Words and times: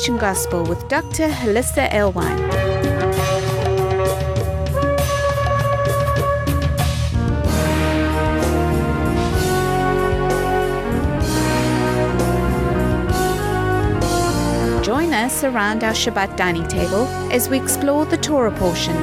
Transformation 0.00 0.16
Gospel 0.16 0.64
with 0.64 0.88
Dr. 0.88 1.28
Hollisa 1.28 1.90
Alewine. 1.90 2.38
Join 14.82 15.12
us 15.12 15.44
around 15.44 15.84
our 15.84 15.92
Shabbat 15.92 16.34
dining 16.36 16.66
table 16.66 17.06
as 17.30 17.50
we 17.50 17.60
explore 17.60 18.06
the 18.06 18.16
Torah 18.16 18.52
portion. 18.52 18.96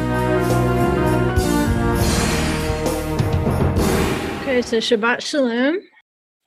Okay, 4.41 4.63
so 4.63 4.77
Shabbat 4.77 5.21
Shalom. 5.21 5.77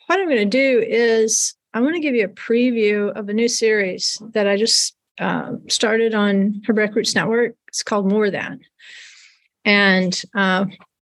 What 0.06 0.19
I'm 0.19 0.28
going 0.28 0.39
to 0.39 0.45
do 0.45 0.84
is 0.84 1.55
I 1.73 1.80
want 1.80 1.95
to 1.95 2.01
give 2.01 2.15
you 2.15 2.24
a 2.24 2.29
preview 2.29 3.12
of 3.16 3.29
a 3.29 3.34
new 3.34 3.48
series 3.48 4.20
that 4.33 4.48
I 4.48 4.56
just 4.56 4.97
uh, 5.19 5.52
started 5.69 6.15
on 6.15 6.62
Hebraic 6.66 6.95
Roots 6.95 7.15
Network. 7.15 7.55
It's 7.69 7.83
called 7.83 8.09
More 8.09 8.30
Than. 8.30 8.61
And 9.65 10.20
uh, 10.34 10.66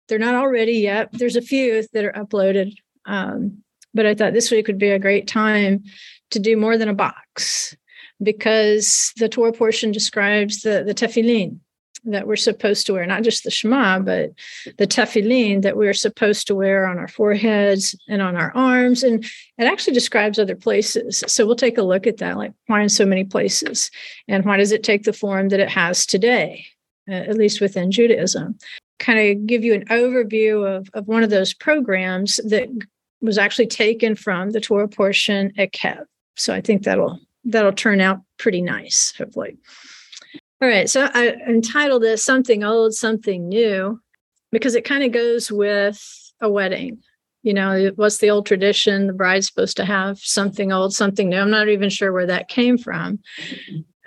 they're 0.08 0.18
not 0.18 0.34
all 0.34 0.48
ready 0.48 0.72
yet. 0.72 1.08
There's 1.12 1.36
a 1.36 1.42
few 1.42 1.84
that 1.92 2.04
are 2.04 2.12
uploaded. 2.12 2.74
Um, 3.06 3.62
but 3.94 4.06
I 4.06 4.14
thought 4.14 4.34
this 4.34 4.50
week 4.50 4.66
would 4.66 4.78
be 4.78 4.90
a 4.90 4.98
great 4.98 5.26
time 5.26 5.84
to 6.30 6.38
do 6.38 6.56
more 6.56 6.76
than 6.76 6.88
a 6.88 6.94
box 6.94 7.76
because 8.22 9.12
the 9.16 9.28
Torah 9.28 9.52
portion 9.52 9.92
describes 9.92 10.60
the, 10.60 10.84
the 10.84 10.94
tefillin 10.94 11.58
that 12.04 12.26
we're 12.26 12.36
supposed 12.36 12.86
to 12.86 12.92
wear, 12.92 13.06
not 13.06 13.22
just 13.22 13.44
the 13.44 13.50
Shema, 13.50 13.98
but 13.98 14.32
the 14.78 14.86
tefillin 14.86 15.62
that 15.62 15.76
we're 15.76 15.94
supposed 15.94 16.46
to 16.46 16.54
wear 16.54 16.86
on 16.86 16.98
our 16.98 17.08
foreheads 17.08 17.94
and 18.08 18.22
on 18.22 18.36
our 18.36 18.52
arms. 18.54 19.02
And 19.02 19.24
it 19.24 19.64
actually 19.64 19.94
describes 19.94 20.38
other 20.38 20.56
places. 20.56 21.22
So 21.26 21.46
we'll 21.46 21.56
take 21.56 21.78
a 21.78 21.82
look 21.82 22.06
at 22.06 22.18
that, 22.18 22.36
like 22.36 22.52
why 22.66 22.82
in 22.82 22.88
so 22.88 23.04
many 23.04 23.24
places? 23.24 23.90
And 24.28 24.44
why 24.44 24.56
does 24.56 24.72
it 24.72 24.82
take 24.82 25.04
the 25.04 25.12
form 25.12 25.48
that 25.50 25.60
it 25.60 25.68
has 25.68 26.06
today, 26.06 26.66
at 27.08 27.36
least 27.36 27.60
within 27.60 27.90
Judaism? 27.90 28.58
Kind 28.98 29.18
of 29.18 29.46
give 29.46 29.64
you 29.64 29.74
an 29.74 29.86
overview 29.86 30.66
of, 30.66 30.88
of 30.94 31.08
one 31.08 31.22
of 31.22 31.30
those 31.30 31.54
programs 31.54 32.36
that 32.44 32.68
was 33.20 33.38
actually 33.38 33.66
taken 33.66 34.14
from 34.14 34.50
the 34.50 34.60
Torah 34.60 34.88
portion 34.88 35.52
Ekev. 35.58 36.04
So 36.36 36.54
I 36.54 36.60
think 36.60 36.84
that'll 36.84 37.20
that'll 37.44 37.72
turn 37.72 38.00
out 38.00 38.20
pretty 38.38 38.60
nice, 38.60 39.12
hopefully. 39.16 39.56
All 40.62 40.68
right. 40.68 40.90
So 40.90 41.08
I 41.14 41.36
entitled 41.48 42.02
this 42.02 42.22
Something 42.22 42.64
Old, 42.64 42.94
Something 42.94 43.48
New, 43.48 44.00
because 44.52 44.74
it 44.74 44.84
kind 44.84 45.02
of 45.02 45.12
goes 45.12 45.50
with 45.50 46.32
a 46.40 46.50
wedding. 46.50 46.98
You 47.42 47.54
know, 47.54 47.90
what's 47.96 48.18
the 48.18 48.28
old 48.28 48.44
tradition? 48.44 49.06
The 49.06 49.14
bride's 49.14 49.46
supposed 49.46 49.78
to 49.78 49.86
have 49.86 50.18
something 50.18 50.72
old, 50.72 50.92
something 50.92 51.30
new. 51.30 51.38
I'm 51.38 51.50
not 51.50 51.70
even 51.70 51.88
sure 51.88 52.12
where 52.12 52.26
that 52.26 52.48
came 52.48 52.76
from. 52.76 53.20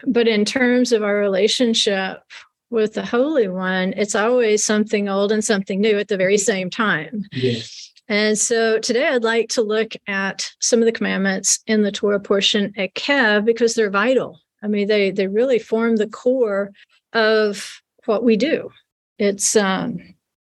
But 0.06 0.28
in 0.28 0.46
terms 0.46 0.92
of 0.92 1.02
our 1.02 1.16
relationship 1.16 2.22
with 2.70 2.94
the 2.94 3.06
Holy 3.06 3.48
One, 3.48 3.94
it's 3.94 4.14
always 4.14 4.64
something 4.64 5.10
old 5.10 5.32
and 5.32 5.44
something 5.44 5.82
new 5.82 5.98
at 5.98 6.10
the 6.10 6.18
very 6.18 6.38
same 6.38 6.70
time. 6.70 7.24
Yes. 7.32 7.92
And 8.08 8.38
so 8.38 8.78
today 8.78 9.08
I'd 9.08 9.24
like 9.24 9.50
to 9.50 9.64
look 9.64 9.94
at 10.08 10.52
some 10.60 10.80
of 10.80 10.86
the 10.86 10.92
commandments 10.92 11.60
in 11.66 11.82
the 11.82 11.92
Torah 11.92 12.20
portion 12.20 12.74
Ekev 12.78 13.46
because 13.46 13.74
they're 13.74 13.90
vital 13.90 14.40
I 14.64 14.68
mean, 14.68 14.88
they 14.88 15.12
they 15.12 15.28
really 15.28 15.60
form 15.60 15.98
the 15.98 16.08
core 16.08 16.72
of 17.14 17.82
what 18.06 18.24
we 18.24 18.38
do. 18.38 18.72
It's 19.20 19.56
um, 19.56 20.00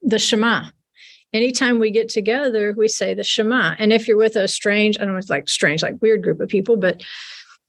the 0.02 0.18
Shema. 0.18 0.66
Anytime 1.32 1.78
we 1.78 1.91
get 1.91 2.10
together, 2.10 2.74
we 2.77 2.88
say 2.88 3.14
the 3.14 3.24
Shema. 3.24 3.74
And 3.78 3.92
if 3.92 4.06
you're 4.06 4.18
with 4.18 4.36
a 4.36 4.46
strange, 4.46 4.98
I 4.98 5.05
don't 5.05 5.14
know, 5.14 5.18
it's 5.18 5.30
like 5.30 5.48
strange, 5.48 5.83
like 5.83 6.00
weird 6.02 6.22
group 6.22 6.40
of 6.40 6.48
people, 6.48 6.77
but 6.77 7.02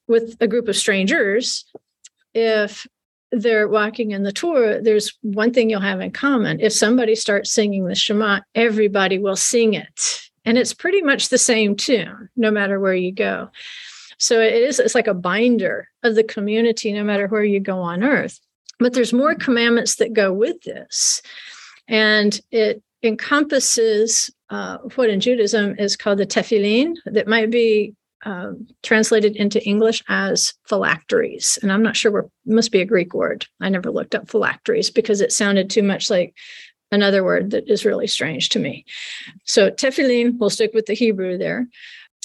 with 0.08 0.36
a 0.42 0.48
group 0.48 0.68
of 0.68 0.76
strangers, 0.76 1.66
if 2.34 2.86
they're 3.32 3.68
walking 3.68 4.12
in 4.12 4.24
the 4.24 4.34
Torah, 4.34 4.82
there's 4.82 5.18
one 5.22 5.54
thing 5.54 5.70
you'll 5.70 5.80
have 5.80 6.02
in 6.02 6.12
common. 6.12 6.60
If 6.60 6.74
somebody 6.74 7.16
starts 7.16 7.52
singing 7.52 7.86
the 7.86 7.96
Shema, 7.96 8.42
everybody 8.54 9.18
will 9.18 9.38
sing 9.38 9.74
it. 9.74 10.20
And 10.46 10.58
it's 10.58 10.74
pretty 10.74 11.02
much 11.02 11.30
the 11.30 11.38
same 11.38 11.76
tune, 11.76 12.30
no 12.36 12.52
matter 12.52 12.80
where 12.80 12.94
you 12.94 13.14
go. 13.14 13.50
So 14.24 14.40
it 14.40 14.54
is, 14.54 14.80
it's 14.80 14.96
like 14.96 15.08
a 15.08 15.14
binder 15.14 15.90
of 16.02 16.16
the 16.16 16.24
community, 16.24 16.94
no 16.94 17.04
matter 17.04 17.28
where 17.28 17.44
you 17.44 17.60
go 17.60 17.80
on 17.80 18.06
earth. 18.06 18.40
But 18.80 18.94
there's 18.94 19.12
more 19.12 19.36
commandments 19.36 19.96
that 19.96 20.14
go 20.14 20.32
with 20.32 20.62
this. 20.62 21.22
And 21.90 22.40
it 22.50 22.82
encompasses 23.04 24.34
uh, 24.50 24.78
what 24.96 25.10
in 25.10 25.20
Judaism 25.20 25.76
is 25.78 25.98
called 25.98 26.20
the 26.20 26.26
tefillin, 26.26 26.96
that 27.04 27.28
might 27.28 27.52
be 27.52 27.96
um, 28.24 28.66
translated 28.82 29.36
into 29.36 29.62
English 29.66 30.02
as 30.08 30.54
phylacteries. 30.70 31.60
And 31.62 31.70
I'm 31.70 31.84
not 31.84 31.98
sure 31.98 32.10
where, 32.10 32.30
must 32.46 32.72
be 32.72 32.80
a 32.80 32.86
Greek 32.86 33.14
word. 33.14 33.46
I 33.60 33.68
never 33.68 33.92
looked 33.92 34.16
up 34.16 34.30
phylacteries 34.30 34.90
because 34.90 35.20
it 35.20 35.34
sounded 35.34 35.70
too 35.70 35.84
much 35.84 36.10
like 36.10 36.34
another 36.94 37.26
word 37.26 37.52
that 37.52 37.70
is 37.70 37.84
really 37.84 38.08
strange 38.08 38.48
to 38.50 38.60
me. 38.60 38.86
So 39.44 39.70
tefillin, 39.70 40.38
we'll 40.38 40.50
stick 40.50 40.72
with 40.74 40.86
the 40.86 40.94
Hebrew 40.94 41.38
there. 41.38 41.68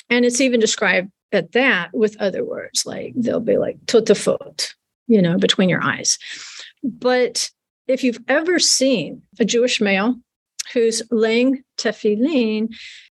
And 0.09 0.25
it's 0.25 0.41
even 0.41 0.61
described 0.61 1.11
at 1.33 1.53
that 1.53 1.91
with 1.93 2.21
other 2.21 2.45
words, 2.45 2.87
like 2.87 3.13
they'll 3.17 3.41
be 3.41 3.59
like 3.59 3.79
totafot, 3.87 4.75
you 5.07 5.21
know, 5.21 5.39
between 5.39 5.69
your 5.69 5.83
eyes. 5.83 6.19
But 6.83 7.51
if 7.87 8.05
you've 8.05 8.23
ever 8.29 8.59
seen 8.59 9.23
a 9.39 9.45
Jewish 9.45 9.81
male 9.81 10.17
who's 10.73 11.03
laying 11.11 11.63
tefillin, 11.79 12.75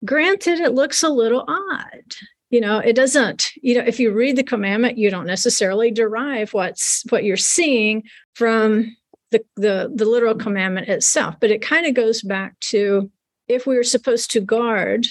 granted, 0.05 0.59
it 0.59 0.73
looks 0.73 1.03
a 1.03 1.09
little 1.09 1.45
odd. 1.47 2.15
You 2.49 2.61
know, 2.61 2.79
it 2.79 2.95
doesn't, 2.95 3.51
you 3.61 3.75
know, 3.75 3.83
if 3.85 3.99
you 3.99 4.11
read 4.11 4.35
the 4.35 4.43
commandment, 4.43 4.97
you 4.97 5.11
don't 5.11 5.27
necessarily 5.27 5.91
derive 5.91 6.53
what's 6.53 7.03
what 7.09 7.23
you're 7.23 7.37
seeing 7.37 8.03
from 8.33 8.95
the 9.29 9.43
the, 9.55 9.91
the 9.93 10.05
literal 10.05 10.35
commandment 10.35 10.87
itself. 10.87 11.35
But 11.39 11.51
it 11.51 11.61
kind 11.61 11.85
of 11.85 11.93
goes 11.93 12.23
back 12.23 12.59
to 12.61 13.11
if 13.47 13.67
we 13.67 13.77
are 13.77 13.83
supposed 13.83 14.31
to 14.31 14.41
guard 14.41 15.07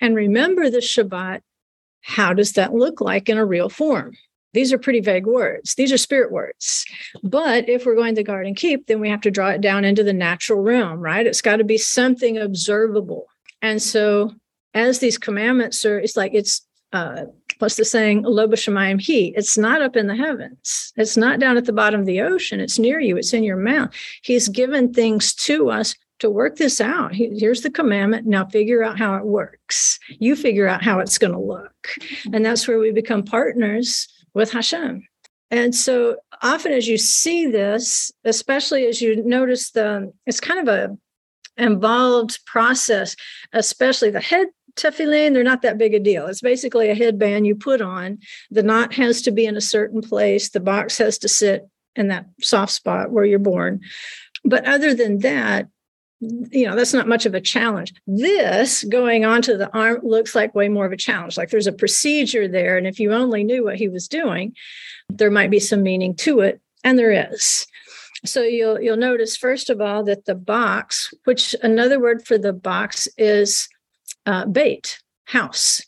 and 0.00 0.14
remember 0.14 0.70
the 0.70 0.78
Shabbat, 0.78 1.40
how 2.02 2.32
does 2.32 2.52
that 2.52 2.74
look 2.74 3.00
like 3.00 3.28
in 3.28 3.38
a 3.38 3.44
real 3.44 3.68
form? 3.68 4.14
These 4.54 4.72
are 4.72 4.78
pretty 4.78 5.00
vague 5.00 5.26
words. 5.26 5.74
These 5.74 5.92
are 5.92 5.98
spirit 5.98 6.32
words. 6.32 6.86
But 7.22 7.68
if 7.68 7.84
we're 7.84 7.94
going 7.94 8.14
to 8.14 8.22
guard 8.22 8.46
and 8.46 8.56
keep, 8.56 8.86
then 8.86 8.98
we 8.98 9.10
have 9.10 9.20
to 9.22 9.30
draw 9.30 9.50
it 9.50 9.60
down 9.60 9.84
into 9.84 10.02
the 10.02 10.12
natural 10.12 10.62
realm, 10.62 11.00
right? 11.00 11.26
It's 11.26 11.42
got 11.42 11.56
to 11.56 11.64
be 11.64 11.78
something 11.78 12.38
observable. 12.38 13.26
And 13.60 13.82
so, 13.82 14.32
as 14.74 15.00
these 15.00 15.18
commandments 15.18 15.84
are, 15.84 15.98
it's 15.98 16.16
like 16.16 16.32
it's 16.34 16.66
uh, 16.92 17.24
what's 17.58 17.76
the 17.76 17.84
saying? 17.84 18.22
Lo 18.22 18.46
b'shamayim 18.48 19.00
he. 19.00 19.34
It's 19.36 19.58
not 19.58 19.82
up 19.82 19.96
in 19.96 20.06
the 20.06 20.16
heavens. 20.16 20.92
It's 20.96 21.16
not 21.16 21.40
down 21.40 21.56
at 21.56 21.66
the 21.66 21.72
bottom 21.72 22.00
of 22.00 22.06
the 22.06 22.20
ocean. 22.20 22.60
It's 22.60 22.78
near 22.78 23.00
you. 23.00 23.16
It's 23.16 23.34
in 23.34 23.44
your 23.44 23.56
mouth. 23.56 23.92
He's 24.22 24.48
given 24.48 24.94
things 24.94 25.34
to 25.34 25.70
us 25.70 25.94
to 26.18 26.30
work 26.30 26.56
this 26.56 26.80
out. 26.80 27.14
Here's 27.14 27.62
the 27.62 27.70
commandment. 27.70 28.26
Now 28.26 28.44
figure 28.46 28.82
out 28.82 28.98
how 28.98 29.14
it 29.16 29.24
works. 29.24 29.98
You 30.08 30.36
figure 30.36 30.66
out 30.66 30.82
how 30.82 30.98
it's 31.00 31.18
going 31.18 31.32
to 31.32 31.38
look. 31.38 31.72
Mm-hmm. 32.00 32.34
And 32.34 32.44
that's 32.44 32.66
where 32.66 32.78
we 32.78 32.90
become 32.90 33.22
partners 33.22 34.08
with 34.34 34.50
Hashem. 34.50 35.06
And 35.50 35.74
so 35.74 36.16
often 36.42 36.72
as 36.72 36.86
you 36.86 36.98
see 36.98 37.46
this, 37.46 38.12
especially 38.24 38.86
as 38.86 39.00
you 39.00 39.24
notice 39.24 39.70
the, 39.70 40.12
it's 40.26 40.40
kind 40.40 40.60
of 40.60 40.68
a 40.68 40.96
involved 41.56 42.44
process, 42.46 43.16
especially 43.52 44.10
the 44.10 44.20
head 44.20 44.48
tefillin, 44.76 45.32
they're 45.32 45.42
not 45.42 45.62
that 45.62 45.78
big 45.78 45.94
a 45.94 45.98
deal. 45.98 46.26
It's 46.26 46.40
basically 46.40 46.88
a 46.88 46.94
headband 46.94 47.46
you 47.46 47.56
put 47.56 47.80
on. 47.80 48.18
The 48.50 48.62
knot 48.62 48.94
has 48.94 49.22
to 49.22 49.30
be 49.30 49.44
in 49.44 49.56
a 49.56 49.60
certain 49.60 50.00
place. 50.00 50.50
The 50.50 50.60
box 50.60 50.98
has 50.98 51.18
to 51.18 51.28
sit 51.28 51.68
in 51.96 52.08
that 52.08 52.26
soft 52.40 52.72
spot 52.72 53.10
where 53.10 53.24
you're 53.24 53.40
born. 53.40 53.80
But 54.44 54.66
other 54.66 54.94
than 54.94 55.18
that, 55.20 55.68
you 56.20 56.66
know 56.66 56.74
that's 56.74 56.94
not 56.94 57.08
much 57.08 57.26
of 57.26 57.34
a 57.34 57.40
challenge. 57.40 57.94
This 58.06 58.84
going 58.84 59.24
onto 59.24 59.56
the 59.56 59.72
arm 59.76 60.00
looks 60.02 60.34
like 60.34 60.54
way 60.54 60.68
more 60.68 60.86
of 60.86 60.92
a 60.92 60.96
challenge. 60.96 61.36
Like 61.36 61.50
there's 61.50 61.66
a 61.66 61.72
procedure 61.72 62.48
there 62.48 62.76
and 62.76 62.86
if 62.86 62.98
you 62.98 63.12
only 63.12 63.44
knew 63.44 63.64
what 63.64 63.76
he 63.76 63.88
was 63.88 64.08
doing 64.08 64.54
there 65.08 65.30
might 65.30 65.50
be 65.50 65.60
some 65.60 65.82
meaning 65.82 66.14
to 66.14 66.40
it 66.40 66.60
and 66.84 66.98
there 66.98 67.30
is. 67.32 67.66
So 68.24 68.42
you'll 68.42 68.80
you'll 68.80 68.96
notice 68.96 69.36
first 69.36 69.70
of 69.70 69.80
all 69.80 70.04
that 70.04 70.24
the 70.24 70.34
box 70.34 71.12
which 71.24 71.54
another 71.62 72.00
word 72.00 72.26
for 72.26 72.36
the 72.36 72.52
box 72.52 73.08
is 73.16 73.68
uh, 74.26 74.46
bait 74.46 75.00
house. 75.26 75.80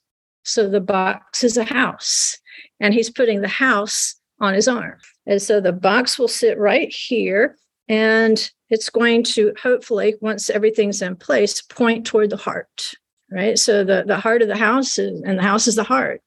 So 0.44 0.68
the 0.68 0.80
box 0.80 1.44
is 1.44 1.56
a 1.56 1.64
house 1.64 2.38
and 2.78 2.94
he's 2.94 3.10
putting 3.10 3.40
the 3.40 3.48
house 3.48 4.14
on 4.40 4.54
his 4.54 4.68
arm. 4.68 4.98
And 5.26 5.40
so 5.40 5.60
the 5.60 5.72
box 5.72 6.18
will 6.18 6.28
sit 6.28 6.58
right 6.58 6.92
here 6.92 7.56
and 7.88 8.50
it's 8.70 8.88
going 8.88 9.22
to 9.24 9.52
hopefully 9.60 10.14
once 10.20 10.48
everything's 10.48 11.02
in 11.02 11.16
place 11.16 11.60
point 11.62 12.06
toward 12.06 12.30
the 12.30 12.36
heart 12.36 12.94
right? 13.30 13.58
So 13.58 13.84
the, 13.84 14.04
the 14.06 14.18
heart 14.18 14.42
of 14.42 14.48
the 14.48 14.56
house 14.56 14.98
is 14.98 15.22
and 15.22 15.38
the 15.38 15.42
house 15.42 15.66
is 15.66 15.76
the 15.76 15.84
heart. 15.84 16.20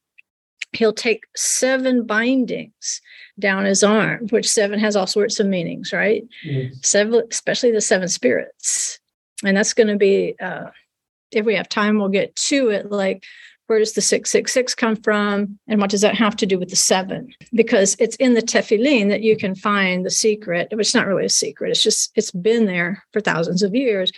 He'll 0.72 0.92
take 0.92 1.24
seven 1.36 2.04
bindings 2.04 3.00
down 3.38 3.64
his 3.64 3.82
arm 3.82 4.26
which 4.28 4.48
seven 4.48 4.78
has 4.78 4.96
all 4.96 5.06
sorts 5.06 5.40
of 5.40 5.46
meanings 5.46 5.92
right? 5.92 6.24
Mm-hmm. 6.46 6.74
seven 6.82 7.22
especially 7.30 7.72
the 7.72 7.80
seven 7.80 8.08
spirits. 8.08 8.98
And 9.44 9.56
that's 9.56 9.74
going 9.74 9.88
to 9.88 9.96
be 9.96 10.36
uh, 10.40 10.66
if 11.30 11.44
we 11.44 11.54
have 11.56 11.68
time 11.68 11.98
we'll 11.98 12.08
get 12.08 12.34
to 12.36 12.70
it 12.70 12.90
like 12.90 13.24
where 13.66 13.78
does 13.78 13.94
the 13.94 14.02
666 14.02 14.74
come 14.74 14.96
from? 14.96 15.58
And 15.66 15.80
what 15.80 15.90
does 15.90 16.02
that 16.02 16.14
have 16.16 16.36
to 16.36 16.46
do 16.46 16.58
with 16.58 16.68
the 16.68 16.76
seven? 16.76 17.32
Because 17.54 17.96
it's 17.98 18.16
in 18.16 18.34
the 18.34 18.42
tefillin 18.42 19.08
that 19.08 19.22
you 19.22 19.36
can 19.36 19.54
find 19.54 20.04
the 20.04 20.10
secret, 20.10 20.68
which 20.72 20.88
is 20.88 20.94
not 20.94 21.06
really 21.06 21.24
a 21.24 21.30
secret. 21.30 21.70
It's 21.70 21.82
just, 21.82 22.12
it's 22.14 22.30
been 22.30 22.66
there 22.66 23.04
for 23.12 23.20
thousands 23.20 23.62
of 23.62 23.74
years. 23.74 24.12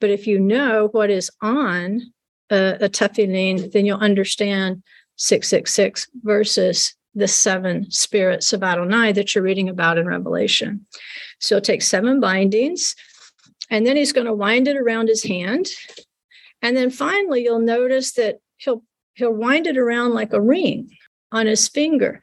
But 0.00 0.10
if 0.10 0.26
you 0.26 0.40
know 0.40 0.88
what 0.92 1.10
is 1.10 1.30
on 1.42 2.12
a, 2.50 2.78
a 2.80 2.88
tefillin, 2.88 3.70
then 3.72 3.86
you'll 3.86 3.98
understand 3.98 4.82
666 5.16 6.08
versus 6.22 6.94
the 7.14 7.28
seven 7.28 7.90
spirits 7.90 8.52
of 8.52 8.62
Adonai 8.62 9.12
that 9.12 9.34
you're 9.34 9.44
reading 9.44 9.68
about 9.68 9.98
in 9.98 10.06
Revelation. 10.06 10.86
So 11.40 11.56
he'll 11.56 11.62
take 11.62 11.82
seven 11.82 12.20
bindings, 12.20 12.94
and 13.70 13.86
then 13.86 13.96
he's 13.96 14.12
going 14.12 14.26
to 14.26 14.34
wind 14.34 14.68
it 14.68 14.76
around 14.76 15.08
his 15.08 15.24
hand. 15.24 15.68
And 16.62 16.76
then 16.76 16.90
finally, 16.90 17.44
you'll 17.44 17.60
notice 17.60 18.12
that 18.12 18.38
he'll 18.58 18.82
he'll 19.14 19.32
wind 19.32 19.66
it 19.66 19.76
around 19.76 20.14
like 20.14 20.32
a 20.32 20.40
ring 20.40 20.90
on 21.32 21.46
his 21.46 21.68
finger. 21.68 22.20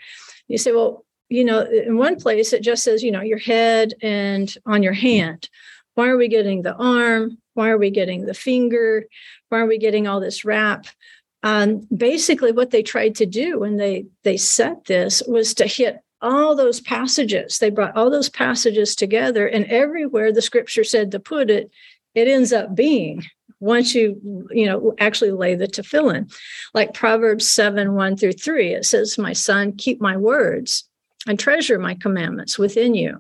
You 0.48 0.58
say, 0.58 0.72
well, 0.72 1.06
you 1.30 1.44
know, 1.44 1.62
in 1.62 1.98
one 1.98 2.18
place 2.18 2.54
it 2.54 2.62
just 2.62 2.84
says, 2.84 3.04
you 3.04 3.12
know, 3.12 3.22
your 3.22 3.40
head 3.40 3.94
and 4.02 4.54
on 4.66 4.84
your 4.84 4.94
hand. 4.94 5.50
Why 5.96 6.08
are 6.10 6.18
we 6.18 6.28
getting 6.28 6.62
the 6.62 6.76
arm? 6.76 7.38
Why 7.54 7.70
are 7.70 7.78
we 7.78 7.90
getting 7.90 8.26
the 8.26 8.34
finger? 8.34 9.06
Why 9.50 9.60
are 9.60 9.66
we 9.66 9.78
getting 9.78 10.08
all 10.08 10.20
this 10.20 10.46
wrap? 10.46 10.88
Um, 11.42 11.88
basically, 11.96 12.52
what 12.52 12.72
they 12.72 12.84
tried 12.84 13.16
to 13.16 13.26
do 13.26 13.60
when 13.60 13.78
they 13.78 14.08
they 14.24 14.38
set 14.38 14.86
this 14.86 15.22
was 15.28 15.54
to 15.56 15.68
hit 15.68 16.00
all 16.22 16.56
those 16.56 16.82
passages. 16.82 17.60
They 17.60 17.70
brought 17.70 17.96
all 17.96 18.10
those 18.10 18.30
passages 18.30 18.96
together, 18.96 19.48
and 19.48 19.66
everywhere 19.68 20.34
the 20.34 20.42
scripture 20.42 20.84
said 20.84 21.12
to 21.12 21.20
put 21.20 21.50
it, 21.50 21.72
it 22.14 22.28
ends 22.28 22.52
up 22.52 22.76
being 22.76 23.26
once 23.60 23.96
you 23.96 24.20
you 24.52 24.66
know 24.66 24.94
actually 25.00 25.32
lay 25.32 25.56
the 25.56 25.68
tefillin. 25.68 26.32
Like 26.74 26.94
proverbs 26.94 27.50
7 27.50 27.94
1 27.94 28.18
through 28.18 28.34
3 28.34 28.74
it 28.74 28.86
says 28.86 29.18
my 29.18 29.34
son 29.34 29.74
keep 29.74 30.02
my 30.02 30.18
words 30.18 30.88
and 31.28 31.40
treasure 31.40 31.80
my 31.80 31.96
commandments 31.96 32.60
within 32.60 32.94
you. 32.94 33.20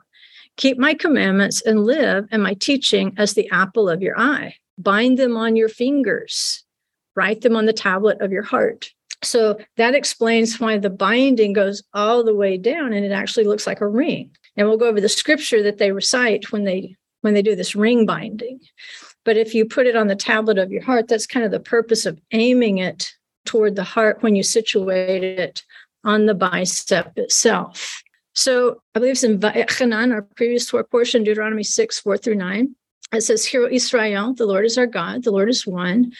Keep 0.57 0.77
my 0.77 0.93
commandments 0.93 1.61
and 1.61 1.85
live 1.85 2.27
and 2.31 2.41
my 2.41 2.53
teaching 2.53 3.13
as 3.17 3.33
the 3.33 3.49
apple 3.51 3.89
of 3.89 4.01
your 4.01 4.17
eye. 4.17 4.55
Bind 4.77 5.17
them 5.17 5.35
on 5.35 5.55
your 5.55 5.69
fingers. 5.69 6.63
Write 7.15 7.41
them 7.41 7.55
on 7.55 7.65
the 7.65 7.73
tablet 7.73 8.21
of 8.21 8.31
your 8.31 8.43
heart. 8.43 8.89
So 9.23 9.57
that 9.77 9.95
explains 9.95 10.59
why 10.59 10.77
the 10.77 10.89
binding 10.89 11.53
goes 11.53 11.83
all 11.93 12.23
the 12.23 12.35
way 12.35 12.57
down 12.57 12.93
and 12.93 13.05
it 13.05 13.11
actually 13.11 13.45
looks 13.45 13.65
like 13.65 13.81
a 13.81 13.87
ring. 13.87 14.31
And 14.55 14.67
we'll 14.67 14.77
go 14.77 14.87
over 14.87 15.01
the 15.01 15.09
scripture 15.09 15.63
that 15.63 15.77
they 15.77 15.91
recite 15.91 16.51
when 16.51 16.63
they 16.63 16.95
when 17.21 17.33
they 17.33 17.41
do 17.41 17.55
this 17.55 17.75
ring 17.75 18.05
binding 18.05 18.59
but 19.25 19.37
if 19.37 19.53
you 19.53 19.65
put 19.65 19.87
it 19.87 19.95
on 19.95 20.07
the 20.07 20.15
tablet 20.15 20.57
of 20.57 20.71
your 20.71 20.83
heart, 20.83 21.07
that's 21.07 21.27
kind 21.27 21.45
of 21.45 21.51
the 21.51 21.59
purpose 21.59 22.05
of 22.05 22.19
aiming 22.31 22.77
it 22.77 23.11
toward 23.45 23.75
the 23.75 23.83
heart 23.83 24.21
when 24.21 24.35
you 24.35 24.43
situate 24.43 25.23
it 25.23 25.63
on 26.03 26.27
the 26.27 26.35
bicep 26.35 27.17
itself. 27.17 28.01
So 28.33 28.81
I 28.93 28.99
believe 28.99 29.13
it's 29.13 29.23
in 29.23 29.39
Va'etchanan, 29.39 30.13
our 30.13 30.21
previous 30.21 30.67
Torah 30.67 30.83
portion, 30.83 31.23
Deuteronomy 31.23 31.63
6, 31.63 31.99
4 31.99 32.17
through 32.17 32.35
9. 32.35 32.75
It 33.13 33.21
says, 33.21 33.45
Hear, 33.45 33.67
Israel, 33.67 34.33
the 34.33 34.45
Lord 34.45 34.65
is 34.65 34.77
our 34.77 34.87
God, 34.87 35.23
the 35.23 35.31
Lord 35.31 35.49
is 35.49 35.65
one, 35.65 36.11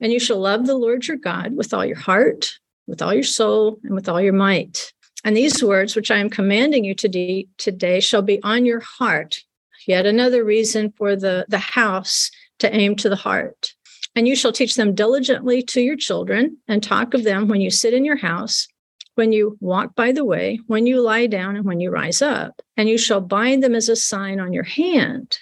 and 0.00 0.12
you 0.12 0.20
shall 0.20 0.38
love 0.38 0.66
the 0.66 0.76
Lord 0.76 1.06
your 1.06 1.16
God 1.16 1.56
with 1.56 1.74
all 1.74 1.84
your 1.84 1.98
heart, 1.98 2.58
with 2.86 3.02
all 3.02 3.12
your 3.12 3.24
soul, 3.24 3.78
and 3.82 3.94
with 3.94 4.08
all 4.08 4.20
your 4.20 4.32
might. 4.32 4.92
And 5.24 5.36
these 5.36 5.62
words, 5.62 5.96
which 5.96 6.10
I 6.10 6.18
am 6.18 6.30
commanding 6.30 6.84
you 6.84 6.94
today, 6.94 7.46
today 7.58 8.00
shall 8.00 8.22
be 8.22 8.42
on 8.42 8.66
your 8.66 8.80
heart. 8.80 9.42
Yet 9.86 10.06
another 10.06 10.44
reason 10.44 10.92
for 10.96 11.16
the, 11.16 11.44
the 11.48 11.58
house 11.58 12.30
to 12.64 12.74
aim 12.74 12.96
to 12.96 13.08
the 13.08 13.16
heart. 13.16 13.74
And 14.16 14.28
you 14.28 14.36
shall 14.36 14.52
teach 14.52 14.74
them 14.74 14.94
diligently 14.94 15.62
to 15.62 15.80
your 15.80 15.96
children 15.96 16.58
and 16.68 16.82
talk 16.82 17.14
of 17.14 17.24
them 17.24 17.48
when 17.48 17.60
you 17.60 17.70
sit 17.70 17.94
in 17.94 18.04
your 18.04 18.16
house, 18.16 18.68
when 19.16 19.32
you 19.32 19.56
walk 19.60 19.94
by 19.94 20.12
the 20.12 20.24
way, 20.24 20.60
when 20.66 20.86
you 20.86 21.00
lie 21.00 21.26
down, 21.26 21.56
and 21.56 21.64
when 21.64 21.80
you 21.80 21.90
rise 21.90 22.22
up. 22.22 22.62
And 22.76 22.88
you 22.88 22.98
shall 22.98 23.20
bind 23.20 23.62
them 23.62 23.74
as 23.74 23.88
a 23.88 23.96
sign 23.96 24.40
on 24.40 24.52
your 24.52 24.64
hand, 24.64 25.38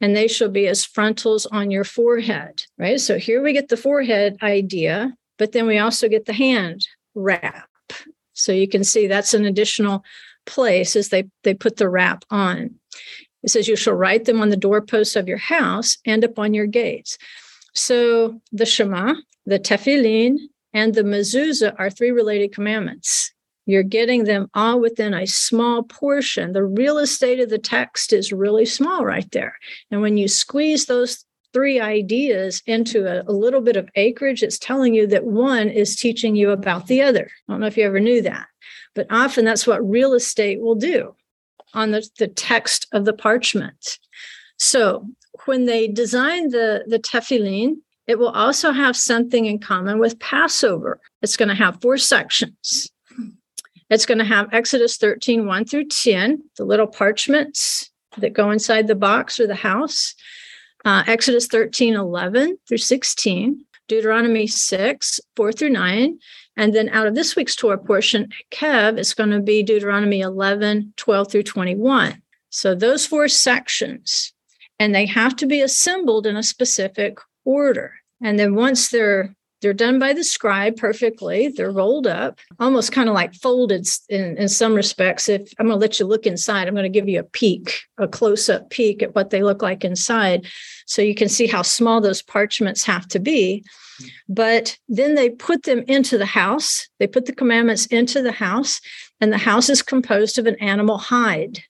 and 0.00 0.16
they 0.16 0.28
shall 0.28 0.48
be 0.48 0.66
as 0.66 0.84
frontals 0.84 1.46
on 1.46 1.70
your 1.70 1.84
forehead. 1.84 2.62
Right. 2.76 3.00
So 3.00 3.18
here 3.18 3.42
we 3.42 3.52
get 3.52 3.68
the 3.68 3.76
forehead 3.76 4.36
idea, 4.42 5.14
but 5.38 5.52
then 5.52 5.66
we 5.66 5.78
also 5.78 6.08
get 6.08 6.26
the 6.26 6.32
hand 6.32 6.86
wrap. 7.14 7.68
So 8.32 8.52
you 8.52 8.68
can 8.68 8.84
see 8.84 9.06
that's 9.06 9.34
an 9.34 9.44
additional 9.44 10.04
place 10.46 10.96
as 10.96 11.08
they, 11.08 11.24
they 11.44 11.54
put 11.54 11.76
the 11.76 11.88
wrap 11.88 12.24
on. 12.30 12.76
It 13.42 13.50
says, 13.50 13.68
You 13.68 13.76
shall 13.76 13.94
write 13.94 14.24
them 14.24 14.40
on 14.40 14.48
the 14.50 14.56
doorposts 14.56 15.16
of 15.16 15.28
your 15.28 15.38
house 15.38 15.98
and 16.04 16.24
upon 16.24 16.54
your 16.54 16.66
gates. 16.66 17.18
So 17.74 18.40
the 18.52 18.66
Shema, 18.66 19.14
the 19.46 19.58
Tefillin, 19.58 20.38
and 20.74 20.94
the 20.94 21.02
mezuzah 21.02 21.74
are 21.78 21.90
three 21.90 22.10
related 22.10 22.52
commandments. 22.52 23.32
You're 23.66 23.82
getting 23.82 24.24
them 24.24 24.48
all 24.54 24.80
within 24.80 25.12
a 25.12 25.26
small 25.26 25.82
portion. 25.82 26.52
The 26.52 26.64
real 26.64 26.98
estate 26.98 27.38
of 27.40 27.50
the 27.50 27.58
text 27.58 28.12
is 28.12 28.32
really 28.32 28.64
small 28.64 29.04
right 29.04 29.30
there. 29.30 29.56
And 29.90 30.00
when 30.00 30.16
you 30.16 30.26
squeeze 30.26 30.86
those 30.86 31.24
three 31.52 31.78
ideas 31.78 32.62
into 32.66 33.06
a, 33.06 33.30
a, 33.30 33.32
little 33.32 33.60
bit 33.60 33.76
of 33.76 33.88
acreage, 33.94 34.42
it's 34.42 34.58
telling 34.58 34.94
you 34.94 35.06
that 35.08 35.24
one 35.24 35.68
is 35.68 35.96
teaching 35.96 36.34
you 36.34 36.50
about 36.50 36.86
the 36.86 37.02
other. 37.02 37.30
I 37.48 37.52
don't 37.52 37.60
know 37.60 37.66
if 37.66 37.76
you 37.76 37.84
ever 37.84 38.00
knew 38.00 38.22
that, 38.22 38.46
but 38.94 39.06
often 39.10 39.44
that's 39.44 39.66
what 39.66 39.86
real 39.88 40.14
estate 40.14 40.60
will 40.60 40.74
do 40.74 41.14
on 41.74 41.90
the, 41.90 42.08
the 42.18 42.28
text 42.28 42.86
of 42.92 43.04
the 43.04 43.12
parchment. 43.12 43.98
So 44.56 45.06
when 45.44 45.66
they 45.66 45.88
designed 45.88 46.52
the, 46.52 46.84
the 46.86 46.98
tefillin, 46.98 47.76
it 48.06 48.18
will 48.18 48.30
also 48.30 48.72
have 48.72 48.96
something 48.96 49.46
in 49.46 49.58
common 49.58 49.98
with 49.98 50.18
Passover. 50.18 51.00
It's 51.22 51.36
going 51.36 51.50
to 51.50 51.54
have 51.54 51.80
four 51.80 51.98
sections. 51.98 52.90
It's 53.90 54.06
going 54.06 54.18
to 54.18 54.24
have 54.24 54.52
Exodus 54.52 54.96
13, 54.96 55.46
1 55.46 55.64
through 55.64 55.86
10, 55.86 56.42
the 56.56 56.64
little 56.64 56.86
parchments 56.86 57.90
that 58.18 58.32
go 58.32 58.50
inside 58.50 58.86
the 58.86 58.94
box 58.94 59.38
or 59.38 59.46
the 59.46 59.54
house. 59.54 60.14
Uh, 60.84 61.04
Exodus 61.06 61.46
13, 61.46 61.94
11 61.94 62.58
through 62.66 62.78
16, 62.78 63.64
Deuteronomy 63.88 64.46
6, 64.46 65.20
4 65.34 65.52
through 65.52 65.70
9, 65.70 66.18
and 66.56 66.74
then 66.74 66.88
out 66.90 67.06
of 67.06 67.14
this 67.14 67.34
week's 67.34 67.56
Torah 67.56 67.78
portion, 67.78 68.28
Ekev, 68.52 68.98
it's 68.98 69.14
going 69.14 69.30
to 69.30 69.40
be 69.40 69.62
Deuteronomy 69.62 70.20
11, 70.20 70.92
12 70.96 71.30
through 71.30 71.42
21. 71.42 72.22
So 72.50 72.74
those 72.74 73.06
four 73.06 73.28
sections, 73.28 74.32
and 74.78 74.94
they 74.94 75.06
have 75.06 75.36
to 75.36 75.46
be 75.46 75.60
assembled 75.60 76.26
in 76.26 76.36
a 76.36 76.42
specific 76.42 77.18
order. 77.44 77.94
And 78.22 78.38
then 78.38 78.54
once 78.54 78.88
they're 78.88 79.34
they're 79.60 79.74
done 79.74 79.98
by 79.98 80.12
the 80.12 80.22
scribe 80.22 80.76
perfectly. 80.76 81.48
They're 81.48 81.70
rolled 81.70 82.06
up, 82.06 82.38
almost 82.60 82.92
kind 82.92 83.08
of 83.08 83.14
like 83.14 83.34
folded 83.34 83.86
in, 84.08 84.36
in 84.36 84.48
some 84.48 84.74
respects. 84.74 85.28
If 85.28 85.52
I'm 85.58 85.66
going 85.66 85.78
to 85.78 85.80
let 85.80 85.98
you 85.98 86.06
look 86.06 86.26
inside, 86.26 86.68
I'm 86.68 86.74
going 86.74 86.84
to 86.84 86.88
give 86.88 87.08
you 87.08 87.20
a 87.20 87.24
peek, 87.24 87.80
a 87.98 88.06
close 88.06 88.48
up 88.48 88.70
peek 88.70 89.02
at 89.02 89.14
what 89.14 89.30
they 89.30 89.42
look 89.42 89.60
like 89.60 89.84
inside. 89.84 90.46
So 90.86 91.02
you 91.02 91.14
can 91.14 91.28
see 91.28 91.46
how 91.46 91.62
small 91.62 92.00
those 92.00 92.22
parchments 92.22 92.84
have 92.84 93.08
to 93.08 93.18
be. 93.18 93.64
But 94.28 94.78
then 94.88 95.16
they 95.16 95.30
put 95.30 95.64
them 95.64 95.82
into 95.88 96.18
the 96.18 96.26
house. 96.26 96.88
They 97.00 97.08
put 97.08 97.26
the 97.26 97.34
commandments 97.34 97.86
into 97.86 98.22
the 98.22 98.32
house, 98.32 98.80
and 99.20 99.32
the 99.32 99.38
house 99.38 99.68
is 99.68 99.82
composed 99.82 100.38
of 100.38 100.46
an 100.46 100.56
animal 100.60 100.98
hide. 100.98 101.62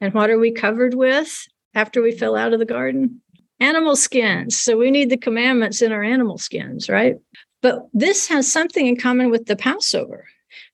And 0.00 0.14
what 0.14 0.30
are 0.30 0.38
we 0.38 0.50
covered 0.50 0.94
with 0.94 1.46
after 1.74 2.02
we 2.02 2.10
fell 2.10 2.34
out 2.34 2.52
of 2.52 2.58
the 2.58 2.64
garden? 2.64 3.20
Animal 3.60 3.96
skins. 3.96 4.56
So 4.56 4.76
we 4.76 4.90
need 4.90 5.10
the 5.10 5.16
commandments 5.16 5.82
in 5.82 5.92
our 5.92 6.02
animal 6.02 6.38
skins, 6.38 6.88
right? 6.88 7.16
But 7.60 7.88
this 7.92 8.28
has 8.28 8.50
something 8.50 8.86
in 8.86 8.96
common 8.96 9.30
with 9.30 9.46
the 9.46 9.56
Passover, 9.56 10.26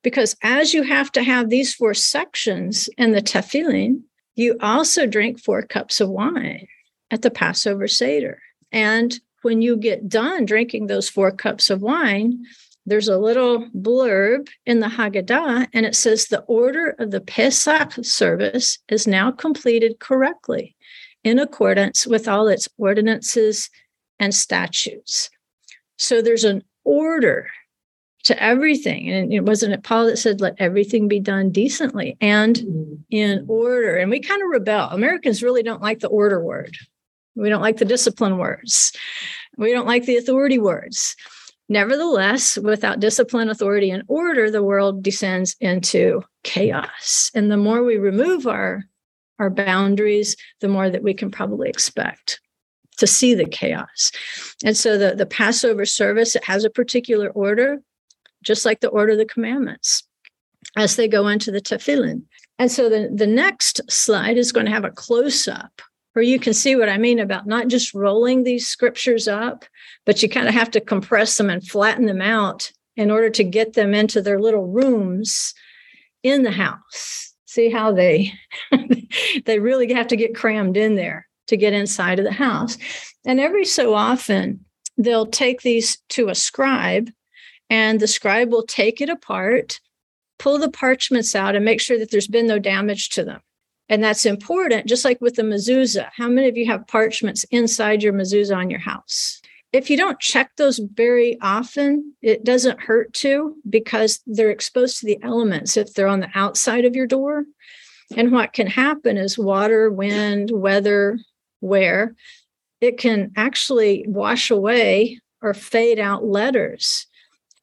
because 0.02 0.36
as 0.42 0.74
you 0.74 0.82
have 0.82 1.10
to 1.12 1.22
have 1.22 1.48
these 1.48 1.74
four 1.74 1.94
sections 1.94 2.88
in 2.98 3.12
the 3.12 3.22
tefillin, 3.22 4.02
you 4.36 4.56
also 4.60 5.06
drink 5.06 5.40
four 5.40 5.62
cups 5.62 6.00
of 6.00 6.10
wine 6.10 6.66
at 7.10 7.22
the 7.22 7.30
Passover 7.30 7.88
Seder. 7.88 8.42
And 8.70 9.18
when 9.42 9.62
you 9.62 9.76
get 9.76 10.08
done 10.08 10.44
drinking 10.44 10.86
those 10.86 11.08
four 11.08 11.30
cups 11.30 11.70
of 11.70 11.80
wine, 11.80 12.44
there's 12.86 13.08
a 13.08 13.18
little 13.18 13.66
blurb 13.70 14.48
in 14.66 14.80
the 14.80 14.88
Haggadah, 14.88 15.68
and 15.72 15.86
it 15.86 15.94
says 15.94 16.26
the 16.26 16.42
order 16.42 16.94
of 16.98 17.12
the 17.12 17.20
Pesach 17.20 17.92
service 18.02 18.78
is 18.88 19.06
now 19.06 19.30
completed 19.30 20.00
correctly 20.00 20.76
in 21.24 21.38
accordance 21.38 22.06
with 22.06 22.28
all 22.28 22.46
its 22.48 22.68
ordinances 22.78 23.70
and 24.18 24.34
statutes. 24.34 25.30
So 25.96 26.22
there's 26.22 26.44
an 26.44 26.62
order 26.84 27.48
to 28.24 28.42
everything. 28.42 29.10
And 29.10 29.32
it 29.32 29.40
wasn't 29.40 29.74
it 29.74 29.82
Paul 29.82 30.06
that 30.06 30.18
said, 30.18 30.40
let 30.40 30.54
everything 30.58 31.08
be 31.08 31.20
done 31.20 31.50
decently 31.50 32.16
and 32.20 33.04
in 33.10 33.44
order. 33.48 33.96
And 33.96 34.10
we 34.10 34.20
kind 34.20 34.42
of 34.42 34.48
rebel. 34.50 34.88
Americans 34.90 35.42
really 35.42 35.62
don't 35.62 35.82
like 35.82 36.00
the 36.00 36.08
order 36.08 36.42
word. 36.42 36.76
We 37.36 37.48
don't 37.48 37.62
like 37.62 37.78
the 37.78 37.84
discipline 37.84 38.38
words. 38.38 38.92
We 39.56 39.72
don't 39.72 39.86
like 39.86 40.06
the 40.06 40.16
authority 40.16 40.58
words. 40.58 41.16
Nevertheless, 41.68 42.58
without 42.58 43.00
discipline, 43.00 43.48
authority, 43.48 43.90
and 43.90 44.02
order, 44.06 44.50
the 44.50 44.62
world 44.62 45.02
descends 45.02 45.56
into 45.60 46.22
chaos. 46.42 47.30
And 47.34 47.50
the 47.50 47.56
more 47.56 47.82
we 47.82 47.96
remove 47.96 48.46
our, 48.46 48.84
our 49.44 49.50
boundaries, 49.50 50.36
the 50.60 50.68
more 50.68 50.88
that 50.90 51.02
we 51.02 51.14
can 51.14 51.30
probably 51.30 51.68
expect. 51.68 52.40
to 52.96 53.06
see 53.06 53.34
the 53.34 53.44
chaos. 53.46 54.12
And 54.64 54.76
so 54.76 54.96
the, 54.96 55.14
the 55.14 55.26
Passover 55.26 55.84
service, 55.84 56.36
it 56.36 56.44
has 56.44 56.64
a 56.64 56.70
particular 56.70 57.28
order, 57.30 57.82
just 58.42 58.64
like 58.64 58.80
the 58.80 58.88
order 58.88 59.12
of 59.12 59.18
the 59.18 59.24
commandments 59.24 60.02
as 60.76 60.96
they 60.96 61.08
go 61.08 61.28
into 61.28 61.50
the 61.50 61.60
tefillin. 61.60 62.22
And 62.58 62.70
so 62.70 62.88
the, 62.88 63.10
the 63.12 63.26
next 63.26 63.80
slide 63.90 64.36
is 64.36 64.52
going 64.52 64.66
to 64.66 64.72
have 64.72 64.84
a 64.84 64.90
close 64.90 65.48
up 65.48 65.82
where 66.12 66.22
you 66.22 66.38
can 66.38 66.54
see 66.54 66.76
what 66.76 66.88
I 66.88 66.96
mean 66.98 67.18
about 67.18 67.46
not 67.46 67.66
just 67.66 67.92
rolling 67.92 68.44
these 68.44 68.68
scriptures 68.68 69.26
up, 69.26 69.64
but 70.06 70.22
you 70.22 70.28
kind 70.28 70.46
of 70.46 70.54
have 70.54 70.70
to 70.70 70.80
compress 70.80 71.36
them 71.36 71.50
and 71.50 71.66
flatten 71.66 72.06
them 72.06 72.22
out 72.22 72.70
in 72.96 73.10
order 73.10 73.30
to 73.30 73.42
get 73.42 73.72
them 73.72 73.92
into 73.92 74.22
their 74.22 74.40
little 74.40 74.68
rooms 74.68 75.52
in 76.22 76.44
the 76.44 76.52
house. 76.52 77.33
See 77.54 77.70
how 77.70 77.92
they 77.92 78.32
they 79.44 79.60
really 79.60 79.92
have 79.92 80.08
to 80.08 80.16
get 80.16 80.34
crammed 80.34 80.76
in 80.76 80.96
there 80.96 81.28
to 81.46 81.56
get 81.56 81.72
inside 81.72 82.18
of 82.18 82.24
the 82.24 82.32
house. 82.32 82.76
And 83.24 83.38
every 83.38 83.64
so 83.64 83.94
often 83.94 84.64
they'll 84.98 85.26
take 85.26 85.62
these 85.62 85.98
to 86.08 86.30
a 86.30 86.34
scribe 86.34 87.12
and 87.70 88.00
the 88.00 88.08
scribe 88.08 88.50
will 88.50 88.66
take 88.66 89.00
it 89.00 89.08
apart, 89.08 89.78
pull 90.40 90.58
the 90.58 90.68
parchments 90.68 91.36
out 91.36 91.54
and 91.54 91.64
make 91.64 91.80
sure 91.80 91.96
that 91.96 92.10
there's 92.10 92.26
been 92.26 92.48
no 92.48 92.58
damage 92.58 93.10
to 93.10 93.22
them. 93.22 93.40
And 93.88 94.02
that's 94.02 94.26
important, 94.26 94.86
just 94.86 95.04
like 95.04 95.20
with 95.20 95.36
the 95.36 95.42
mezuzah. 95.42 96.10
How 96.16 96.28
many 96.28 96.48
of 96.48 96.56
you 96.56 96.66
have 96.66 96.88
parchments 96.88 97.44
inside 97.52 98.02
your 98.02 98.14
mezuzah 98.14 98.56
on 98.56 98.68
your 98.68 98.80
house? 98.80 99.40
If 99.74 99.90
you 99.90 99.96
don't 99.96 100.20
check 100.20 100.52
those 100.54 100.78
very 100.78 101.36
often, 101.40 102.14
it 102.22 102.44
doesn't 102.44 102.78
hurt 102.80 103.12
to 103.14 103.56
because 103.68 104.20
they're 104.24 104.50
exposed 104.50 105.00
to 105.00 105.06
the 105.06 105.18
elements 105.20 105.76
if 105.76 105.92
they're 105.92 106.06
on 106.06 106.20
the 106.20 106.30
outside 106.36 106.84
of 106.84 106.94
your 106.94 107.08
door. 107.08 107.44
And 108.16 108.30
what 108.30 108.52
can 108.52 108.68
happen 108.68 109.16
is 109.16 109.36
water, 109.36 109.90
wind, 109.90 110.52
weather, 110.52 111.18
wear, 111.60 112.14
it 112.80 112.98
can 112.98 113.32
actually 113.34 114.04
wash 114.06 114.48
away 114.48 115.18
or 115.42 115.54
fade 115.54 115.98
out 115.98 116.24
letters. 116.24 117.08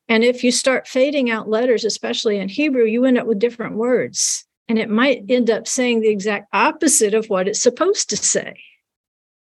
And 0.09 0.25
if 0.25 0.43
you 0.43 0.51
start 0.51 0.89
fading 0.89 1.29
out 1.29 1.47
letters, 1.47 1.85
especially 1.85 2.39
in 2.39 2.49
Hebrew, 2.49 2.83
you 2.83 3.05
end 3.05 3.19
up 3.19 3.25
with 3.25 3.39
different 3.39 3.77
words 3.77 4.45
and 4.67 4.77
it 4.77 4.89
might 4.89 5.23
end 5.29 5.49
up 5.49 5.65
saying 5.65 6.01
the 6.01 6.09
exact 6.09 6.49
opposite 6.51 7.13
of 7.13 7.29
what 7.29 7.47
it's 7.47 7.61
supposed 7.61 8.09
to 8.09 8.17
say 8.17 8.55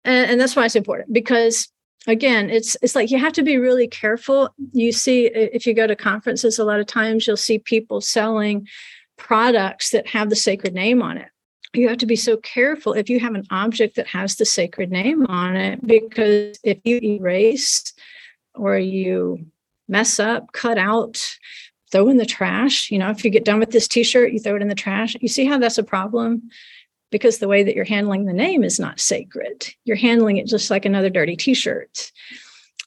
and, 0.04 0.32
and, 0.32 0.42
that's 0.42 0.56
why 0.56 0.66
it's 0.66 0.76
important 0.76 1.12
because 1.14 1.70
again 2.08 2.50
it's 2.50 2.76
it's 2.82 2.96
like 2.96 3.12
you 3.12 3.20
have 3.20 3.34
to 3.34 3.44
be 3.44 3.58
really 3.58 3.88
careful 3.88 4.50
you 4.72 4.92
see 4.92 5.28
if 5.28 5.68
you 5.68 5.74
go 5.74 5.86
to 5.86 5.96
conferences 5.96 6.58
a 6.58 6.64
lot 6.64 6.80
of 6.80 6.88
times 6.88 7.28
you'll 7.28 7.38
see 7.38 7.60
people 7.60 8.02
selling 8.02 8.68
products 9.18 9.92
that 9.92 10.08
have 10.08 10.30
the 10.30 10.36
sacred 10.36 10.74
name 10.74 11.02
on 11.02 11.18
it 11.18 11.30
you 11.74 11.88
have 11.88 11.98
to 11.98 12.06
be 12.06 12.16
so 12.16 12.38
careful 12.38 12.94
if 12.94 13.10
you 13.10 13.20
have 13.20 13.36
an 13.36 13.46
object 13.52 13.96
that 13.96 14.08
has 14.08 14.36
the 14.36 14.46
sacred 14.46 14.90
name 14.90 15.26
on 15.28 15.56
it 15.56 15.86
because 15.86 16.58
if 16.64 16.80
you 16.84 17.00
erase 17.04 17.94
or 18.56 18.78
you 18.78 19.46
mess 19.88 20.20
up 20.20 20.52
cut 20.54 20.78
out 20.78 21.38
throw 21.92 22.10
in 22.10 22.18
the 22.18 22.26
trash. 22.26 22.92
You 22.92 23.00
know, 23.00 23.10
if 23.10 23.24
you 23.24 23.32
get 23.32 23.46
done 23.46 23.60
with 23.60 23.72
this 23.72 23.88
t 23.88 24.04
shirt, 24.04 24.34
you 24.34 24.40
throw 24.40 24.56
it 24.56 24.62
in 24.62 24.68
the 24.68 24.76
trash. 24.76 25.16
You 25.20 25.28
see 25.28 25.46
how 25.46 25.58
that's 25.58 25.78
a 25.78 25.84
problem? 25.84 26.50
Because 27.12 27.38
the 27.38 27.48
way 27.48 27.64
that 27.64 27.76
you're 27.76 27.86
handling 27.86 28.26
the 28.26 28.34
name 28.34 28.64
is 28.64 28.80
not 28.80 29.00
sacred. 29.00 29.68
You're 29.86 29.96
handling 29.96 30.38
it 30.38 30.48
just 30.48 30.70
like 30.70 30.86
another 30.86 31.10
dirty 31.10 31.36
t 31.36 31.54
shirt. 31.54 32.12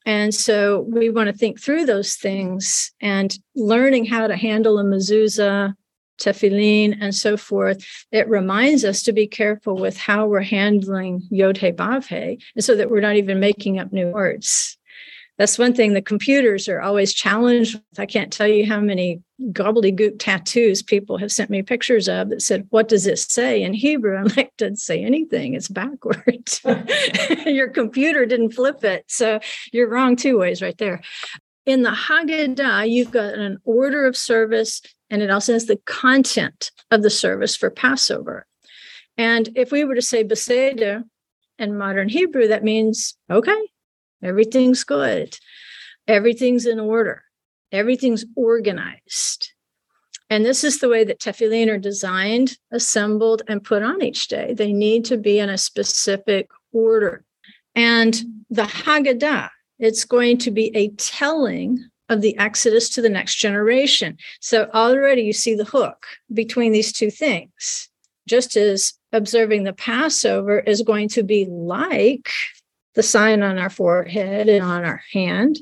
And 0.06 0.34
so 0.34 0.86
we 0.88 1.10
want 1.10 1.28
to 1.28 1.36
think 1.36 1.60
through 1.60 1.86
those 1.86 2.16
things 2.16 2.92
and 3.00 3.36
learning 3.54 4.06
how 4.06 4.26
to 4.26 4.36
handle 4.36 4.78
a 4.78 4.84
mezuzah, 4.84 5.74
tefillin, 6.20 6.96
and 7.00 7.14
so 7.14 7.36
forth. 7.36 7.84
It 8.12 8.28
reminds 8.28 8.84
us 8.84 9.02
to 9.04 9.12
be 9.12 9.26
careful 9.26 9.76
with 9.76 9.96
how 9.96 10.26
we're 10.26 10.42
handling 10.42 11.22
yod 11.30 11.58
he 11.58 11.72
vav 11.72 12.06
he, 12.06 12.42
and 12.54 12.64
so 12.64 12.74
that 12.76 12.90
we're 12.90 13.00
not 13.00 13.16
even 13.16 13.40
making 13.40 13.78
up 13.78 13.92
new 13.92 14.08
words 14.08 14.78
that's 15.40 15.58
one 15.58 15.72
thing 15.72 15.94
the 15.94 16.02
computers 16.02 16.68
are 16.68 16.82
always 16.82 17.14
challenged 17.14 17.72
with. 17.74 17.98
I 17.98 18.04
can't 18.04 18.30
tell 18.30 18.46
you 18.46 18.66
how 18.66 18.78
many 18.78 19.22
gobbledygook 19.52 20.16
tattoos 20.18 20.82
people 20.82 21.16
have 21.16 21.32
sent 21.32 21.48
me 21.48 21.62
pictures 21.62 22.10
of 22.10 22.28
that 22.28 22.42
said, 22.42 22.66
What 22.68 22.88
does 22.88 23.04
this 23.04 23.24
say 23.24 23.62
in 23.62 23.72
Hebrew? 23.72 24.18
I'm 24.18 24.28
like, 24.36 24.54
doesn't 24.58 24.76
say 24.76 25.02
anything. 25.02 25.54
It's 25.54 25.68
backwards. 25.68 26.60
Your 27.46 27.70
computer 27.70 28.26
didn't 28.26 28.50
flip 28.50 28.84
it. 28.84 29.06
So 29.08 29.40
you're 29.72 29.88
wrong 29.88 30.14
two 30.14 30.38
ways 30.38 30.60
right 30.60 30.76
there. 30.76 31.00
In 31.64 31.84
the 31.84 31.90
Haggadah, 31.90 32.90
you've 32.90 33.10
got 33.10 33.32
an 33.32 33.56
order 33.64 34.04
of 34.04 34.18
service, 34.18 34.82
and 35.08 35.22
it 35.22 35.30
also 35.30 35.54
has 35.54 35.64
the 35.64 35.80
content 35.86 36.70
of 36.90 37.02
the 37.02 37.08
service 37.08 37.56
for 37.56 37.70
Passover. 37.70 38.44
And 39.16 39.48
if 39.56 39.72
we 39.72 39.84
were 39.84 39.94
to 39.94 40.02
say 40.02 40.22
Beseder 40.22 41.02
in 41.58 41.78
modern 41.78 42.10
Hebrew, 42.10 42.48
that 42.48 42.62
means, 42.62 43.16
okay, 43.30 43.58
Everything's 44.22 44.84
good. 44.84 45.38
Everything's 46.06 46.66
in 46.66 46.80
order. 46.80 47.22
Everything's 47.72 48.24
organized. 48.36 49.52
And 50.28 50.44
this 50.44 50.62
is 50.62 50.78
the 50.78 50.88
way 50.88 51.02
that 51.04 51.18
tefillin 51.18 51.68
are 51.68 51.78
designed, 51.78 52.56
assembled, 52.70 53.42
and 53.48 53.64
put 53.64 53.82
on 53.82 54.02
each 54.02 54.28
day. 54.28 54.54
They 54.54 54.72
need 54.72 55.04
to 55.06 55.16
be 55.16 55.40
in 55.40 55.48
a 55.48 55.58
specific 55.58 56.48
order. 56.72 57.24
And 57.74 58.20
the 58.48 58.62
Haggadah, 58.62 59.50
it's 59.78 60.04
going 60.04 60.38
to 60.38 60.50
be 60.50 60.74
a 60.76 60.90
telling 60.90 61.84
of 62.08 62.20
the 62.20 62.36
Exodus 62.38 62.90
to 62.90 63.02
the 63.02 63.08
next 63.08 63.36
generation. 63.36 64.18
So 64.40 64.68
already 64.74 65.22
you 65.22 65.32
see 65.32 65.54
the 65.54 65.64
hook 65.64 66.06
between 66.32 66.72
these 66.72 66.92
two 66.92 67.10
things. 67.10 67.88
Just 68.28 68.56
as 68.56 68.94
observing 69.12 69.64
the 69.64 69.72
Passover 69.72 70.60
is 70.60 70.82
going 70.82 71.08
to 71.10 71.22
be 71.22 71.46
like 71.46 72.30
the 72.94 73.02
sign 73.02 73.42
on 73.42 73.58
our 73.58 73.70
forehead 73.70 74.48
and 74.48 74.64
on 74.64 74.84
our 74.84 75.02
hand, 75.12 75.58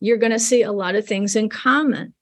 you're 0.00 0.18
going 0.18 0.32
to 0.32 0.38
see 0.38 0.62
a 0.62 0.72
lot 0.72 0.94
of 0.94 1.06
things 1.06 1.36
in 1.36 1.48
common. 1.48 2.14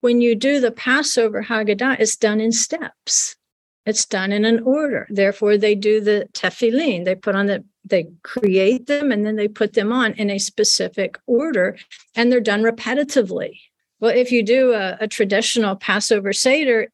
When 0.00 0.20
you 0.20 0.34
do 0.34 0.60
the 0.60 0.72
Passover 0.72 1.42
Haggadah, 1.42 2.00
it's 2.00 2.16
done 2.16 2.40
in 2.40 2.50
steps. 2.52 3.36
It's 3.84 4.04
done 4.04 4.32
in 4.32 4.44
an 4.44 4.60
order. 4.60 5.06
Therefore, 5.10 5.56
they 5.56 5.74
do 5.74 6.00
the 6.00 6.28
tefillin. 6.32 7.04
They 7.04 7.14
put 7.14 7.34
on 7.34 7.46
the, 7.46 7.64
they 7.84 8.08
create 8.22 8.86
them 8.86 9.12
and 9.12 9.26
then 9.26 9.36
they 9.36 9.48
put 9.48 9.74
them 9.74 9.92
on 9.92 10.12
in 10.14 10.30
a 10.30 10.38
specific 10.38 11.18
order, 11.26 11.76
and 12.16 12.30
they're 12.30 12.40
done 12.40 12.62
repetitively. 12.62 13.60
Well, 14.00 14.16
if 14.16 14.32
you 14.32 14.42
do 14.42 14.72
a, 14.72 14.96
a 15.00 15.08
traditional 15.08 15.76
Passover 15.76 16.32
Seder, 16.32 16.88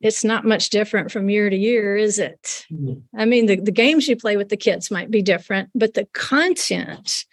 it's 0.00 0.24
not 0.24 0.46
much 0.46 0.70
different 0.70 1.10
from 1.10 1.28
year 1.28 1.50
to 1.50 1.56
year, 1.56 1.96
is 1.96 2.18
it? 2.18 2.66
Mm-hmm. 2.72 3.00
I 3.18 3.24
mean, 3.26 3.46
the, 3.46 3.56
the 3.56 3.70
games 3.70 4.08
you 4.08 4.16
play 4.16 4.36
with 4.36 4.48
the 4.48 4.56
kids 4.56 4.90
might 4.90 5.10
be 5.10 5.22
different, 5.22 5.70
but 5.74 5.94
the 5.94 6.06
content 6.14 7.24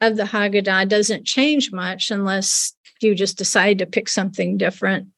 of 0.00 0.16
the 0.16 0.24
Haggadah 0.24 0.88
doesn't 0.88 1.26
change 1.26 1.70
much 1.70 2.10
unless 2.10 2.74
you 3.00 3.14
just 3.14 3.36
decide 3.36 3.78
to 3.78 3.86
pick 3.86 4.08
something 4.08 4.56
different 4.56 5.08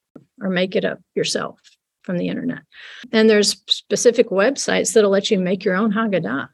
or 0.41 0.51
make 0.51 0.75
it 0.75 0.85
up 0.85 0.99
yourself 1.15 1.61
from 2.03 2.19
the 2.19 2.29
internet. 2.29 2.63
And 3.13 3.31
there's 3.31 3.63
specific 3.69 4.29
websites 4.31 4.93
that'll 4.93 5.11
let 5.11 5.31
you 5.31 5.39
make 5.39 5.65
your 5.65 5.77
own 5.77 5.93
Haggadah. 5.93 6.49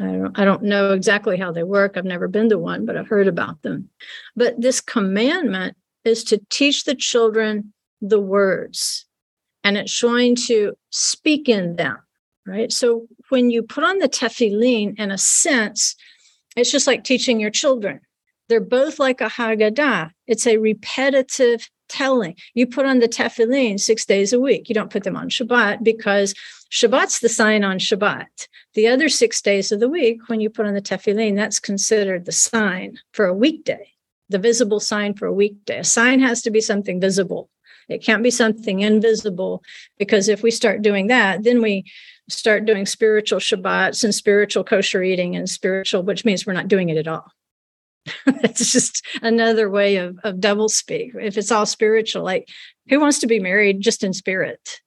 I 0.00 0.04
don't, 0.04 0.38
I 0.38 0.44
don't 0.44 0.64
know 0.64 0.92
exactly 0.92 1.36
how 1.36 1.52
they 1.52 1.62
work. 1.62 1.96
I've 1.96 2.04
never 2.04 2.26
been 2.26 2.48
to 2.48 2.58
one, 2.58 2.84
but 2.84 2.96
I've 2.96 3.08
heard 3.08 3.28
about 3.28 3.62
them. 3.62 3.88
But 4.34 4.60
this 4.60 4.80
commandment 4.80 5.76
is 6.04 6.24
to 6.24 6.40
teach 6.50 6.84
the 6.84 6.96
children 6.96 7.72
the 8.00 8.20
words 8.20 9.06
and 9.68 9.76
it's 9.76 10.00
going 10.00 10.34
to 10.34 10.72
speak 10.88 11.46
in 11.46 11.76
them, 11.76 11.98
right? 12.46 12.72
So 12.72 13.06
when 13.28 13.50
you 13.50 13.62
put 13.62 13.84
on 13.84 13.98
the 13.98 14.08
tefillin, 14.08 14.98
in 14.98 15.10
a 15.10 15.18
sense, 15.18 15.94
it's 16.56 16.72
just 16.72 16.86
like 16.86 17.04
teaching 17.04 17.38
your 17.38 17.50
children. 17.50 18.00
They're 18.48 18.62
both 18.62 18.98
like 18.98 19.20
a 19.20 19.28
Haggadah. 19.28 20.12
It's 20.26 20.46
a 20.46 20.56
repetitive 20.56 21.68
telling. 21.90 22.36
You 22.54 22.66
put 22.66 22.86
on 22.86 23.00
the 23.00 23.08
tefillin 23.08 23.78
six 23.78 24.06
days 24.06 24.32
a 24.32 24.40
week. 24.40 24.70
You 24.70 24.74
don't 24.74 24.90
put 24.90 25.04
them 25.04 25.16
on 25.16 25.28
Shabbat 25.28 25.84
because 25.84 26.32
Shabbat's 26.70 27.20
the 27.20 27.28
sign 27.28 27.62
on 27.62 27.78
Shabbat. 27.78 28.48
The 28.72 28.88
other 28.88 29.10
six 29.10 29.42
days 29.42 29.70
of 29.70 29.80
the 29.80 29.88
week, 29.90 30.30
when 30.30 30.40
you 30.40 30.48
put 30.48 30.64
on 30.64 30.72
the 30.72 30.80
tefillin, 30.80 31.36
that's 31.36 31.60
considered 31.60 32.24
the 32.24 32.32
sign 32.32 32.98
for 33.12 33.26
a 33.26 33.34
weekday, 33.34 33.92
the 34.30 34.38
visible 34.38 34.80
sign 34.80 35.12
for 35.12 35.26
a 35.26 35.32
weekday. 35.32 35.80
A 35.80 35.84
sign 35.84 36.20
has 36.20 36.40
to 36.40 36.50
be 36.50 36.62
something 36.62 37.02
visible. 37.02 37.50
It 37.88 38.02
can't 38.02 38.22
be 38.22 38.30
something 38.30 38.80
invisible 38.80 39.62
because 39.98 40.28
if 40.28 40.42
we 40.42 40.50
start 40.50 40.82
doing 40.82 41.06
that, 41.08 41.44
then 41.44 41.62
we 41.62 41.84
start 42.28 42.66
doing 42.66 42.86
spiritual 42.86 43.38
Shabbats 43.38 44.04
and 44.04 44.14
spiritual 44.14 44.64
kosher 44.64 45.02
eating 45.02 45.34
and 45.34 45.48
spiritual, 45.48 46.02
which 46.02 46.24
means 46.24 46.46
we're 46.46 46.52
not 46.52 46.68
doing 46.68 46.90
it 46.90 46.98
at 46.98 47.08
all. 47.08 47.32
it's 48.26 48.72
just 48.72 49.04
another 49.22 49.70
way 49.70 49.96
of, 49.96 50.18
of 50.24 50.40
double 50.40 50.68
speak. 50.68 51.12
If 51.14 51.36
it's 51.36 51.50
all 51.50 51.66
spiritual, 51.66 52.22
like 52.22 52.48
who 52.88 53.00
wants 53.00 53.18
to 53.20 53.26
be 53.26 53.40
married 53.40 53.80
just 53.80 54.04
in 54.04 54.12
spirit? 54.12 54.80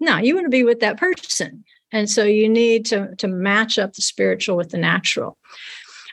No, 0.00 0.18
you 0.18 0.34
want 0.34 0.46
to 0.46 0.50
be 0.50 0.64
with 0.64 0.80
that 0.80 0.98
person. 0.98 1.64
And 1.90 2.10
so 2.10 2.24
you 2.24 2.48
need 2.48 2.86
to, 2.86 3.14
to 3.16 3.28
match 3.28 3.78
up 3.78 3.94
the 3.94 4.02
spiritual 4.02 4.56
with 4.56 4.70
the 4.70 4.78
natural. 4.78 5.38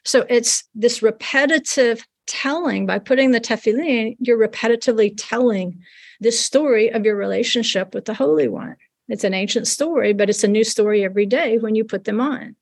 So 0.05 0.25
it's 0.29 0.63
this 0.73 1.01
repetitive 1.01 2.05
telling 2.27 2.85
by 2.85 2.99
putting 2.99 3.31
the 3.31 3.41
tefillin, 3.41 4.15
you're 4.19 4.37
repetitively 4.37 5.13
telling 5.17 5.79
this 6.19 6.39
story 6.39 6.91
of 6.91 7.05
your 7.05 7.15
relationship 7.15 7.93
with 7.93 8.05
the 8.05 8.13
Holy 8.13 8.47
One. 8.47 8.75
It's 9.07 9.23
an 9.23 9.33
ancient 9.33 9.67
story, 9.67 10.13
but 10.13 10.29
it's 10.29 10.43
a 10.43 10.47
new 10.47 10.63
story 10.63 11.03
every 11.03 11.25
day 11.25 11.57
when 11.57 11.75
you 11.75 11.83
put 11.83 12.05
them 12.05 12.19
on. 12.19 12.55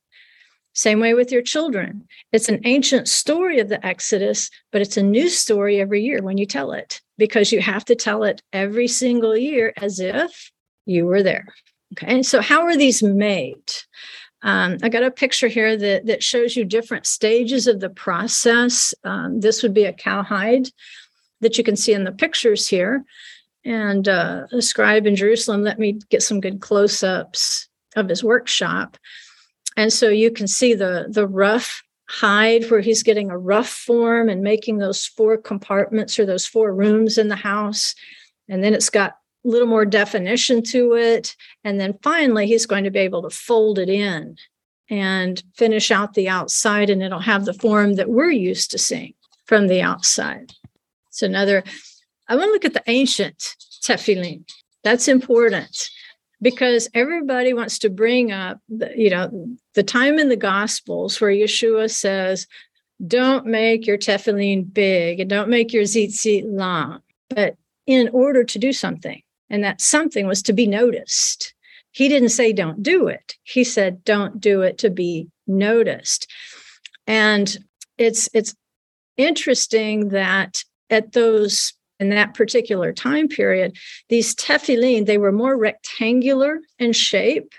Same 0.73 0.99
way 0.99 1.13
with 1.13 1.31
your 1.31 1.43
children. 1.43 2.07
It's 2.31 2.49
an 2.49 2.61
ancient 2.65 3.07
story 3.07 3.59
of 3.59 3.69
the 3.69 3.85
Exodus, 3.85 4.49
but 4.71 4.81
it's 4.81 4.97
a 4.97 5.03
new 5.03 5.29
story 5.29 5.79
every 5.79 6.01
year 6.01 6.21
when 6.21 6.37
you 6.37 6.47
tell 6.47 6.71
it 6.71 6.99
because 7.17 7.51
you 7.51 7.61
have 7.61 7.85
to 7.85 7.95
tell 7.95 8.23
it 8.23 8.41
every 8.51 8.87
single 8.87 9.37
year 9.37 9.71
as 9.77 9.99
if 9.99 10.51
you 10.85 11.05
were 11.05 11.21
there. 11.21 11.45
Okay. 11.93 12.23
So, 12.23 12.41
how 12.41 12.63
are 12.63 12.75
these 12.75 13.03
made? 13.03 13.71
Um, 14.41 14.77
I 14.81 14.89
got 14.89 15.03
a 15.03 15.11
picture 15.11 15.47
here 15.47 15.77
that, 15.77 16.07
that 16.07 16.23
shows 16.23 16.55
you 16.55 16.65
different 16.65 17.05
stages 17.05 17.67
of 17.67 17.79
the 17.79 17.89
process. 17.89 18.93
Um, 19.03 19.39
this 19.39 19.63
would 19.63 19.73
be 19.73 19.85
a 19.85 19.93
cowhide 19.93 20.69
that 21.39 21.57
you 21.57 21.63
can 21.63 21.75
see 21.75 21.93
in 21.93 22.03
the 22.03 22.11
pictures 22.11 22.67
here. 22.67 23.05
And 23.65 24.07
uh, 24.07 24.47
a 24.51 24.61
scribe 24.61 25.05
in 25.05 25.15
Jerusalem 25.15 25.63
let 25.63 25.79
me 25.79 25.99
get 26.09 26.21
some 26.21 26.41
good 26.41 26.59
close 26.59 27.03
ups 27.03 27.67
of 27.95 28.09
his 28.09 28.23
workshop. 28.23 28.97
And 29.77 29.91
so 29.91 30.09
you 30.09 30.31
can 30.31 30.47
see 30.47 30.73
the, 30.73 31.07
the 31.09 31.27
rough 31.27 31.83
hide 32.09 32.69
where 32.69 32.81
he's 32.81 33.03
getting 33.03 33.31
a 33.31 33.37
rough 33.37 33.69
form 33.69 34.29
and 34.29 34.41
making 34.41 34.77
those 34.77 35.05
four 35.05 35.37
compartments 35.37 36.19
or 36.19 36.25
those 36.25 36.45
four 36.45 36.73
rooms 36.73 37.17
in 37.17 37.29
the 37.29 37.35
house. 37.35 37.95
And 38.49 38.63
then 38.63 38.73
it's 38.73 38.89
got 38.89 39.15
a 39.45 39.47
little 39.47 39.67
more 39.67 39.85
definition 39.85 40.61
to 40.63 40.93
it. 40.93 41.35
And 41.63 41.79
then 41.79 41.97
finally, 42.03 42.47
he's 42.47 42.65
going 42.65 42.83
to 42.83 42.91
be 42.91 42.99
able 42.99 43.23
to 43.23 43.29
fold 43.29 43.79
it 43.79 43.89
in 43.89 44.37
and 44.89 45.41
finish 45.55 45.91
out 45.91 46.13
the 46.13 46.27
outside, 46.27 46.89
and 46.89 47.01
it'll 47.01 47.19
have 47.19 47.45
the 47.45 47.53
form 47.53 47.95
that 47.95 48.09
we're 48.09 48.29
used 48.29 48.69
to 48.71 48.77
seeing 48.77 49.13
from 49.45 49.67
the 49.67 49.81
outside. 49.81 50.53
It's 51.07 51.21
another, 51.21 51.63
I 52.27 52.35
want 52.35 52.47
to 52.47 52.51
look 52.51 52.65
at 52.65 52.73
the 52.73 52.83
ancient 52.87 53.55
tefillin. 53.83 54.45
That's 54.83 55.07
important 55.07 55.89
because 56.41 56.89
everybody 56.93 57.53
wants 57.53 57.79
to 57.79 57.89
bring 57.89 58.31
up 58.31 58.59
the, 58.69 58.91
you 58.95 59.09
know 59.09 59.47
the 59.75 59.83
time 59.83 60.19
in 60.19 60.29
the 60.29 60.35
gospels 60.35 61.19
where 61.21 61.31
yeshua 61.31 61.89
says 61.89 62.47
don't 63.07 63.45
make 63.45 63.87
your 63.87 63.97
tefillin 63.97 64.71
big 64.73 65.19
and 65.19 65.29
don't 65.29 65.49
make 65.49 65.73
your 65.73 65.83
tzitzit 65.83 66.43
long. 66.45 66.99
But 67.29 67.55
in 67.85 68.09
order 68.13 68.43
to 68.43 68.59
do 68.59 68.71
something 68.71 69.21
and 69.49 69.63
that 69.63 69.81
something 69.81 70.27
was 70.27 70.41
to 70.43 70.53
be 70.53 70.67
noticed 70.67 71.53
he 71.93 72.09
didn't 72.09 72.29
say 72.29 72.51
don't 72.51 72.83
do 72.83 73.07
it. 73.07 73.35
He 73.43 73.63
said 73.63 74.03
don't 74.03 74.41
do 74.41 74.61
it 74.63 74.79
to 74.79 74.89
be 74.89 75.29
noticed. 75.47 76.29
And 77.07 77.55
it's 77.97 78.27
it's 78.33 78.55
interesting 79.15 80.09
that 80.09 80.63
at 80.89 81.13
those 81.13 81.73
in 82.11 82.15
that 82.15 82.33
particular 82.33 82.91
time 82.93 83.27
period, 83.27 83.77
these 84.09 84.35
tefillin, 84.35 85.05
they 85.05 85.17
were 85.17 85.31
more 85.31 85.57
rectangular 85.57 86.59
in 86.79 86.93
shape. 86.93 87.53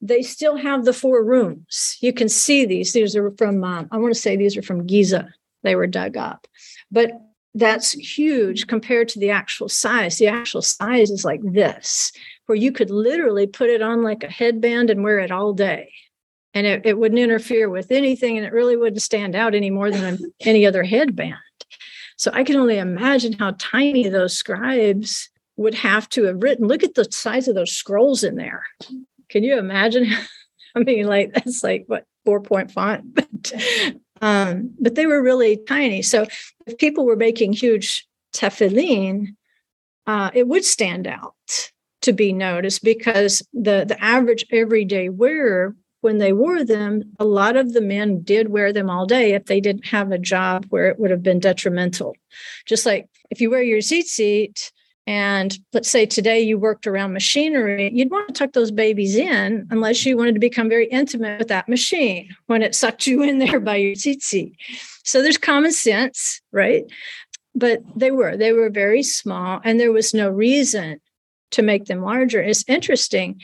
They 0.00 0.22
still 0.22 0.56
have 0.56 0.84
the 0.84 0.92
four 0.92 1.24
rooms. 1.24 1.98
You 2.00 2.12
can 2.12 2.28
see 2.28 2.64
these. 2.64 2.92
These 2.92 3.16
are 3.16 3.30
from, 3.32 3.64
um, 3.64 3.88
I 3.90 3.98
want 3.98 4.14
to 4.14 4.20
say 4.20 4.36
these 4.36 4.56
are 4.56 4.62
from 4.62 4.86
Giza. 4.86 5.28
They 5.64 5.74
were 5.74 5.88
dug 5.88 6.16
up. 6.16 6.46
But 6.90 7.10
that's 7.54 7.92
huge 7.92 8.68
compared 8.68 9.08
to 9.08 9.18
the 9.18 9.30
actual 9.30 9.68
size. 9.68 10.18
The 10.18 10.28
actual 10.28 10.62
size 10.62 11.10
is 11.10 11.24
like 11.24 11.40
this, 11.42 12.12
where 12.46 12.56
you 12.56 12.70
could 12.70 12.90
literally 12.90 13.46
put 13.46 13.70
it 13.70 13.82
on 13.82 14.02
like 14.02 14.22
a 14.22 14.30
headband 14.30 14.90
and 14.90 15.02
wear 15.02 15.18
it 15.18 15.32
all 15.32 15.52
day. 15.52 15.90
And 16.54 16.66
it, 16.66 16.86
it 16.86 16.98
wouldn't 16.98 17.20
interfere 17.20 17.68
with 17.68 17.90
anything 17.90 18.36
and 18.36 18.46
it 18.46 18.52
really 18.52 18.76
wouldn't 18.76 19.02
stand 19.02 19.34
out 19.34 19.54
any 19.54 19.70
more 19.70 19.90
than 19.90 20.18
any 20.40 20.64
other 20.66 20.84
headband. 20.84 21.36
So 22.18 22.32
I 22.34 22.42
can 22.42 22.56
only 22.56 22.78
imagine 22.78 23.32
how 23.32 23.54
tiny 23.58 24.08
those 24.08 24.36
scribes 24.36 25.30
would 25.56 25.74
have 25.74 26.08
to 26.10 26.24
have 26.24 26.42
written. 26.42 26.66
Look 26.66 26.82
at 26.82 26.94
the 26.94 27.06
size 27.10 27.48
of 27.48 27.54
those 27.54 27.72
scrolls 27.72 28.24
in 28.24 28.34
there. 28.34 28.64
Can 29.28 29.44
you 29.44 29.56
imagine? 29.56 30.10
I 30.74 30.80
mean, 30.80 31.06
like 31.06 31.32
that's 31.32 31.62
like 31.62 31.84
what 31.86 32.04
four 32.24 32.40
point 32.40 32.72
font, 32.72 33.14
but 33.14 33.52
um, 34.20 34.74
but 34.80 34.96
they 34.96 35.06
were 35.06 35.22
really 35.22 35.58
tiny. 35.68 36.02
So 36.02 36.26
if 36.66 36.78
people 36.78 37.06
were 37.06 37.16
making 37.16 37.52
huge 37.52 38.06
tefillin, 38.34 39.36
uh, 40.06 40.30
it 40.34 40.48
would 40.48 40.64
stand 40.64 41.06
out 41.06 41.34
to 42.02 42.12
be 42.12 42.32
noticed 42.32 42.82
because 42.82 43.46
the 43.52 43.84
the 43.86 44.02
average 44.02 44.44
everyday 44.50 45.08
wearer 45.08 45.76
when 46.00 46.18
they 46.18 46.32
wore 46.32 46.64
them, 46.64 47.02
a 47.18 47.24
lot 47.24 47.56
of 47.56 47.72
the 47.72 47.80
men 47.80 48.22
did 48.22 48.50
wear 48.50 48.72
them 48.72 48.88
all 48.88 49.06
day 49.06 49.32
if 49.32 49.46
they 49.46 49.60
didn't 49.60 49.86
have 49.86 50.12
a 50.12 50.18
job 50.18 50.66
where 50.70 50.88
it 50.88 50.98
would 50.98 51.10
have 51.10 51.22
been 51.22 51.40
detrimental. 51.40 52.16
Just 52.66 52.86
like 52.86 53.08
if 53.30 53.40
you 53.40 53.50
wear 53.50 53.62
your 53.62 53.80
tzitzit, 53.80 54.70
and 55.06 55.58
let's 55.72 55.88
say 55.88 56.04
today 56.04 56.42
you 56.42 56.58
worked 56.58 56.86
around 56.86 57.14
machinery, 57.14 57.90
you'd 57.94 58.10
want 58.10 58.28
to 58.28 58.34
tuck 58.34 58.52
those 58.52 58.70
babies 58.70 59.16
in 59.16 59.66
unless 59.70 60.04
you 60.04 60.18
wanted 60.18 60.34
to 60.34 60.40
become 60.40 60.68
very 60.68 60.86
intimate 60.86 61.38
with 61.38 61.48
that 61.48 61.66
machine 61.66 62.28
when 62.46 62.62
it 62.62 62.74
sucked 62.74 63.06
you 63.06 63.22
in 63.22 63.38
there 63.38 63.58
by 63.58 63.76
your 63.76 63.94
tzitzit. 63.94 64.52
So 65.04 65.22
there's 65.22 65.38
common 65.38 65.72
sense, 65.72 66.42
right? 66.52 66.84
But 67.54 67.80
they 67.96 68.10
were, 68.10 68.36
they 68.36 68.52
were 68.52 68.68
very 68.68 69.02
small 69.02 69.62
and 69.64 69.80
there 69.80 69.92
was 69.92 70.12
no 70.12 70.28
reason 70.28 71.00
to 71.52 71.62
make 71.62 71.86
them 71.86 72.02
larger. 72.02 72.42
It's 72.42 72.64
interesting 72.68 73.40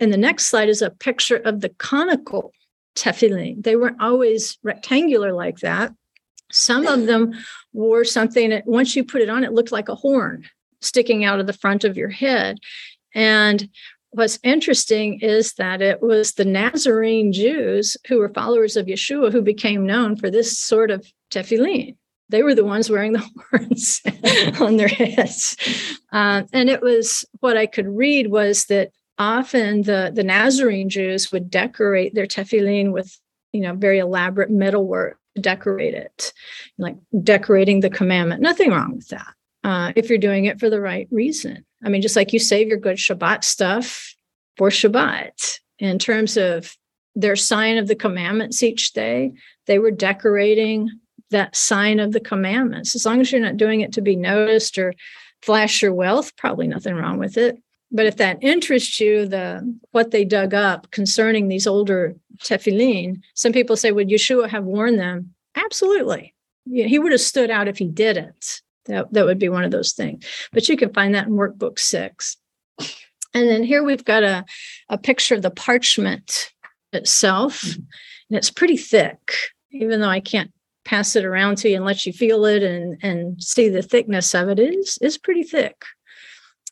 and 0.00 0.12
the 0.12 0.16
next 0.18 0.46
slide 0.46 0.68
is 0.68 0.82
a 0.82 0.90
picture 0.90 1.36
of 1.36 1.60
the 1.60 1.70
conical 1.70 2.52
tefillin. 2.96 3.62
They 3.62 3.76
weren't 3.76 4.00
always 4.00 4.58
rectangular 4.62 5.32
like 5.32 5.58
that. 5.58 5.92
Some 6.50 6.86
of 6.86 7.06
them 7.06 7.32
wore 7.72 8.04
something 8.04 8.50
that 8.50 8.66
once 8.66 8.96
you 8.96 9.04
put 9.04 9.20
it 9.20 9.28
on, 9.28 9.44
it 9.44 9.52
looked 9.52 9.72
like 9.72 9.88
a 9.88 9.94
horn 9.94 10.44
sticking 10.80 11.24
out 11.24 11.40
of 11.40 11.46
the 11.46 11.52
front 11.52 11.84
of 11.84 11.96
your 11.96 12.08
head. 12.08 12.58
And 13.14 13.68
what's 14.10 14.38
interesting 14.42 15.20
is 15.20 15.54
that 15.54 15.82
it 15.82 16.00
was 16.00 16.32
the 16.32 16.44
Nazarene 16.44 17.32
Jews 17.32 17.96
who 18.06 18.18
were 18.18 18.30
followers 18.30 18.76
of 18.76 18.86
Yeshua 18.86 19.30
who 19.30 19.42
became 19.42 19.86
known 19.86 20.16
for 20.16 20.30
this 20.30 20.58
sort 20.58 20.90
of 20.90 21.06
tefillin. 21.30 21.96
They 22.30 22.42
were 22.42 22.54
the 22.54 22.64
ones 22.64 22.90
wearing 22.90 23.12
the 23.12 23.26
horns 23.50 24.02
on 24.60 24.76
their 24.76 24.88
heads. 24.88 25.56
Uh, 26.12 26.42
and 26.52 26.68
it 26.68 26.82
was 26.82 27.24
what 27.40 27.56
I 27.56 27.66
could 27.66 27.86
read 27.86 28.30
was 28.30 28.66
that 28.66 28.90
often 29.18 29.82
the, 29.82 30.10
the 30.14 30.24
Nazarene 30.24 30.88
Jews 30.88 31.32
would 31.32 31.50
decorate 31.50 32.14
their 32.14 32.26
tefillin 32.26 32.92
with, 32.92 33.18
you 33.52 33.60
know, 33.60 33.74
very 33.74 33.98
elaborate 33.98 34.50
metalwork 34.50 35.18
to 35.34 35.42
decorate 35.42 35.94
it, 35.94 36.32
like 36.78 36.96
decorating 37.22 37.80
the 37.80 37.90
commandment. 37.90 38.42
Nothing 38.42 38.70
wrong 38.70 38.96
with 38.96 39.08
that 39.08 39.34
uh, 39.64 39.92
if 39.96 40.08
you're 40.08 40.18
doing 40.18 40.44
it 40.44 40.60
for 40.60 40.70
the 40.70 40.80
right 40.80 41.08
reason. 41.10 41.64
I 41.84 41.88
mean, 41.88 42.02
just 42.02 42.16
like 42.16 42.32
you 42.32 42.38
save 42.38 42.68
your 42.68 42.78
good 42.78 42.96
Shabbat 42.96 43.44
stuff 43.44 44.14
for 44.56 44.70
Shabbat. 44.70 45.58
In 45.78 45.98
terms 45.98 46.36
of 46.36 46.76
their 47.14 47.36
sign 47.36 47.78
of 47.78 47.86
the 47.86 47.94
commandments 47.94 48.62
each 48.62 48.92
day, 48.92 49.32
they 49.66 49.78
were 49.78 49.92
decorating 49.92 50.90
that 51.30 51.54
sign 51.54 52.00
of 52.00 52.12
the 52.12 52.20
commandments. 52.20 52.94
As 52.94 53.06
long 53.06 53.20
as 53.20 53.30
you're 53.30 53.40
not 53.40 53.56
doing 53.56 53.80
it 53.80 53.92
to 53.92 54.00
be 54.00 54.16
noticed 54.16 54.78
or 54.78 54.94
flash 55.42 55.82
your 55.82 55.92
wealth, 55.92 56.36
probably 56.36 56.66
nothing 56.66 56.94
wrong 56.94 57.18
with 57.18 57.36
it. 57.36 57.60
But 57.90 58.06
if 58.06 58.16
that 58.16 58.42
interests 58.42 59.00
you, 59.00 59.26
the 59.26 59.76
what 59.92 60.10
they 60.10 60.24
dug 60.24 60.52
up 60.52 60.90
concerning 60.90 61.48
these 61.48 61.66
older 61.66 62.14
tefillin, 62.42 63.22
some 63.34 63.52
people 63.52 63.76
say, 63.76 63.92
would 63.92 64.08
Yeshua 64.08 64.48
have 64.48 64.64
worn 64.64 64.96
them? 64.96 65.34
Absolutely. 65.56 66.34
Yeah, 66.66 66.86
he 66.86 66.98
would 66.98 67.12
have 67.12 67.20
stood 67.20 67.50
out 67.50 67.68
if 67.68 67.78
he 67.78 67.88
didn't. 67.88 68.60
That, 68.86 69.12
that 69.12 69.24
would 69.24 69.38
be 69.38 69.48
one 69.48 69.64
of 69.64 69.70
those 69.70 69.92
things. 69.92 70.24
But 70.52 70.68
you 70.68 70.76
can 70.76 70.92
find 70.92 71.14
that 71.14 71.26
in 71.26 71.32
workbook 71.32 71.78
six. 71.78 72.36
And 73.34 73.48
then 73.48 73.62
here 73.62 73.82
we've 73.82 74.04
got 74.04 74.22
a, 74.22 74.44
a 74.88 74.98
picture 74.98 75.34
of 75.34 75.42
the 75.42 75.50
parchment 75.50 76.52
itself. 76.92 77.62
And 77.64 78.36
it's 78.36 78.50
pretty 78.50 78.76
thick, 78.76 79.32
even 79.70 80.00
though 80.00 80.08
I 80.08 80.20
can't 80.20 80.52
pass 80.84 81.16
it 81.16 81.24
around 81.24 81.56
to 81.58 81.68
you 81.68 81.76
and 81.76 81.84
let 81.84 82.06
you 82.06 82.12
feel 82.12 82.44
it 82.44 82.62
and, 82.62 82.98
and 83.02 83.42
see 83.42 83.68
the 83.68 83.82
thickness 83.82 84.34
of 84.34 84.48
it. 84.48 84.58
It 84.58 84.74
is, 84.74 84.98
is 85.02 85.18
pretty 85.18 85.42
thick 85.42 85.84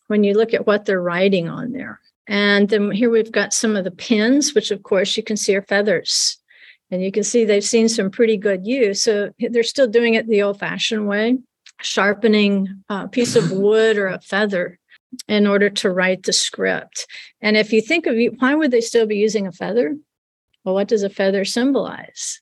when 0.08 0.24
you 0.24 0.34
look 0.34 0.54
at 0.54 0.66
what 0.66 0.84
they're 0.84 1.02
writing 1.02 1.48
on 1.48 1.72
there. 1.72 2.00
And 2.26 2.68
then 2.68 2.90
here 2.90 3.10
we've 3.10 3.30
got 3.30 3.52
some 3.52 3.76
of 3.76 3.84
the 3.84 3.90
pins, 3.90 4.54
which 4.54 4.70
of 4.70 4.82
course 4.82 5.16
you 5.16 5.22
can 5.22 5.36
see 5.36 5.54
are 5.56 5.62
feathers. 5.62 6.38
And 6.90 7.02
you 7.02 7.10
can 7.10 7.24
see 7.24 7.44
they've 7.44 7.64
seen 7.64 7.88
some 7.88 8.10
pretty 8.10 8.36
good 8.36 8.66
use. 8.66 9.02
So 9.02 9.30
they're 9.38 9.62
still 9.62 9.88
doing 9.88 10.14
it 10.14 10.26
the 10.26 10.42
old 10.42 10.58
fashioned 10.58 11.08
way, 11.08 11.38
sharpening 11.80 12.82
a 12.88 13.08
piece 13.08 13.36
of 13.36 13.50
wood 13.52 13.96
or 13.96 14.08
a 14.08 14.20
feather 14.20 14.78
in 15.28 15.46
order 15.46 15.70
to 15.70 15.90
write 15.90 16.24
the 16.24 16.32
script. 16.32 17.06
And 17.40 17.56
if 17.56 17.72
you 17.72 17.80
think 17.80 18.06
of 18.06 18.16
why 18.38 18.54
would 18.54 18.70
they 18.70 18.80
still 18.80 19.06
be 19.06 19.16
using 19.16 19.46
a 19.46 19.52
feather? 19.52 19.96
Well, 20.64 20.74
what 20.74 20.88
does 20.88 21.02
a 21.02 21.10
feather 21.10 21.44
symbolize? 21.44 22.40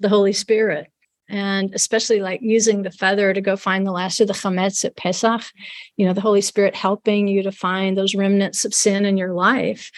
The 0.00 0.08
Holy 0.08 0.32
Spirit 0.32 0.90
and 1.28 1.74
especially 1.74 2.20
like 2.20 2.40
using 2.42 2.82
the 2.82 2.90
feather 2.90 3.32
to 3.32 3.40
go 3.40 3.56
find 3.56 3.86
the 3.86 3.92
last 3.92 4.20
of 4.20 4.28
the 4.28 4.34
chametz 4.34 4.84
at 4.84 4.96
Pesach, 4.96 5.42
you 5.96 6.06
know, 6.06 6.12
the 6.12 6.20
Holy 6.20 6.40
Spirit 6.40 6.74
helping 6.74 7.28
you 7.28 7.42
to 7.42 7.52
find 7.52 7.96
those 7.96 8.14
remnants 8.14 8.64
of 8.64 8.74
sin 8.74 9.04
in 9.04 9.16
your 9.16 9.32
life. 9.32 9.90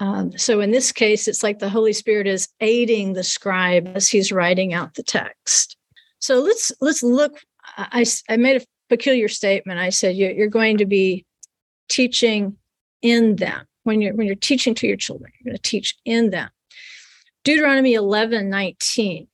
Um, 0.00 0.36
so 0.38 0.60
in 0.60 0.70
this 0.70 0.92
case, 0.92 1.26
it's 1.26 1.42
like 1.42 1.58
the 1.58 1.68
Holy 1.68 1.92
Spirit 1.92 2.26
is 2.26 2.48
aiding 2.60 3.12
the 3.12 3.24
scribe 3.24 3.90
as 3.94 4.08
he's 4.08 4.30
writing 4.30 4.72
out 4.72 4.94
the 4.94 5.02
text. 5.02 5.76
So 6.20 6.40
let's 6.40 6.72
let's 6.80 7.02
look. 7.02 7.40
I, 7.76 8.04
I 8.28 8.36
made 8.36 8.62
a 8.62 8.66
peculiar 8.88 9.28
statement. 9.28 9.78
I 9.80 9.90
said 9.90 10.16
you're 10.16 10.48
going 10.48 10.78
to 10.78 10.86
be 10.86 11.26
teaching 11.88 12.56
in 13.02 13.36
them 13.36 13.66
when 13.82 14.00
you're 14.00 14.14
when 14.14 14.26
you're 14.26 14.36
teaching 14.36 14.74
to 14.76 14.86
your 14.86 14.96
children. 14.96 15.32
You're 15.38 15.52
going 15.52 15.56
to 15.56 15.62
teach 15.62 15.96
in 16.04 16.30
them 16.30 16.50
Deuteronomy 17.44 17.94
11 17.94 18.50
19. 18.50 19.26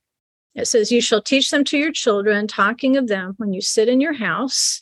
It 0.55 0.67
says, 0.67 0.91
You 0.91 1.01
shall 1.01 1.21
teach 1.21 1.51
them 1.51 1.63
to 1.65 1.77
your 1.77 1.91
children, 1.91 2.47
talking 2.47 2.97
of 2.97 3.07
them 3.07 3.33
when 3.37 3.53
you 3.53 3.61
sit 3.61 3.89
in 3.89 3.99
your 3.99 4.13
house, 4.13 4.81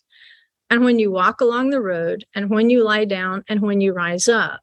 and 0.70 0.84
when 0.84 1.00
you 1.00 1.12
walk 1.12 1.42
along 1.42 1.70
the 1.70 1.82
road, 1.82 2.26
and 2.36 2.50
when 2.50 2.70
you 2.70 2.84
lie 2.84 3.06
down, 3.06 3.44
and 3.50 3.62
when 3.62 3.82
you 3.82 3.94
rise 3.94 4.28
up. 4.28 4.62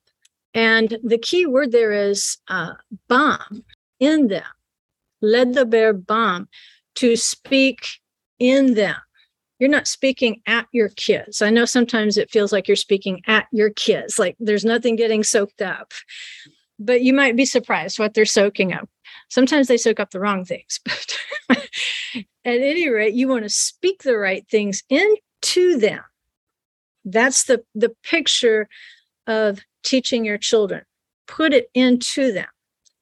And 0.55 0.99
the 1.05 1.19
key 1.19 1.47
word 1.47 1.73
there 1.73 1.93
is 1.93 2.39
uh, 2.49 2.73
bam, 3.09 3.65
in 3.99 4.29
them. 4.29 4.43
L'daber 5.21 5.93
bam, 5.93 6.49
to 6.97 7.17
speak 7.17 7.87
in 8.39 8.75
them. 8.75 8.97
You're 9.59 9.69
not 9.69 9.87
speaking 9.87 10.41
at 10.47 10.67
your 10.73 10.89
kids. 10.89 11.43
I 11.43 11.51
know 11.51 11.67
sometimes 11.67 12.17
it 12.17 12.31
feels 12.31 12.51
like 12.51 12.67
you're 12.67 12.77
speaking 12.77 13.21
at 13.27 13.47
your 13.53 13.71
kids, 13.71 14.19
like 14.19 14.37
there's 14.41 14.65
nothing 14.65 14.97
getting 14.97 15.23
soaked 15.23 15.61
up. 15.61 15.93
But 16.81 17.03
you 17.03 17.13
might 17.13 17.37
be 17.37 17.45
surprised 17.45 17.99
what 17.99 18.15
they're 18.15 18.25
soaking 18.25 18.73
up. 18.73 18.89
Sometimes 19.29 19.69
they 19.69 19.77
soak 19.77 20.01
up 20.01 20.11
the 20.11 20.19
wrong 20.19 20.45
things, 20.45 20.81
but 21.49 21.69
at 22.15 22.25
any 22.45 22.89
rate, 22.89 23.15
you 23.15 23.29
want 23.29 23.45
to 23.45 23.51
speak 23.51 24.03
the 24.03 24.17
right 24.17 24.47
things 24.49 24.83
into 24.89 25.79
them. 25.79 26.03
That's 27.05 27.45
the, 27.45 27.63
the 27.75 27.95
picture 28.03 28.69
of 29.27 29.61
teaching 29.83 30.25
your 30.25 30.39
children. 30.39 30.83
Put 31.27 31.53
it 31.53 31.71
into 31.75 32.33
them. 32.33 32.49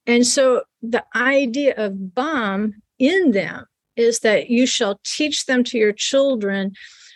And 0.07 0.27
so 0.27 0.62
the 0.83 1.05
idea 1.14 1.75
of 1.77 2.14
bam 2.14 2.83
in 2.99 3.31
them 3.31 3.67
is 3.97 4.21
that 4.21 4.49
you 4.49 4.67
shall 4.67 5.01
teach 5.05 5.47
them 5.47 5.64
to 5.64 5.79
your 5.79 5.93
children 5.93 6.73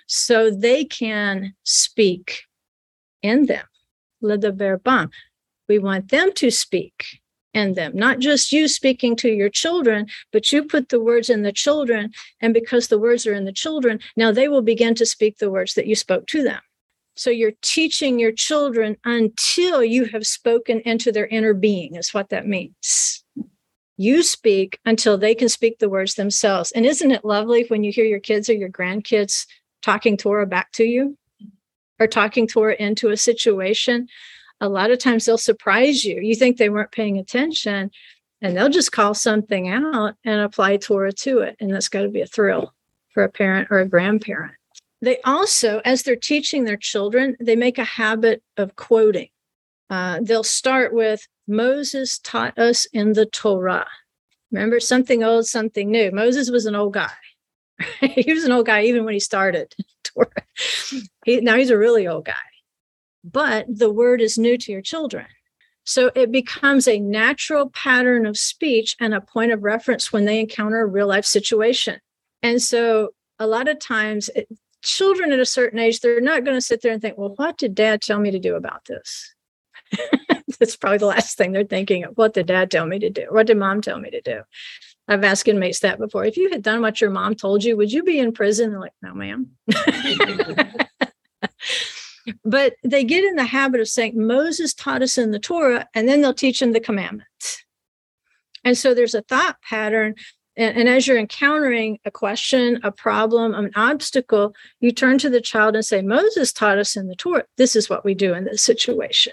so 0.06 0.50
they 0.50 0.84
can 0.84 1.54
speak 1.64 2.42
in 3.22 3.46
them. 3.46 3.64
Bam. 4.20 5.10
We 5.68 5.78
want 5.78 6.10
them 6.10 6.32
to 6.34 6.50
speak 6.50 7.20
in 7.54 7.74
them, 7.74 7.92
not 7.94 8.18
just 8.18 8.52
you 8.52 8.66
speaking 8.66 9.14
to 9.16 9.28
your 9.28 9.50
children, 9.50 10.06
but 10.32 10.52
you 10.52 10.64
put 10.64 10.88
the 10.88 11.00
words 11.00 11.28
in 11.28 11.42
the 11.42 11.52
children. 11.52 12.12
And 12.40 12.54
because 12.54 12.88
the 12.88 12.98
words 12.98 13.26
are 13.26 13.34
in 13.34 13.44
the 13.44 13.52
children, 13.52 14.00
now 14.16 14.32
they 14.32 14.48
will 14.48 14.62
begin 14.62 14.94
to 14.96 15.06
speak 15.06 15.38
the 15.38 15.50
words 15.50 15.74
that 15.74 15.86
you 15.86 15.94
spoke 15.94 16.26
to 16.28 16.42
them. 16.42 16.60
So 17.14 17.28
you're 17.28 17.52
teaching 17.60 18.18
your 18.18 18.32
children 18.32 18.96
until 19.04 19.84
you 19.84 20.06
have 20.06 20.26
spoken 20.26 20.80
into 20.80 21.12
their 21.12 21.26
inner 21.26 21.52
being, 21.52 21.94
is 21.94 22.14
what 22.14 22.30
that 22.30 22.46
means. 22.46 23.22
You 23.98 24.22
speak 24.22 24.80
until 24.86 25.18
they 25.18 25.34
can 25.34 25.50
speak 25.50 25.78
the 25.78 25.90
words 25.90 26.14
themselves. 26.14 26.72
And 26.72 26.86
isn't 26.86 27.10
it 27.10 27.24
lovely 27.24 27.66
when 27.68 27.84
you 27.84 27.92
hear 27.92 28.06
your 28.06 28.20
kids 28.20 28.48
or 28.48 28.54
your 28.54 28.70
grandkids 28.70 29.46
talking 29.82 30.16
Torah 30.16 30.46
back 30.46 30.72
to 30.72 30.84
you 30.84 31.18
or 32.00 32.06
talking 32.06 32.46
Torah 32.46 32.76
into 32.78 33.10
a 33.10 33.16
situation? 33.18 34.08
A 34.62 34.68
lot 34.68 34.92
of 34.92 35.00
times 35.00 35.24
they'll 35.24 35.36
surprise 35.36 36.04
you. 36.04 36.20
You 36.20 36.36
think 36.36 36.56
they 36.56 36.70
weren't 36.70 36.92
paying 36.92 37.18
attention, 37.18 37.90
and 38.40 38.56
they'll 38.56 38.68
just 38.68 38.92
call 38.92 39.12
something 39.12 39.68
out 39.68 40.14
and 40.24 40.40
apply 40.40 40.76
Torah 40.76 41.12
to 41.12 41.40
it. 41.40 41.56
And 41.58 41.72
that's 41.72 41.88
got 41.88 42.02
to 42.02 42.08
be 42.08 42.20
a 42.20 42.26
thrill 42.26 42.72
for 43.12 43.24
a 43.24 43.28
parent 43.28 43.68
or 43.72 43.80
a 43.80 43.88
grandparent. 43.88 44.54
They 45.00 45.20
also, 45.22 45.80
as 45.84 46.04
they're 46.04 46.14
teaching 46.14 46.62
their 46.62 46.76
children, 46.76 47.36
they 47.40 47.56
make 47.56 47.76
a 47.76 47.84
habit 47.84 48.40
of 48.56 48.76
quoting. 48.76 49.30
Uh, 49.90 50.20
they'll 50.22 50.44
start 50.44 50.94
with 50.94 51.26
Moses 51.48 52.20
taught 52.20 52.56
us 52.56 52.86
in 52.92 53.14
the 53.14 53.26
Torah. 53.26 53.88
Remember, 54.52 54.78
something 54.78 55.24
old, 55.24 55.46
something 55.46 55.90
new. 55.90 56.12
Moses 56.12 56.50
was 56.50 56.66
an 56.66 56.76
old 56.76 56.94
guy. 56.94 57.10
he 58.00 58.32
was 58.32 58.44
an 58.44 58.52
old 58.52 58.66
guy 58.66 58.84
even 58.84 59.04
when 59.04 59.14
he 59.14 59.20
started 59.20 59.74
Torah. 60.04 60.30
He, 61.24 61.40
now 61.40 61.56
he's 61.56 61.70
a 61.70 61.76
really 61.76 62.06
old 62.06 62.26
guy. 62.26 62.34
But 63.24 63.66
the 63.68 63.92
word 63.92 64.20
is 64.20 64.38
new 64.38 64.58
to 64.58 64.72
your 64.72 64.82
children. 64.82 65.26
So 65.84 66.10
it 66.14 66.30
becomes 66.30 66.86
a 66.86 67.00
natural 67.00 67.70
pattern 67.70 68.26
of 68.26 68.38
speech 68.38 68.96
and 69.00 69.14
a 69.14 69.20
point 69.20 69.52
of 69.52 69.64
reference 69.64 70.12
when 70.12 70.24
they 70.24 70.40
encounter 70.40 70.80
a 70.80 70.86
real 70.86 71.08
life 71.08 71.24
situation. 71.24 72.00
And 72.42 72.62
so 72.62 73.10
a 73.38 73.46
lot 73.46 73.68
of 73.68 73.80
times 73.80 74.30
it, 74.34 74.48
children 74.82 75.32
at 75.32 75.40
a 75.40 75.46
certain 75.46 75.78
age, 75.78 76.00
they're 76.00 76.20
not 76.20 76.44
going 76.44 76.56
to 76.56 76.60
sit 76.60 76.82
there 76.82 76.92
and 76.92 77.02
think, 77.02 77.18
well, 77.18 77.34
what 77.36 77.58
did 77.58 77.74
dad 77.74 78.02
tell 78.02 78.18
me 78.18 78.30
to 78.30 78.38
do 78.38 78.54
about 78.54 78.84
this? 78.84 79.34
That's 80.58 80.76
probably 80.76 80.98
the 80.98 81.06
last 81.06 81.36
thing 81.36 81.52
they're 81.52 81.64
thinking 81.64 82.04
of. 82.04 82.16
What 82.16 82.34
did 82.34 82.46
dad 82.46 82.70
tell 82.70 82.86
me 82.86 82.98
to 83.00 83.10
do? 83.10 83.26
What 83.30 83.46
did 83.46 83.56
mom 83.56 83.80
tell 83.80 83.98
me 83.98 84.10
to 84.10 84.20
do? 84.20 84.42
I've 85.08 85.24
asked 85.24 85.48
inmates 85.48 85.80
that 85.80 85.98
before. 85.98 86.24
If 86.24 86.36
you 86.36 86.50
had 86.50 86.62
done 86.62 86.80
what 86.80 87.00
your 87.00 87.10
mom 87.10 87.34
told 87.34 87.64
you, 87.64 87.76
would 87.76 87.92
you 87.92 88.04
be 88.04 88.20
in 88.20 88.32
prison? 88.32 88.70
They're 88.70 88.80
like, 88.80 88.92
no, 89.02 89.14
ma'am. 89.14 89.50
but 92.44 92.74
they 92.84 93.04
get 93.04 93.24
in 93.24 93.36
the 93.36 93.44
habit 93.44 93.80
of 93.80 93.88
saying, 93.88 94.14
Moses 94.16 94.74
taught 94.74 95.02
us 95.02 95.18
in 95.18 95.30
the 95.30 95.38
Torah, 95.38 95.88
and 95.94 96.08
then 96.08 96.20
they'll 96.20 96.34
teach 96.34 96.60
them 96.60 96.72
the 96.72 96.80
commandments. 96.80 97.64
And 98.64 98.78
so 98.78 98.94
there's 98.94 99.14
a 99.14 99.22
thought 99.22 99.56
pattern 99.62 100.14
and, 100.56 100.76
and, 100.76 100.88
as 100.88 101.06
you're 101.06 101.18
encountering 101.18 101.98
a 102.04 102.10
question, 102.10 102.78
a 102.82 102.92
problem, 102.92 103.54
an 103.54 103.70
obstacle, 103.74 104.54
you 104.80 104.92
turn 104.92 105.18
to 105.18 105.30
the 105.30 105.40
child 105.40 105.74
and 105.74 105.84
say, 105.84 106.02
Moses 106.02 106.52
taught 106.52 106.78
us 106.78 106.94
in 106.94 107.08
the 107.08 107.16
Torah, 107.16 107.44
this 107.56 107.74
is 107.74 107.88
what 107.88 108.04
we 108.04 108.14
do 108.14 108.34
in 108.34 108.44
this 108.44 108.60
situation. 108.60 109.32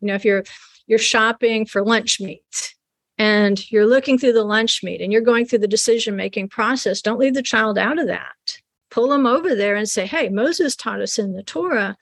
You 0.00 0.08
know, 0.08 0.14
if 0.14 0.24
you're 0.24 0.44
you're 0.86 0.98
shopping 0.98 1.66
for 1.66 1.84
lunch 1.84 2.20
meat 2.20 2.74
and 3.18 3.70
you're 3.70 3.86
looking 3.86 4.18
through 4.18 4.32
the 4.32 4.44
lunch 4.44 4.82
meat 4.82 5.02
and 5.02 5.12
you're 5.12 5.20
going 5.20 5.44
through 5.44 5.58
the 5.58 5.68
decision 5.68 6.16
making 6.16 6.48
process, 6.48 7.02
don't 7.02 7.18
leave 7.18 7.34
the 7.34 7.42
child 7.42 7.76
out 7.78 7.98
of 7.98 8.06
that. 8.06 8.58
Pull 8.90 9.08
them 9.08 9.26
over 9.26 9.54
there 9.54 9.76
and 9.76 9.88
say, 9.88 10.06
hey, 10.06 10.30
Moses 10.30 10.74
taught 10.74 11.02
us 11.02 11.18
in 11.18 11.34
the 11.34 11.42
Torah 11.42 11.96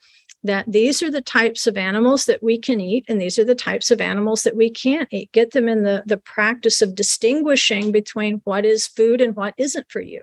that 0.47 0.65
these 0.67 1.03
are 1.03 1.11
the 1.11 1.21
types 1.21 1.67
of 1.67 1.77
animals 1.77 2.25
that 2.25 2.41
we 2.41 2.57
can 2.57 2.81
eat 2.81 3.05
and 3.07 3.21
these 3.21 3.37
are 3.37 3.45
the 3.45 3.55
types 3.55 3.91
of 3.91 4.01
animals 4.01 4.43
that 4.43 4.55
we 4.55 4.69
can't 4.69 5.07
eat. 5.11 5.31
Get 5.31 5.51
them 5.51 5.69
in 5.69 5.83
the, 5.83 6.03
the 6.05 6.17
practice 6.17 6.81
of 6.81 6.95
distinguishing 6.95 7.91
between 7.91 8.41
what 8.43 8.65
is 8.65 8.87
food 8.87 9.21
and 9.21 9.35
what 9.35 9.53
isn't 9.57 9.89
for 9.89 10.01
you. 10.01 10.21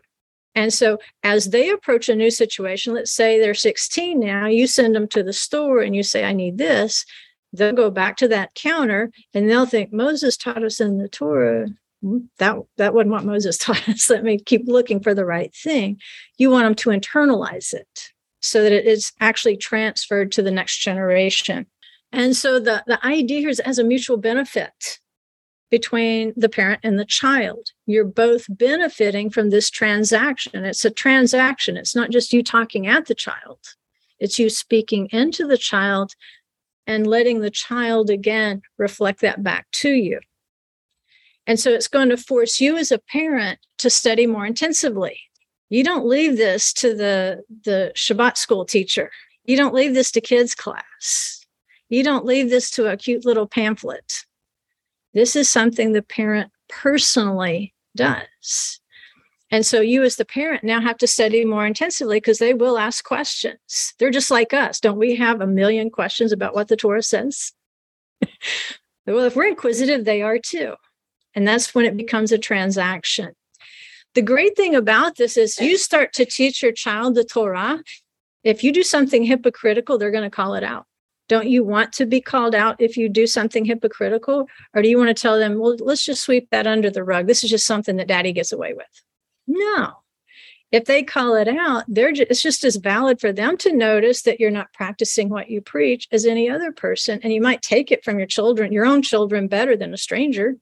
And 0.55 0.73
so 0.73 0.99
as 1.23 1.51
they 1.51 1.71
approach 1.71 2.09
a 2.09 2.15
new 2.15 2.31
situation 2.31 2.95
let's 2.95 3.13
say 3.13 3.39
they're 3.39 3.55
16 3.55 4.19
now 4.21 4.47
you 4.47 4.67
send 4.67 4.95
them 4.95 5.09
to 5.09 5.23
the 5.23 5.33
store 5.33 5.81
and 5.81 5.95
you 5.95 6.03
say 6.03 6.25
i 6.25 6.33
need 6.33 6.59
this. 6.59 7.05
They'll 7.53 7.73
go 7.73 7.91
back 7.91 8.17
to 8.17 8.29
that 8.29 8.55
counter 8.55 9.11
and 9.33 9.49
they'll 9.49 9.67
think 9.67 9.93
moses 9.93 10.37
taught 10.37 10.65
us 10.65 10.81
in 10.81 10.99
the 10.99 11.09
torah. 11.09 11.69
Hmm, 12.03 12.19
that 12.39 12.57
that 12.77 12.95
wasn't 12.95 13.13
what 13.13 13.25
moses 13.25 13.59
taught 13.59 13.89
us. 13.89 14.11
Let 14.11 14.25
me 14.25 14.39
keep 14.39 14.63
looking 14.67 15.01
for 15.01 15.15
the 15.15 15.25
right 15.25 15.55
thing. 15.55 16.01
You 16.39 16.51
want 16.51 16.65
them 16.65 16.75
to 16.77 16.91
internalize 16.91 17.73
it 17.73 18.14
so 18.45 18.63
that 18.63 18.73
it 18.73 18.85
is 18.85 19.11
actually 19.21 19.57
transferred 19.57 20.31
to 20.31 20.43
the 20.43 20.51
next 20.51 20.79
generation. 20.79 21.67
And 22.13 22.37
so 22.37 22.61
the, 22.61 22.85
the 22.87 23.05
idea 23.05 23.41
here 23.41 23.49
is 23.49 23.59
as 23.61 23.79
a 23.79 23.85
mutual 23.85 24.19
benefit 24.19 24.99
between 25.71 26.35
the 26.37 26.51
parent 26.51 26.81
and 26.85 26.99
the 26.99 27.07
child. 27.07 27.71
You're 27.87 28.05
both 28.05 28.45
benefiting 28.51 29.31
from 29.31 29.49
this 29.49 29.71
transaction. 29.71 30.63
It's 30.67 30.85
a 30.85 30.91
transaction. 30.91 31.79
It's 31.79 31.97
not 31.97 32.11
just 32.11 32.35
you 32.35 32.43
talking 32.43 32.87
at 32.87 33.07
the 33.07 33.15
child, 33.15 33.61
it's 34.19 34.39
you 34.39 34.51
speaking 34.51 35.09
into 35.11 35.47
the 35.47 35.59
child 35.59 36.13
and 36.87 37.07
letting 37.07 37.41
the 37.41 37.51
child 37.51 38.11
again 38.11 38.61
reflect 38.77 39.23
that 39.23 39.43
back 39.43 39.71
to 39.73 39.89
you. 39.89 40.21
And 41.47 41.59
so 41.59 41.71
it's 41.71 41.89
going 41.89 42.11
to 42.11 42.19
force 42.19 42.61
you 42.61 42.77
as 42.77 42.93
a 42.93 42.99
parent 42.99 43.59
to 43.79 43.89
study 43.89 44.27
more 44.27 44.45
intensively 44.45 45.19
you 45.71 45.83
don't 45.83 46.07
leave 46.07 46.37
this 46.37 46.73
to 46.75 46.95
the 46.95 47.43
the 47.65 47.93
Shabbat 47.95 48.37
school 48.37 48.65
teacher. 48.65 49.11
You 49.45 49.57
don't 49.57 49.75
leave 49.75 49.95
this 49.95 50.11
to 50.13 50.21
kids 50.21 50.55
class. 50.55 51.45
You 51.89 52.03
don't 52.03 52.25
leave 52.25 52.51
this 52.51 52.71
to 52.73 52.91
a 52.91 52.97
cute 52.97 53.25
little 53.25 53.47
pamphlet. 53.47 54.25
This 55.13 55.37
is 55.37 55.49
something 55.49 55.93
the 55.93 56.03
parent 56.03 56.51
personally 56.69 57.75
does. 57.95 58.81
And 59.51 59.65
so 59.65 59.81
you, 59.81 60.03
as 60.03 60.17
the 60.17 60.25
parent, 60.25 60.65
now 60.65 60.81
have 60.81 60.99
to 60.99 61.07
study 61.07 61.45
more 61.45 61.67
intensively 61.67 62.17
because 62.17 62.39
they 62.39 62.55
will 62.55 62.79
ask 62.79 63.05
questions. 63.05 63.95
They're 63.99 64.11
just 64.11 64.31
like 64.31 64.53
us. 64.53 64.81
Don't 64.81 64.99
we 64.99 65.15
have 65.17 65.41
a 65.41 65.47
million 65.47 65.91
questions 65.91 66.33
about 66.33 66.55
what 66.55 66.69
the 66.69 66.77
Torah 66.77 67.03
says? 67.03 67.53
well, 69.07 69.21
if 69.21 69.37
we're 69.37 69.47
inquisitive, 69.47 70.05
they 70.05 70.23
are 70.23 70.39
too. 70.39 70.75
And 71.35 71.47
that's 71.47 71.75
when 71.75 71.85
it 71.85 71.97
becomes 71.97 72.33
a 72.33 72.39
transaction 72.39 73.35
the 74.15 74.23
great 74.23 74.57
thing 74.57 74.75
about 74.75 75.17
this 75.17 75.37
is 75.37 75.59
you 75.59 75.77
start 75.77 76.13
to 76.15 76.25
teach 76.25 76.63
your 76.63 76.73
child 76.73 77.15
the 77.15 77.25
Torah. 77.25 77.83
If 78.43 78.63
you 78.63 78.73
do 78.73 78.83
something 78.83 79.25
hypocritical, 79.25 79.99
they're 79.99 80.11
going 80.11 80.25
to 80.25 80.31
call 80.31 80.55
it 80.55 80.65
out. 80.65 80.87
Don't 81.29 81.49
you 81.49 81.65
want 81.65 81.93
to 81.95 82.07
be 82.07 82.21
called 82.21 82.55
out 82.55 82.81
if 82.81 82.97
you 82.97 83.09
do 83.09 83.27
something 83.27 83.65
hypocritical? 83.65 84.47
Or 84.75 84.83
do 84.83 84.89
you 84.89 84.99
want 84.99 85.09
to 85.09 85.21
tell 85.21 85.39
them, 85.39 85.59
well, 85.59 85.77
let's 85.81 86.05
just 86.05 86.23
sweep 86.23 86.51
that 86.51 86.67
under 86.67 86.91
the 86.91 87.03
rug? 87.03 87.27
This 87.27 87.43
is 87.43 87.51
just 87.51 87.67
something 87.67 87.97
that 87.97 88.09
daddy 88.09 88.33
gets 88.33 88.53
away 88.53 88.75
with. 88.75 88.87
No. 89.47 89.93
If 90.71 90.85
they 90.85 91.03
call 91.03 91.35
it 91.37 91.49
out, 91.49 91.85
they're 91.89 92.13
just, 92.13 92.31
it's 92.31 92.43
just 92.43 92.65
as 92.65 92.77
valid 92.77 93.21
for 93.21 93.33
them 93.33 93.57
to 93.59 93.73
notice 93.73 94.23
that 94.23 94.39
you're 94.39 94.51
not 94.51 94.73
practicing 94.73 95.29
what 95.29 95.49
you 95.49 95.61
preach 95.61 96.09
as 96.13 96.27
any 96.27 96.51
other 96.51 96.73
person. 96.73 97.21
And 97.23 97.33
you 97.33 97.41
might 97.41 97.63
take 97.63 97.91
it 97.91 98.05
from 98.05 98.19
your 98.19 98.27
children, 98.27 98.73
your 98.73 98.85
own 98.85 99.01
children, 99.01 99.49
better 99.49 99.77
than 99.77 99.95
a 99.95 99.99
stranger. 99.99 100.57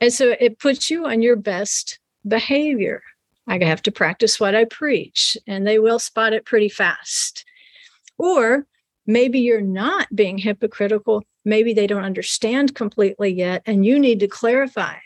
And 0.00 0.12
so 0.12 0.36
it 0.38 0.58
puts 0.58 0.90
you 0.90 1.06
on 1.06 1.22
your 1.22 1.36
best 1.36 1.98
behavior. 2.26 3.02
I 3.46 3.62
have 3.62 3.82
to 3.82 3.92
practice 3.92 4.40
what 4.40 4.54
I 4.54 4.64
preach, 4.64 5.36
and 5.46 5.66
they 5.66 5.78
will 5.78 5.98
spot 5.98 6.32
it 6.32 6.46
pretty 6.46 6.68
fast. 6.68 7.44
Or 8.16 8.66
maybe 9.06 9.40
you're 9.40 9.60
not 9.60 10.14
being 10.14 10.38
hypocritical. 10.38 11.24
Maybe 11.44 11.74
they 11.74 11.86
don't 11.86 12.04
understand 12.04 12.74
completely 12.74 13.32
yet, 13.32 13.62
and 13.66 13.84
you 13.84 13.98
need 13.98 14.20
to 14.20 14.28
clarify 14.28 14.96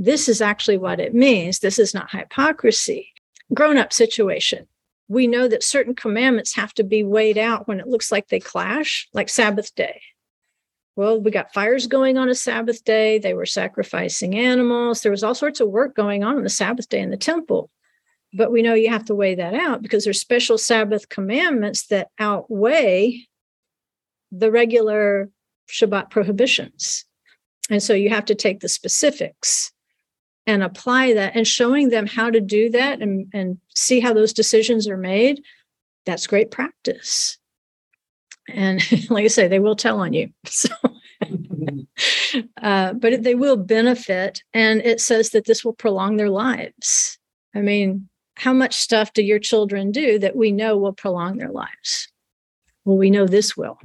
this 0.00 0.30
is 0.30 0.40
actually 0.40 0.78
what 0.78 0.98
it 0.98 1.14
means. 1.14 1.58
This 1.58 1.78
is 1.78 1.92
not 1.92 2.10
hypocrisy. 2.10 3.12
Grown 3.52 3.76
up 3.76 3.92
situation. 3.92 4.66
We 5.08 5.26
know 5.26 5.46
that 5.46 5.62
certain 5.62 5.94
commandments 5.94 6.54
have 6.54 6.72
to 6.74 6.84
be 6.84 7.04
weighed 7.04 7.36
out 7.36 7.68
when 7.68 7.80
it 7.80 7.86
looks 7.86 8.10
like 8.10 8.28
they 8.28 8.40
clash, 8.40 9.08
like 9.12 9.28
Sabbath 9.28 9.74
day. 9.74 10.00
Well, 11.00 11.18
we 11.18 11.30
got 11.30 11.54
fires 11.54 11.86
going 11.86 12.18
on 12.18 12.28
a 12.28 12.34
Sabbath 12.34 12.84
day. 12.84 13.18
They 13.18 13.32
were 13.32 13.46
sacrificing 13.46 14.34
animals. 14.34 15.00
There 15.00 15.10
was 15.10 15.24
all 15.24 15.34
sorts 15.34 15.58
of 15.58 15.70
work 15.70 15.96
going 15.96 16.22
on 16.22 16.36
on 16.36 16.42
the 16.42 16.50
Sabbath 16.50 16.90
day 16.90 17.00
in 17.00 17.08
the 17.08 17.16
temple. 17.16 17.70
But 18.34 18.52
we 18.52 18.60
know 18.60 18.74
you 18.74 18.90
have 18.90 19.06
to 19.06 19.14
weigh 19.14 19.34
that 19.36 19.54
out 19.54 19.80
because 19.80 20.04
there's 20.04 20.20
special 20.20 20.58
Sabbath 20.58 21.08
commandments 21.08 21.86
that 21.86 22.08
outweigh 22.18 23.26
the 24.30 24.50
regular 24.50 25.30
Shabbat 25.70 26.10
prohibitions. 26.10 27.06
And 27.70 27.82
so 27.82 27.94
you 27.94 28.10
have 28.10 28.26
to 28.26 28.34
take 28.34 28.60
the 28.60 28.68
specifics 28.68 29.72
and 30.46 30.62
apply 30.62 31.14
that 31.14 31.34
and 31.34 31.48
showing 31.48 31.88
them 31.88 32.06
how 32.06 32.28
to 32.28 32.42
do 32.42 32.68
that 32.72 33.00
and, 33.00 33.26
and 33.32 33.56
see 33.74 34.00
how 34.00 34.12
those 34.12 34.34
decisions 34.34 34.86
are 34.86 34.98
made. 34.98 35.40
That's 36.04 36.26
great 36.26 36.50
practice. 36.50 37.38
And 38.48 38.82
like 39.10 39.24
I 39.24 39.28
say, 39.28 39.48
they 39.48 39.58
will 39.58 39.76
tell 39.76 40.00
on 40.00 40.12
you. 40.12 40.30
So, 40.46 40.74
uh, 42.62 42.94
but 42.94 43.22
they 43.22 43.34
will 43.34 43.56
benefit. 43.56 44.42
And 44.54 44.80
it 44.80 45.00
says 45.00 45.30
that 45.30 45.44
this 45.44 45.64
will 45.64 45.74
prolong 45.74 46.16
their 46.16 46.30
lives. 46.30 47.18
I 47.54 47.60
mean, 47.60 48.08
how 48.36 48.54
much 48.54 48.74
stuff 48.74 49.12
do 49.12 49.22
your 49.22 49.38
children 49.38 49.92
do 49.92 50.18
that 50.18 50.34
we 50.34 50.50
know 50.50 50.78
will 50.78 50.94
prolong 50.94 51.36
their 51.36 51.50
lives? 51.50 52.08
Well, 52.84 52.96
we 52.96 53.10
know 53.10 53.26
this 53.26 53.56
will. 53.56 53.78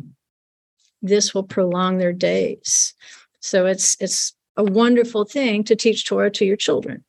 This 1.02 1.34
will 1.34 1.44
prolong 1.44 1.98
their 1.98 2.14
days. 2.14 2.94
So 3.42 3.66
it's 3.66 3.98
it's 4.00 4.34
a 4.56 4.64
wonderful 4.64 5.26
thing 5.26 5.64
to 5.66 5.76
teach 5.76 6.06
Torah 6.06 6.32
to 6.32 6.46
your 6.46 6.56
children. 6.56 7.04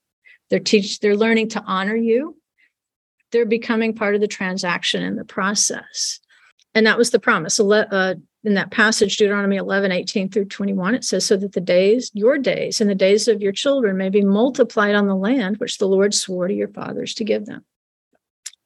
They're 0.51 0.59
teach 0.59 1.01
they're 1.01 1.17
learning 1.17 1.51
to 1.51 1.63
honor 1.63 1.97
you. 1.97 2.37
They're 3.33 3.47
becoming 3.47 3.95
part 3.95 4.15
of 4.15 4.21
the 4.21 4.29
transaction 4.29 5.03
in 5.03 5.17
the 5.17 5.25
process. 5.25 6.21
And 6.77 6.87
that 6.87 6.99
was 6.99 7.09
the 7.09 7.19
promise. 7.19 7.59
Uh, 7.59 8.15
in 8.45 8.53
that 8.53 8.71
passage, 8.71 9.17
Deuteronomy 9.17 9.57
11, 9.57 9.91
18 9.93 10.29
through 10.29 10.45
21, 10.45 10.95
it 10.95 11.05
says, 11.05 11.25
So 11.25 11.39
that 11.39 11.53
the 11.53 11.61
days, 11.61 12.11
your 12.13 12.37
days, 12.37 12.83
and 12.83 12.91
the 12.91 12.95
days 12.95 13.29
of 13.29 13.41
your 13.41 13.53
children 13.53 13.97
may 13.97 14.11
be 14.11 14.23
multiplied 14.23 14.95
on 14.95 15.07
the 15.07 15.17
land 15.17 15.57
which 15.57 15.79
the 15.79 15.89
Lord 15.89 16.13
swore 16.13 16.49
to 16.49 16.55
your 16.55 16.69
fathers 16.69 17.15
to 17.15 17.25
give 17.25 17.47
them. 17.47 17.65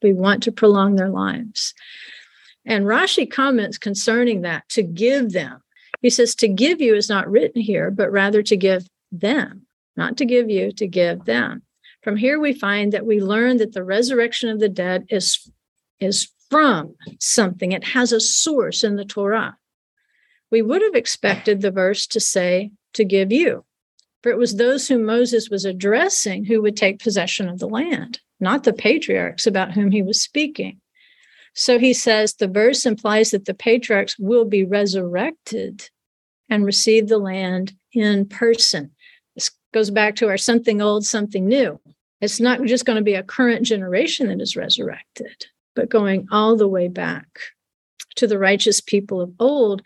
We 0.03 0.13
want 0.13 0.43
to 0.43 0.53
prolong 0.53 0.97
their 0.97 1.09
lives. 1.09 1.73
And 2.67 2.85
Rashi 2.85 3.31
comments 3.31 3.79
concerning 3.79 4.41
that 4.41 4.69
to 4.71 4.83
give 4.83 5.31
them. 5.31 5.63
He 6.03 6.11
says, 6.11 6.35
To 6.35 6.49
give 6.49 6.81
you 6.81 6.97
is 6.97 7.09
not 7.09 7.31
written 7.31 7.63
here, 7.63 7.93
but 7.93 8.11
rather 8.11 8.43
to 8.43 8.57
give 8.57 8.89
them, 9.13 9.69
not 9.97 10.17
to 10.17 10.25
give 10.25 10.51
you, 10.51 10.73
to 10.73 10.89
give 10.89 11.27
them. 11.27 11.63
From 12.03 12.17
here, 12.17 12.41
we 12.41 12.55
find 12.55 12.91
that 12.93 13.07
we 13.07 13.21
learn 13.21 13.59
that 13.59 13.73
the 13.73 13.85
resurrection 13.85 14.49
of 14.49 14.59
the 14.59 14.69
dead 14.69 15.07
is, 15.11 15.49
is 16.01 16.29
from 16.51 16.95
something, 17.19 17.73
it 17.73 17.85
has 17.85 18.13
a 18.13 18.21
source 18.21 18.85
in 18.85 18.97
the 18.97 19.05
Torah 19.05 19.57
we 20.51 20.63
would 20.63 20.83
have 20.83 20.95
expected 20.95 21.61
the 21.61 21.71
verse 21.71 22.07
to 22.09 22.21
say, 22.21 22.73
to 22.95 23.05
give 23.05 23.33
you. 23.33 23.65
For 24.23 24.31
it 24.31 24.39
was 24.39 24.57
those 24.57 24.89
whom 24.89 25.05
Moses 25.05 25.49
was 25.49 25.65
addressing 25.65 26.45
who 26.45 26.61
would 26.61 26.77
take 26.77 27.03
possession 27.03 27.49
of 27.49 27.59
the 27.59 27.69
land, 27.69 28.21
not 28.39 28.65
the 28.65 28.73
patriarchs 28.73 29.47
about 29.47 29.73
whom 29.73 29.91
he 29.91 30.03
was 30.03 30.21
speaking. 30.21 30.81
So 31.55 31.79
he 31.79 31.95
says 31.95 32.35
the 32.35 32.49
verse 32.49 32.85
implies 32.85 33.31
that 33.31 33.47
the 33.47 33.55
patriarchs 33.55 34.19
will 34.19 34.45
be 34.45 34.65
resurrected 34.65 35.89
and 36.49 36.65
receive 36.65 37.09
the 37.09 37.19
land 37.19 37.73
in 37.93 38.27
person. 38.27 38.91
This 39.35 39.51
goes 39.73 39.91
back 39.91 40.17
to 40.17 40.29
our 40.29 40.37
something 40.37 40.83
old, 40.83 41.07
something 41.07 41.47
new. 41.47 41.81
It's 42.21 42.41
not 42.41 42.63
just 42.65 42.85
going 42.85 42.97
to 42.97 43.03
be 43.03 43.15
a 43.15 43.23
current 43.23 43.65
generation 43.65 44.29
that 44.29 44.41
is 44.41 44.57
resurrected, 44.57 45.47
but 45.81 45.89
going 45.89 46.29
all 46.31 46.57
the 46.57 46.69
way 46.69 46.89
back 46.89 47.27
to 48.15 48.27
the 48.27 48.39
righteous 48.39 48.83
people 48.83 49.19
of 49.19 49.33
old 49.41 49.81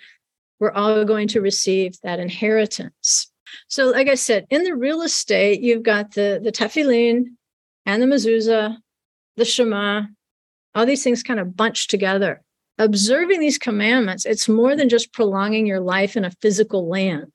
we're 0.59 0.72
all 0.72 1.04
going 1.04 1.28
to 1.28 1.40
receive 1.40 1.94
that 2.02 2.18
inheritance. 2.18 3.30
So, 3.68 3.90
like 3.90 4.09
I 4.09 4.16
said, 4.16 4.46
in 4.50 4.64
the 4.64 4.74
real 4.74 5.02
estate, 5.02 5.61
you've 5.61 5.85
got 5.85 6.14
the 6.14 6.40
the 6.42 6.50
tefillin 6.50 7.26
and 7.87 8.02
the 8.02 8.07
mezuzah, 8.07 8.76
the 9.37 9.44
shema, 9.44 10.02
all 10.74 10.85
these 10.85 11.04
things 11.04 11.22
kind 11.22 11.38
of 11.38 11.57
bunched 11.57 11.90
together. 11.90 12.42
Observing 12.78 13.38
these 13.38 13.59
commandments, 13.59 14.26
it's 14.26 14.48
more 14.48 14.74
than 14.74 14.88
just 14.88 15.12
prolonging 15.12 15.64
your 15.64 15.80
life 15.80 16.16
in 16.16 16.24
a 16.24 16.33
physical 16.42 16.88
land. 16.88 17.30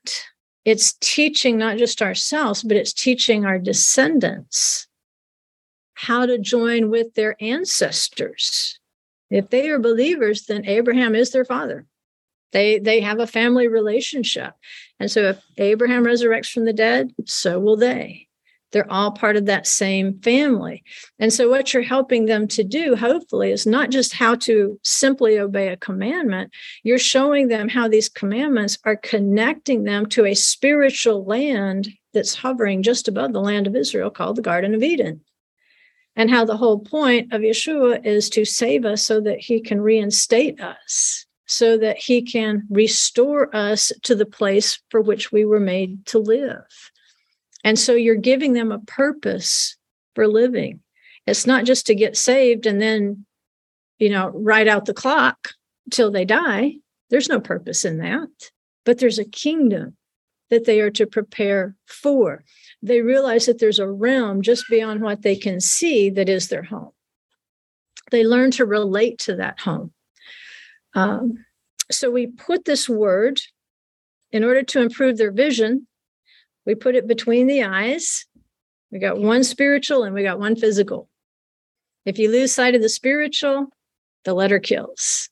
It's 0.65 0.97
teaching 0.99 1.57
not 1.57 1.77
just 1.77 2.01
ourselves, 2.01 2.61
but 2.61 2.75
it's 2.75 2.91
teaching 2.91 3.45
our 3.45 3.57
descendants 3.57 4.88
how 5.99 6.25
to 6.25 6.37
join 6.37 6.89
with 6.89 7.13
their 7.15 7.35
ancestors. 7.41 8.79
If 9.29 9.49
they 9.49 9.69
are 9.69 9.79
believers, 9.79 10.45
then 10.45 10.65
Abraham 10.65 11.13
is 11.13 11.31
their 11.31 11.43
father. 11.43 11.85
They 12.53 12.79
they 12.79 13.01
have 13.01 13.19
a 13.19 13.27
family 13.27 13.67
relationship. 13.67 14.53
And 14.99 15.11
so 15.11 15.23
if 15.23 15.41
Abraham 15.57 16.05
resurrects 16.05 16.49
from 16.51 16.63
the 16.63 16.73
dead, 16.73 17.13
so 17.25 17.59
will 17.59 17.75
they. 17.75 18.27
They're 18.71 18.89
all 18.89 19.11
part 19.11 19.35
of 19.35 19.47
that 19.47 19.67
same 19.67 20.21
family. 20.21 20.83
And 21.17 21.33
so 21.33 21.49
what 21.49 21.73
you're 21.73 21.83
helping 21.83 22.25
them 22.25 22.47
to 22.49 22.63
do, 22.63 22.95
hopefully, 22.95 23.51
is 23.51 23.65
not 23.65 23.89
just 23.89 24.13
how 24.13 24.35
to 24.35 24.79
simply 24.83 25.37
obey 25.37 25.67
a 25.67 25.77
commandment, 25.77 26.53
you're 26.83 26.99
showing 26.99 27.49
them 27.49 27.67
how 27.67 27.89
these 27.89 28.07
commandments 28.07 28.77
are 28.85 28.95
connecting 28.95 29.83
them 29.83 30.05
to 30.09 30.25
a 30.25 30.33
spiritual 30.33 31.25
land 31.25 31.89
that's 32.13 32.35
hovering 32.35 32.83
just 32.83 33.07
above 33.07 33.33
the 33.33 33.41
land 33.41 33.67
of 33.67 33.75
Israel 33.75 34.11
called 34.11 34.37
the 34.37 34.41
Garden 34.41 34.73
of 34.73 34.83
Eden 34.83 35.21
and 36.19 36.29
how 36.29 36.45
the 36.45 36.57
whole 36.57 36.77
point 36.77 37.33
of 37.33 37.41
Yeshua 37.41 38.05
is 38.05 38.29
to 38.29 38.45
save 38.45 38.85
us 38.85 39.01
so 39.01 39.19
that 39.21 39.39
he 39.39 39.59
can 39.59 39.81
reinstate 39.81 40.61
us 40.61 41.25
so 41.49 41.79
that 41.79 41.97
he 41.97 42.21
can 42.21 42.61
restore 42.69 43.53
us 43.55 43.91
to 44.03 44.13
the 44.13 44.25
place 44.25 44.79
for 44.91 45.01
which 45.01 45.31
we 45.31 45.45
were 45.45 45.59
made 45.59 46.05
to 46.05 46.19
live. 46.19 46.91
And 47.63 47.77
so 47.77 47.95
you're 47.95 48.13
giving 48.13 48.53
them 48.53 48.71
a 48.71 48.77
purpose 48.77 49.75
for 50.13 50.27
living. 50.27 50.81
It's 51.25 51.47
not 51.47 51.65
just 51.65 51.87
to 51.87 51.95
get 51.95 52.15
saved 52.15 52.67
and 52.67 52.79
then, 52.79 53.25
you 53.97 54.11
know, 54.11 54.29
write 54.29 54.67
out 54.67 54.85
the 54.85 54.93
clock 54.93 55.49
till 55.89 56.11
they 56.11 56.23
die. 56.23 56.75
There's 57.09 57.29
no 57.29 57.39
purpose 57.39 57.83
in 57.83 57.97
that. 57.97 58.29
But 58.85 58.99
there's 58.99 59.19
a 59.19 59.25
kingdom 59.25 59.97
that 60.51 60.65
they 60.65 60.81
are 60.81 60.91
to 60.91 61.07
prepare 61.07 61.75
for. 61.87 62.43
They 62.81 63.01
realize 63.01 63.45
that 63.45 63.59
there's 63.59 63.79
a 63.79 63.89
realm 63.89 64.41
just 64.41 64.69
beyond 64.69 65.01
what 65.01 65.21
they 65.21 65.35
can 65.35 65.59
see 65.59 66.09
that 66.11 66.29
is 66.29 66.47
their 66.47 66.63
home. 66.63 66.91
They 68.11 68.23
learn 68.23 68.51
to 68.51 68.65
relate 68.65 69.19
to 69.19 69.35
that 69.35 69.59
home. 69.59 69.93
Um, 70.95 71.45
so 71.91 72.09
we 72.09 72.27
put 72.27 72.65
this 72.65 72.87
word 72.87 73.41
in 74.31 74.43
order 74.43 74.63
to 74.63 74.81
improve 74.81 75.17
their 75.17 75.31
vision. 75.31 75.87
We 76.65 76.75
put 76.75 76.95
it 76.95 77.07
between 77.07 77.47
the 77.47 77.63
eyes. 77.63 78.25
We 78.91 78.99
got 78.99 79.19
one 79.19 79.43
spiritual 79.43 80.03
and 80.03 80.15
we 80.15 80.23
got 80.23 80.39
one 80.39 80.55
physical. 80.55 81.09
If 82.05 82.17
you 82.17 82.31
lose 82.31 82.53
sight 82.53 82.75
of 82.75 82.81
the 82.81 82.89
spiritual, 82.89 83.67
the 84.23 84.33
letter 84.33 84.59
kills. 84.59 85.29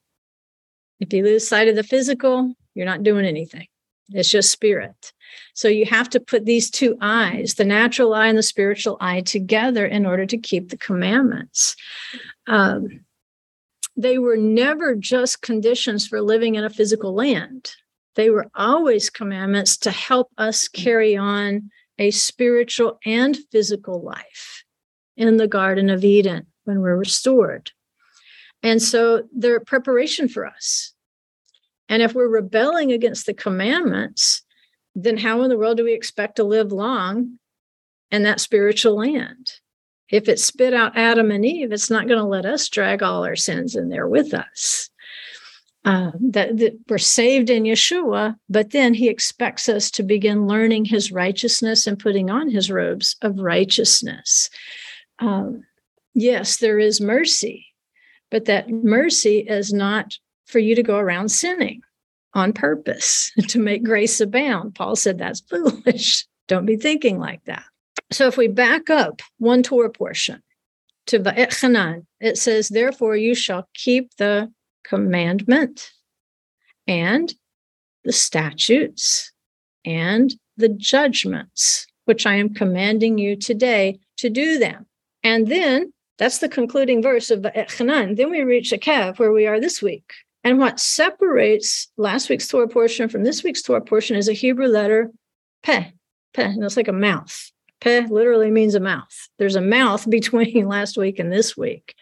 If 1.00 1.14
you 1.14 1.24
lose 1.24 1.48
sight 1.48 1.68
of 1.68 1.76
the 1.76 1.84
physical, 1.84 2.54
you're 2.74 2.86
not 2.86 3.04
doing 3.04 3.26
anything. 3.26 3.68
It's 4.10 4.30
just 4.30 4.52
spirit. 4.52 5.14
So 5.54 5.68
you 5.68 5.86
have 5.86 6.10
to 6.12 6.20
put 6.20 6.46
these 6.46 6.70
two 6.70 6.98
eyes, 7.02 7.56
the 7.56 7.66
natural 7.66 8.14
eye 8.14 8.28
and 8.28 8.38
the 8.38 8.44
spiritual 8.44 8.98
eye, 9.02 9.22
together 9.22 9.86
in 9.86 10.06
order 10.06 10.26
to 10.26 10.38
keep 10.38 10.70
the 10.70 10.78
commandments. 10.78 11.76
Um, 12.48 13.02
they 13.96 14.20
were 14.20 14.38
never 14.38 14.96
just 14.96 15.42
conditions 15.42 16.08
for 16.08 16.22
living 16.22 16.56
in 16.56 16.64
a 16.64 16.70
physical 16.70 17.14
land. 17.14 17.76
They 18.16 18.30
were 18.30 18.48
always 18.56 19.10
commandments 19.10 19.78
to 19.78 19.92
help 19.92 20.32
us 20.38 20.68
carry 20.68 21.18
on 21.18 21.70
a 22.00 22.12
spiritual 22.12 23.00
and 23.06 23.38
physical 23.52 24.02
life 24.02 24.64
in 25.16 25.38
the 25.38 25.48
Garden 25.48 25.90
of 25.90 26.06
Eden 26.06 26.46
when 26.64 26.82
we're 26.82 26.96
restored. 26.96 27.72
And 28.64 28.82
so 28.82 29.24
they're 29.36 29.60
preparation 29.60 30.28
for 30.28 30.46
us. 30.46 30.94
And 31.90 32.02
if 32.02 32.14
we're 32.14 32.28
rebelling 32.28 32.92
against 32.92 33.26
the 33.26 33.34
commandments, 33.34 34.44
then 34.96 35.18
how 35.18 35.42
in 35.44 35.50
the 35.50 35.58
world 35.58 35.78
do 35.78 35.84
we 35.84 35.94
expect 35.94 36.38
to 36.38 36.44
live 36.44 36.72
long 36.72 37.40
in 38.12 38.24
that 38.24 38.40
spiritual 38.40 38.96
land? 38.98 39.52
if 40.10 40.30
it 40.30 40.40
spit 40.40 40.74
out 40.74 40.98
Adam 40.98 41.32
and 41.32 41.46
Eve, 41.46 41.72
it's 41.72 41.90
not 41.90 42.08
going 42.08 42.20
to 42.20 42.26
let 42.26 42.46
us 42.46 42.70
drag 42.70 43.04
all 43.04 43.26
our 43.26 43.36
sins 43.36 43.76
in 43.76 43.90
there 43.90 44.08
with 44.08 44.34
us. 44.34 44.90
Uh, 45.86 46.12
that, 46.20 46.58
that, 46.58 46.78
we're 46.90 46.98
saved 46.98 47.50
in 47.50 47.64
Yeshua, 47.64 48.36
but 48.50 48.72
then 48.72 48.94
he 48.94 49.08
expects 49.08 49.70
us 49.70 49.90
to 49.92 50.04
begin 50.04 50.48
learning 50.48 50.86
his 50.86 51.12
righteousness 51.12 51.88
and 51.88 52.00
putting 52.00 52.30
on 52.30 52.50
his 52.50 52.70
robes 52.70 53.16
of 53.22 53.40
righteousness. 53.40 54.50
Um, 55.20 55.64
yes, 56.14 56.58
there 56.58 56.80
is 56.80 57.00
mercy, 57.00 57.68
but 58.30 58.46
that 58.46 58.70
mercy 58.70 59.40
is 59.40 59.72
not 59.72 60.18
for 60.48 60.60
you 60.60 60.76
to 60.76 60.84
go 60.84 60.98
around 60.98 61.30
sinning 61.30 61.82
on 62.34 62.54
purpose 62.54 63.32
to 63.48 63.60
make 63.60 63.84
grace 63.84 64.20
abound. 64.20 64.76
Paul 64.76 64.96
said 64.96 65.18
that's 65.18 65.42
foolish. 65.42 66.26
Don't 66.48 66.66
be 66.66 66.78
thinking 66.78 67.20
like 67.20 67.44
that. 67.46 67.64
So 68.12 68.28
if 68.28 68.38
we 68.38 68.48
back 68.48 68.90
up 68.90 69.22
one 69.38 69.64
Torah 69.64 69.90
portion 69.90 70.42
to 71.08 71.20
Va'etchanan, 71.20 72.06
it 72.22 72.38
says, 72.38 72.70
Therefore 72.70 73.18
you 73.18 73.36
shall 73.36 73.68
keep 73.74 74.16
the 74.16 74.52
commandment 74.86 75.92
and 76.88 77.34
the 78.06 78.14
statutes 78.14 79.34
and 79.84 80.34
the 80.56 80.70
judgments, 80.70 81.86
which 82.06 82.26
I 82.26 82.36
am 82.36 82.54
commanding 82.54 83.18
you 83.18 83.36
today 83.36 84.00
to 84.18 84.30
do 84.30 84.58
them. 84.58 84.86
And 85.24 85.48
then 85.48 85.92
that's 86.18 86.38
the 86.38 86.50
concluding 86.50 87.02
verse 87.02 87.30
of 87.30 87.46
Hanan. 87.54 88.16
Then 88.16 88.32
we 88.32 88.42
reach 88.42 88.72
Ekev, 88.72 89.20
where 89.20 89.34
we 89.34 89.46
are 89.46 89.60
this 89.60 89.82
week. 89.82 90.14
And 90.48 90.60
what 90.60 90.80
separates 90.80 91.90
last 91.98 92.30
week's 92.30 92.48
Torah 92.48 92.70
portion 92.70 93.10
from 93.10 93.26
this 93.26 93.44
week's 93.44 93.62
Torah 93.62 93.82
portion 93.82 94.16
is 94.16 94.30
a 94.30 94.34
Hebrew 94.34 94.68
letter, 94.68 95.12
Peh. 95.62 95.88
Peh. 96.34 96.42
And 96.42 96.64
it's 96.64 96.78
like 96.78 96.88
a 96.88 96.94
mouth. 96.94 97.52
Peh 97.82 98.08
literally 98.10 98.50
means 98.50 98.74
a 98.74 98.80
mouth. 98.80 99.28
There's 99.40 99.58
a 99.58 99.62
mouth 99.62 100.10
between 100.10 100.70
last 100.70 100.98
week 100.98 101.20
and 101.20 101.34
this 101.34 101.58
week. 101.58 101.96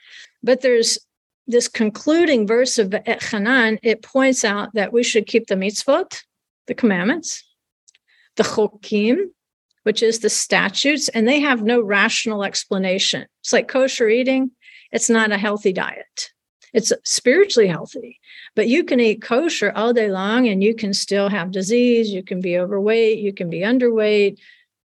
But 0.44 0.62
there's 0.62 1.00
this 1.48 1.68
concluding 1.68 2.46
verse 2.46 2.78
of 2.78 2.94
Hanan, 3.08 3.80
it 3.82 4.04
points 4.04 4.46
out 4.46 4.76
that 4.76 4.94
we 4.94 5.02
should 5.02 5.26
keep 5.26 5.48
the 5.48 5.56
mitzvot, 5.56 6.22
the 6.68 6.76
commandments, 6.76 7.44
the 8.36 8.44
chokim, 8.44 9.32
which 9.82 10.04
is 10.04 10.20
the 10.20 10.30
statutes, 10.30 11.10
and 11.10 11.28
they 11.28 11.40
have 11.40 11.64
no 11.64 11.82
rational 11.82 12.44
explanation. 12.44 13.26
It's 13.42 13.54
like 13.54 13.68
kosher 13.68 14.08
eating, 14.08 14.52
it's 14.92 15.10
not 15.10 15.32
a 15.32 15.38
healthy 15.40 15.74
diet. 15.74 16.30
It's 16.76 16.92
spiritually 17.06 17.70
healthy, 17.70 18.20
but 18.54 18.68
you 18.68 18.84
can 18.84 19.00
eat 19.00 19.22
kosher 19.22 19.72
all 19.78 19.94
day 19.94 20.12
long 20.12 20.50
and 20.50 20.62
you 20.62 20.76
can 20.76 20.94
still 20.94 21.30
have 21.30 21.52
disease. 21.52 22.10
You 22.10 22.22
can 22.22 22.42
be 22.42 22.58
overweight, 22.58 23.20
you 23.20 23.32
can 23.32 23.50
be 23.50 23.62
underweight, 23.62 24.40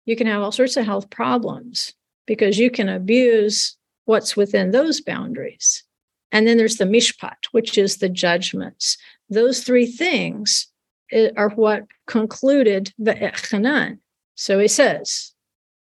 you 0.07 0.15
can 0.15 0.29
have 0.29 0.41
all 0.41 0.53
sorts 0.53 0.77
of 0.77 0.87
health 0.87 1.11
problems 1.11 1.93
because 2.29 2.61
you 2.61 2.71
can 2.71 2.89
abuse 2.89 3.77
what's 4.05 4.37
within 4.37 4.71
those 4.71 5.01
boundaries. 5.01 5.83
And 6.31 6.47
then 6.47 6.59
there's 6.59 6.77
the 6.77 6.85
mishpat, 6.85 7.47
which 7.51 7.77
is 7.77 7.97
the 7.97 8.09
judgments. 8.09 8.97
Those 9.29 9.65
three 9.65 9.87
things 9.87 10.69
eh, 11.11 11.31
are 11.37 11.51
what 11.51 11.87
concluded 12.07 12.93
Va'etchanan. 13.01 13.99
So 14.37 14.61
he 14.61 14.69
says, 14.69 15.33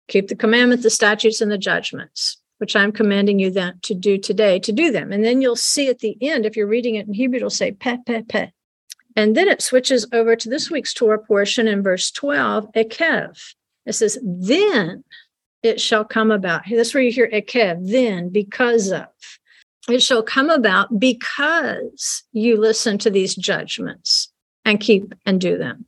keep 0.08 0.28
the 0.28 0.34
commandment, 0.34 0.82
the 0.82 0.88
statutes, 0.88 1.42
and 1.42 1.52
the 1.52 1.58
judgments, 1.58 2.38
which 2.60 2.76
I'm 2.76 2.92
commanding 2.92 3.38
you 3.38 3.50
that 3.52 3.82
to 3.84 3.94
do 3.94 4.18
today, 4.18 4.58
to 4.60 4.72
do 4.72 4.90
them. 4.90 5.12
And 5.12 5.24
then 5.24 5.40
you'll 5.40 5.56
see 5.56 5.88
at 5.88 6.00
the 6.00 6.16
end, 6.20 6.46
if 6.46 6.56
you're 6.56 6.66
reading 6.66 6.94
it 6.96 7.06
in 7.06 7.14
Hebrew, 7.14 7.36
it'll 7.36 7.50
say 7.50 7.72
pe, 7.72 7.96
pe, 8.06 8.22
pe. 8.22 8.50
And 9.16 9.36
then 9.36 9.48
it 9.48 9.62
switches 9.62 10.06
over 10.12 10.36
to 10.36 10.48
this 10.48 10.70
week's 10.70 10.94
Torah 10.94 11.18
portion 11.18 11.66
in 11.66 11.82
verse 11.82 12.10
12, 12.10 12.72
ekev. 12.72 13.54
It 13.86 13.94
says, 13.94 14.18
then 14.22 15.04
it 15.62 15.80
shall 15.80 16.04
come 16.04 16.30
about. 16.30 16.62
That's 16.70 16.94
where 16.94 17.02
you 17.02 17.12
hear 17.12 17.28
ekev, 17.28 17.90
then, 17.90 18.28
because 18.28 18.92
of 18.92 19.08
it 19.88 20.02
shall 20.02 20.22
come 20.22 20.50
about 20.50 20.98
because 20.98 22.22
you 22.32 22.58
listen 22.58 22.98
to 22.98 23.10
these 23.10 23.34
judgments 23.34 24.32
and 24.64 24.80
keep 24.80 25.14
and 25.26 25.40
do 25.40 25.58
them. 25.58 25.86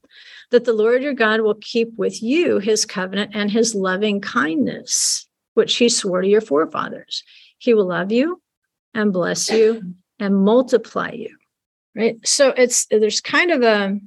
That 0.50 0.64
the 0.64 0.72
Lord 0.72 1.02
your 1.02 1.14
God 1.14 1.40
will 1.40 1.54
keep 1.54 1.96
with 1.96 2.22
you 2.22 2.58
his 2.58 2.84
covenant 2.84 3.32
and 3.34 3.50
his 3.50 3.74
loving 3.74 4.20
kindness, 4.20 5.26
which 5.54 5.76
he 5.76 5.88
swore 5.88 6.22
to 6.22 6.28
your 6.28 6.40
forefathers. 6.40 7.22
He 7.58 7.74
will 7.74 7.86
love 7.86 8.12
you 8.12 8.40
and 8.94 9.12
bless 9.12 9.50
you 9.50 9.94
and 10.18 10.44
multiply 10.44 11.10
you. 11.12 11.36
Right. 11.94 12.16
So 12.26 12.50
it's 12.50 12.86
there's 12.90 13.20
kind 13.20 13.50
of 13.50 13.62
a 13.62 13.98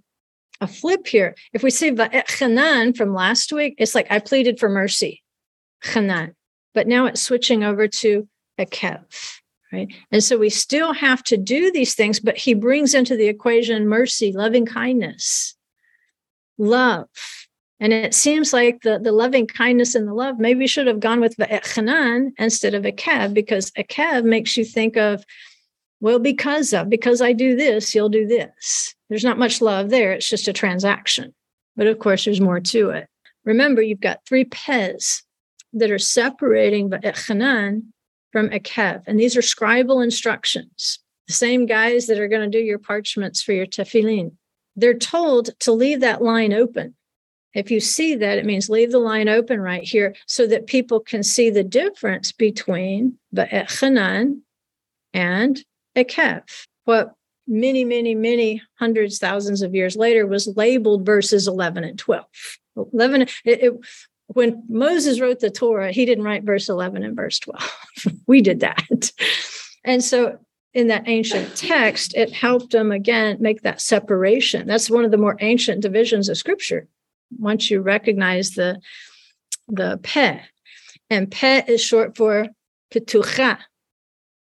a 0.61 0.67
flip 0.67 1.05
here. 1.07 1.35
If 1.53 1.63
we 1.63 1.69
say 1.69 1.91
Chanan 1.91 2.89
eh, 2.89 2.91
from 2.95 3.13
last 3.13 3.51
week, 3.51 3.75
it's 3.77 3.93
like 3.93 4.07
I 4.09 4.19
pleaded 4.19 4.59
for 4.59 4.69
mercy, 4.69 5.21
Chanan. 5.83 6.33
But 6.73 6.87
now 6.87 7.05
it's 7.05 7.21
switching 7.21 7.63
over 7.63 7.87
to 7.87 8.27
Ekev 8.59 9.03
right 9.75 9.93
and 10.11 10.23
so 10.23 10.37
we 10.37 10.49
still 10.49 10.93
have 10.93 11.23
to 11.23 11.37
do 11.37 11.71
these 11.71 11.95
things 11.95 12.19
but 12.19 12.37
he 12.37 12.53
brings 12.53 12.93
into 12.93 13.15
the 13.15 13.27
equation 13.27 13.87
mercy 13.87 14.31
loving 14.31 14.65
kindness 14.65 15.55
love 16.57 17.07
and 17.79 17.91
it 17.91 18.13
seems 18.13 18.53
like 18.53 18.81
the, 18.81 18.99
the 18.99 19.11
loving 19.11 19.47
kindness 19.47 19.95
and 19.95 20.07
the 20.07 20.13
love 20.13 20.39
maybe 20.39 20.65
should 20.65 20.87
have 20.87 20.99
gone 20.99 21.19
with 21.19 21.35
Hanan 21.37 22.33
instead 22.37 22.73
of 22.73 22.83
Ekev 22.83 23.33
because 23.33 23.71
Ekev 23.71 24.23
makes 24.23 24.55
you 24.55 24.63
think 24.63 24.95
of, 24.95 25.25
well, 25.99 26.19
because 26.19 26.73
of, 26.73 26.89
because 26.89 27.21
I 27.21 27.33
do 27.33 27.55
this, 27.55 27.93
you'll 27.93 28.09
do 28.09 28.27
this. 28.27 28.95
There's 29.09 29.25
not 29.25 29.37
much 29.37 29.61
love 29.61 29.89
there. 29.89 30.13
It's 30.13 30.29
just 30.29 30.47
a 30.47 30.53
transaction. 30.53 31.33
But 31.75 31.87
of 31.87 31.99
course, 31.99 32.23
there's 32.23 32.39
more 32.39 32.61
to 32.61 32.91
it. 32.91 33.07
Remember, 33.43 33.81
you've 33.81 33.99
got 33.99 34.25
three 34.25 34.45
pez 34.45 35.21
that 35.73 35.91
are 35.91 35.99
separating 35.99 36.91
Hanan 37.27 37.93
from 38.31 38.49
Ekev. 38.49 39.03
And 39.05 39.19
these 39.19 39.35
are 39.35 39.41
scribal 39.41 40.03
instructions, 40.03 40.99
the 41.27 41.33
same 41.33 41.65
guys 41.65 42.07
that 42.07 42.19
are 42.19 42.29
going 42.29 42.49
to 42.49 42.57
do 42.57 42.63
your 42.63 42.79
parchments 42.79 43.41
for 43.41 43.51
your 43.51 43.65
tefillin. 43.65 44.31
They're 44.77 44.93
told 44.97 45.57
to 45.61 45.73
leave 45.73 45.99
that 45.99 46.21
line 46.21 46.53
open. 46.53 46.95
If 47.55 47.71
you 47.71 47.79
see 47.79 48.15
that, 48.15 48.37
it 48.37 48.45
means 48.45 48.69
leave 48.69 48.91
the 48.91 48.99
line 48.99 49.29
open 49.29 49.61
right 49.61 49.83
here 49.83 50.13
so 50.27 50.45
that 50.47 50.67
people 50.67 50.99
can 50.99 51.23
see 51.23 51.49
the 51.49 51.63
difference 51.63 52.31
between 52.33 53.17
Va'etchanan 53.33 54.41
and 55.13 55.63
Ekev. 55.95 56.43
What 56.83 57.13
many, 57.47 57.85
many, 57.85 58.13
many 58.13 58.61
hundreds, 58.77 59.17
thousands 59.17 59.61
of 59.61 59.73
years 59.73 59.95
later 59.95 60.27
was 60.27 60.53
labeled 60.55 61.05
verses 61.05 61.47
11 61.47 61.85
and 61.85 61.97
12. 61.97 62.25
11, 62.93 63.21
it, 63.21 63.29
it, 63.45 63.73
when 64.27 64.63
Moses 64.67 65.21
wrote 65.21 65.39
the 65.39 65.49
Torah, 65.49 65.91
he 65.91 66.05
didn't 66.05 66.25
write 66.25 66.43
verse 66.43 66.67
11 66.67 67.03
and 67.03 67.15
verse 67.15 67.39
12. 67.39 67.77
we 68.27 68.41
did 68.41 68.59
that. 68.59 69.11
And 69.85 70.03
so 70.03 70.39
in 70.73 70.87
that 70.87 71.07
ancient 71.07 71.55
text, 71.55 72.13
it 72.15 72.33
helped 72.33 72.71
them 72.71 72.91
again 72.91 73.37
make 73.39 73.61
that 73.61 73.79
separation. 73.79 74.67
That's 74.67 74.89
one 74.89 75.05
of 75.05 75.11
the 75.11 75.17
more 75.17 75.37
ancient 75.39 75.81
divisions 75.81 76.27
of 76.27 76.37
scripture. 76.37 76.87
Once 77.37 77.69
you 77.69 77.81
recognize 77.81 78.51
the 78.51 78.79
the 79.67 79.99
pe, 80.03 80.39
and 81.09 81.31
pe 81.31 81.63
is 81.67 81.83
short 81.83 82.15
for 82.15 82.47
petucha, 82.93 83.57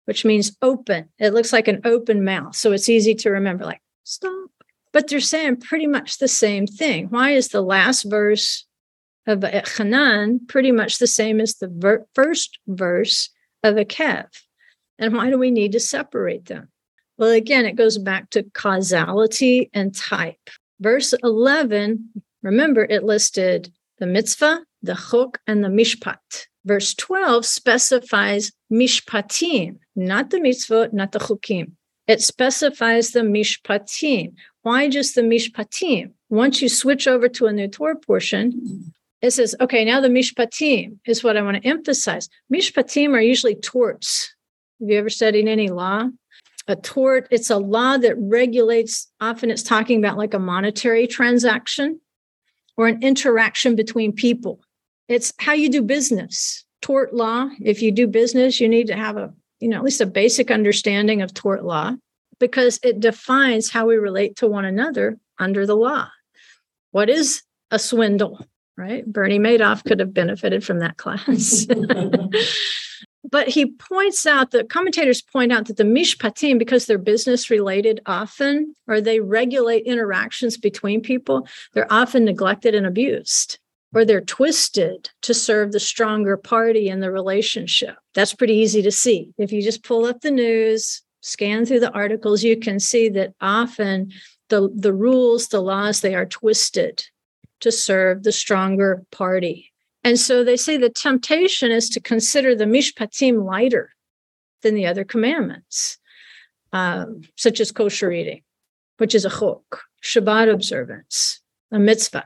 which 0.05 0.23
means 0.23 0.55
open. 0.61 1.09
It 1.17 1.33
looks 1.33 1.51
like 1.51 1.67
an 1.67 1.81
open 1.85 2.23
mouth, 2.23 2.55
so 2.55 2.71
it's 2.71 2.89
easy 2.89 3.15
to 3.15 3.31
remember. 3.31 3.65
Like 3.65 3.81
stop, 4.03 4.49
but 4.91 5.07
they're 5.07 5.19
saying 5.19 5.57
pretty 5.57 5.87
much 5.87 6.17
the 6.17 6.27
same 6.27 6.67
thing. 6.67 7.07
Why 7.07 7.31
is 7.31 7.49
the 7.49 7.61
last 7.61 8.03
verse 8.03 8.65
of 9.29 9.43
Hanan 9.43 10.45
pretty 10.47 10.71
much 10.71 10.97
the 10.97 11.07
same 11.07 11.39
as 11.39 11.55
the 11.55 11.67
ver- 11.67 12.05
first 12.15 12.59
verse 12.67 13.29
of 13.63 13.75
Ekev. 13.75 14.25
And 14.97 15.13
why 15.13 15.29
do 15.29 15.37
we 15.37 15.51
need 15.51 15.73
to 15.73 15.79
separate 15.79 16.45
them? 16.45 16.69
Well, 17.17 17.31
again, 17.31 17.65
it 17.65 17.75
goes 17.75 17.97
back 17.97 18.29
to 18.31 18.43
causality 18.43 19.69
and 19.73 19.95
type. 19.95 20.49
Verse 20.79 21.13
11, 21.23 22.23
remember, 22.41 22.85
it 22.85 23.03
listed 23.03 23.71
the 23.99 24.05
mitzvah, 24.05 24.61
the 24.81 24.95
chok, 24.95 25.39
and 25.47 25.63
the 25.63 25.69
mishpat. 25.69 26.47
Verse 26.65 26.93
12 26.93 27.45
specifies 27.45 28.51
mishpatim, 28.71 29.77
not 29.95 30.29
the 30.29 30.41
mitzvah, 30.41 30.89
not 30.91 31.11
the 31.11 31.19
chukim. 31.19 31.73
It 32.07 32.21
specifies 32.21 33.11
the 33.11 33.21
mishpatim. 33.21 34.33
Why 34.63 34.89
just 34.89 35.15
the 35.15 35.21
mishpatim? 35.21 36.11
Once 36.29 36.61
you 36.61 36.69
switch 36.69 37.07
over 37.07 37.29
to 37.29 37.47
a 37.47 37.53
new 37.53 37.67
Torah 37.67 37.95
portion, 37.95 38.93
it 39.21 39.31
says, 39.31 39.55
okay, 39.61 39.85
now 39.85 39.99
the 39.99 40.07
mishpatim 40.07 40.97
is 41.05 41.23
what 41.23 41.37
I 41.37 41.41
want 41.41 41.61
to 41.61 41.67
emphasize. 41.67 42.29
Mishpatim 42.53 43.13
are 43.13 43.21
usually 43.21 43.55
torts. 43.55 44.33
Have 44.79 44.89
you 44.89 44.97
ever 44.97 45.09
studied 45.09 45.47
any 45.47 45.69
law? 45.69 46.07
A 46.67 46.75
tort, 46.75 47.27
it's 47.31 47.49
a 47.49 47.57
law 47.57 47.97
that 47.97 48.15
regulates, 48.17 49.11
often 49.19 49.49
it's 49.49 49.63
talking 49.63 49.99
about 49.99 50.17
like 50.17 50.33
a 50.33 50.39
monetary 50.39 51.07
transaction 51.07 51.99
or 52.79 52.87
an 52.87 53.03
interaction 53.03 53.75
between 53.75 54.13
people. 54.13 54.61
It's 55.09 55.33
how 55.37 55.51
you 55.51 55.67
do 55.67 55.81
business. 55.81 56.63
Tort 56.81 57.13
law, 57.13 57.49
if 57.59 57.81
you 57.81 57.91
do 57.91 58.07
business, 58.07 58.61
you 58.61 58.69
need 58.69 58.87
to 58.87 58.95
have 58.95 59.17
a, 59.17 59.33
you 59.59 59.67
know, 59.67 59.75
at 59.75 59.83
least 59.83 59.99
a 59.99 60.05
basic 60.05 60.49
understanding 60.49 61.21
of 61.21 61.33
tort 61.33 61.65
law 61.65 61.95
because 62.39 62.79
it 62.81 63.01
defines 63.01 63.69
how 63.69 63.85
we 63.85 63.97
relate 63.97 64.37
to 64.37 64.47
one 64.47 64.63
another 64.63 65.19
under 65.37 65.65
the 65.65 65.75
law. 65.75 66.07
What 66.91 67.09
is 67.09 67.43
a 67.69 67.77
swindle? 67.77 68.47
right? 68.77 69.05
Bernie 69.05 69.39
Madoff 69.39 69.83
could 69.83 69.99
have 69.99 70.13
benefited 70.13 70.63
from 70.63 70.79
that 70.79 70.95
class. 70.95 71.67
but 73.29 73.47
he 73.47 73.65
points 73.65 74.25
out 74.25 74.51
that 74.51 74.69
commentators 74.69 75.21
point 75.21 75.51
out 75.51 75.67
that 75.67 75.77
the 75.77 75.83
mishpatim, 75.83 76.57
because 76.57 76.85
they're 76.85 76.97
business 76.97 77.49
related 77.49 77.99
often, 78.05 78.73
or 78.87 79.01
they 79.01 79.19
regulate 79.19 79.85
interactions 79.85 80.57
between 80.57 81.01
people, 81.01 81.47
they're 81.73 81.91
often 81.91 82.25
neglected 82.25 82.75
and 82.75 82.85
abused, 82.85 83.59
or 83.93 84.05
they're 84.05 84.21
twisted 84.21 85.09
to 85.21 85.33
serve 85.33 85.71
the 85.71 85.79
stronger 85.79 86.37
party 86.37 86.89
in 86.89 86.99
the 86.99 87.11
relationship. 87.11 87.95
That's 88.13 88.33
pretty 88.33 88.55
easy 88.55 88.81
to 88.81 88.91
see. 88.91 89.33
If 89.37 89.51
you 89.51 89.61
just 89.61 89.83
pull 89.83 90.05
up 90.05 90.21
the 90.21 90.31
news, 90.31 91.01
scan 91.21 91.65
through 91.65 91.81
the 91.81 91.91
articles, 91.91 92.43
you 92.43 92.57
can 92.57 92.79
see 92.79 93.09
that 93.09 93.33
often 93.41 94.11
the, 94.49 94.69
the 94.73 94.93
rules, 94.93 95.49
the 95.49 95.61
laws, 95.61 96.01
they 96.01 96.15
are 96.15 96.25
twisted 96.25 97.03
to 97.59 97.71
serve 97.71 98.23
the 98.23 98.31
stronger 98.31 99.03
party. 99.11 99.68
And 100.03 100.19
so 100.19 100.43
they 100.43 100.57
say 100.57 100.77
the 100.77 100.89
temptation 100.89 101.71
is 101.71 101.89
to 101.89 101.99
consider 101.99 102.55
the 102.55 102.65
mishpatim 102.65 103.43
lighter 103.43 103.91
than 104.61 104.75
the 104.75 104.85
other 104.85 105.03
commandments, 105.03 105.97
um, 106.73 107.21
such 107.35 107.59
as 107.59 107.71
kosher 107.71 108.11
eating, 108.11 108.41
which 108.97 109.13
is 109.13 109.25
a 109.25 109.29
chok, 109.29 109.83
Shabbat 110.03 110.51
observance, 110.51 111.41
a 111.71 111.79
mitzvah. 111.79 112.25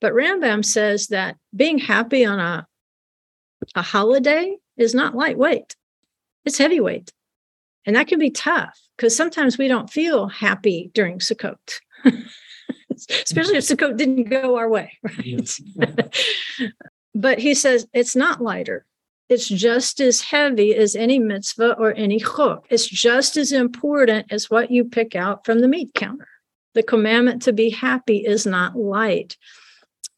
But 0.00 0.12
Rambam 0.12 0.64
says 0.64 1.08
that 1.08 1.36
being 1.54 1.78
happy 1.78 2.24
on 2.24 2.38
a, 2.38 2.66
a 3.74 3.82
holiday 3.82 4.56
is 4.76 4.94
not 4.94 5.14
lightweight, 5.14 5.74
it's 6.44 6.58
heavyweight. 6.58 7.12
And 7.86 7.94
that 7.94 8.08
can 8.08 8.18
be 8.18 8.30
tough 8.30 8.78
because 8.96 9.16
sometimes 9.16 9.56
we 9.56 9.68
don't 9.68 9.88
feel 9.88 10.26
happy 10.26 10.90
during 10.92 11.18
Sukkot. 11.18 11.80
Especially 13.24 13.56
if 13.56 13.64
Sukkot 13.64 13.96
didn't 13.96 14.24
go 14.24 14.56
our 14.56 14.68
way, 14.68 14.98
right? 15.02 15.60
but 17.14 17.38
he 17.38 17.54
says 17.54 17.86
it's 17.92 18.16
not 18.16 18.42
lighter. 18.42 18.84
It's 19.28 19.48
just 19.48 20.00
as 20.00 20.20
heavy 20.20 20.74
as 20.74 20.94
any 20.94 21.18
mitzvah 21.18 21.72
or 21.78 21.92
any 21.94 22.20
chok. 22.20 22.66
It's 22.70 22.86
just 22.86 23.36
as 23.36 23.50
important 23.50 24.26
as 24.30 24.50
what 24.50 24.70
you 24.70 24.84
pick 24.84 25.16
out 25.16 25.44
from 25.44 25.60
the 25.60 25.68
meat 25.68 25.94
counter. 25.94 26.28
The 26.74 26.84
commandment 26.84 27.42
to 27.42 27.52
be 27.52 27.70
happy 27.70 28.18
is 28.18 28.46
not 28.46 28.76
light. 28.76 29.36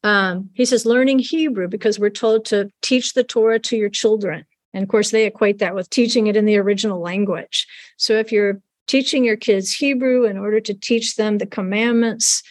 Um, 0.03 0.51
he 0.53 0.65
says 0.65 0.85
learning 0.85 1.19
Hebrew 1.19 1.67
because 1.67 1.99
we're 1.99 2.09
told 2.09 2.45
to 2.45 2.71
teach 2.81 3.13
the 3.13 3.23
Torah 3.23 3.59
to 3.59 3.77
your 3.77 3.89
children. 3.89 4.45
And 4.73 4.83
of 4.83 4.89
course, 4.89 5.09
they 5.09 5.25
equate 5.25 5.59
that 5.59 5.73
with 5.73 5.89
teaching 5.89 6.27
it 6.27 6.35
in 6.35 6.45
the 6.45 6.57
original 6.57 6.99
language. 6.99 7.67
So 7.97 8.13
if 8.13 8.31
you're 8.31 8.61
teaching 8.87 9.23
your 9.23 9.37
kids 9.37 9.73
Hebrew 9.73 10.25
in 10.25 10.37
order 10.37 10.59
to 10.59 10.73
teach 10.73 11.15
them 11.15 11.37
the 11.37 11.45
commandments 11.45 12.43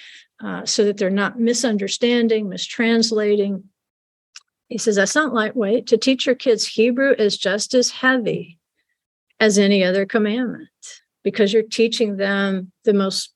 uh, 0.42 0.64
so 0.64 0.84
that 0.84 0.96
they're 0.96 1.10
not 1.10 1.40
misunderstanding, 1.40 2.46
mistranslating, 2.46 3.64
he 4.68 4.78
says 4.78 4.96
that's 4.96 5.14
not 5.14 5.34
lightweight. 5.34 5.86
To 5.88 5.96
teach 5.96 6.26
your 6.26 6.34
kids 6.34 6.66
Hebrew 6.66 7.12
is 7.12 7.38
just 7.38 7.74
as 7.74 7.90
heavy 7.90 8.58
as 9.40 9.58
any 9.58 9.82
other 9.82 10.04
commandment 10.04 10.68
because 11.24 11.52
you're 11.52 11.62
teaching 11.62 12.16
them 12.16 12.70
the 12.84 12.92
most 12.92 13.32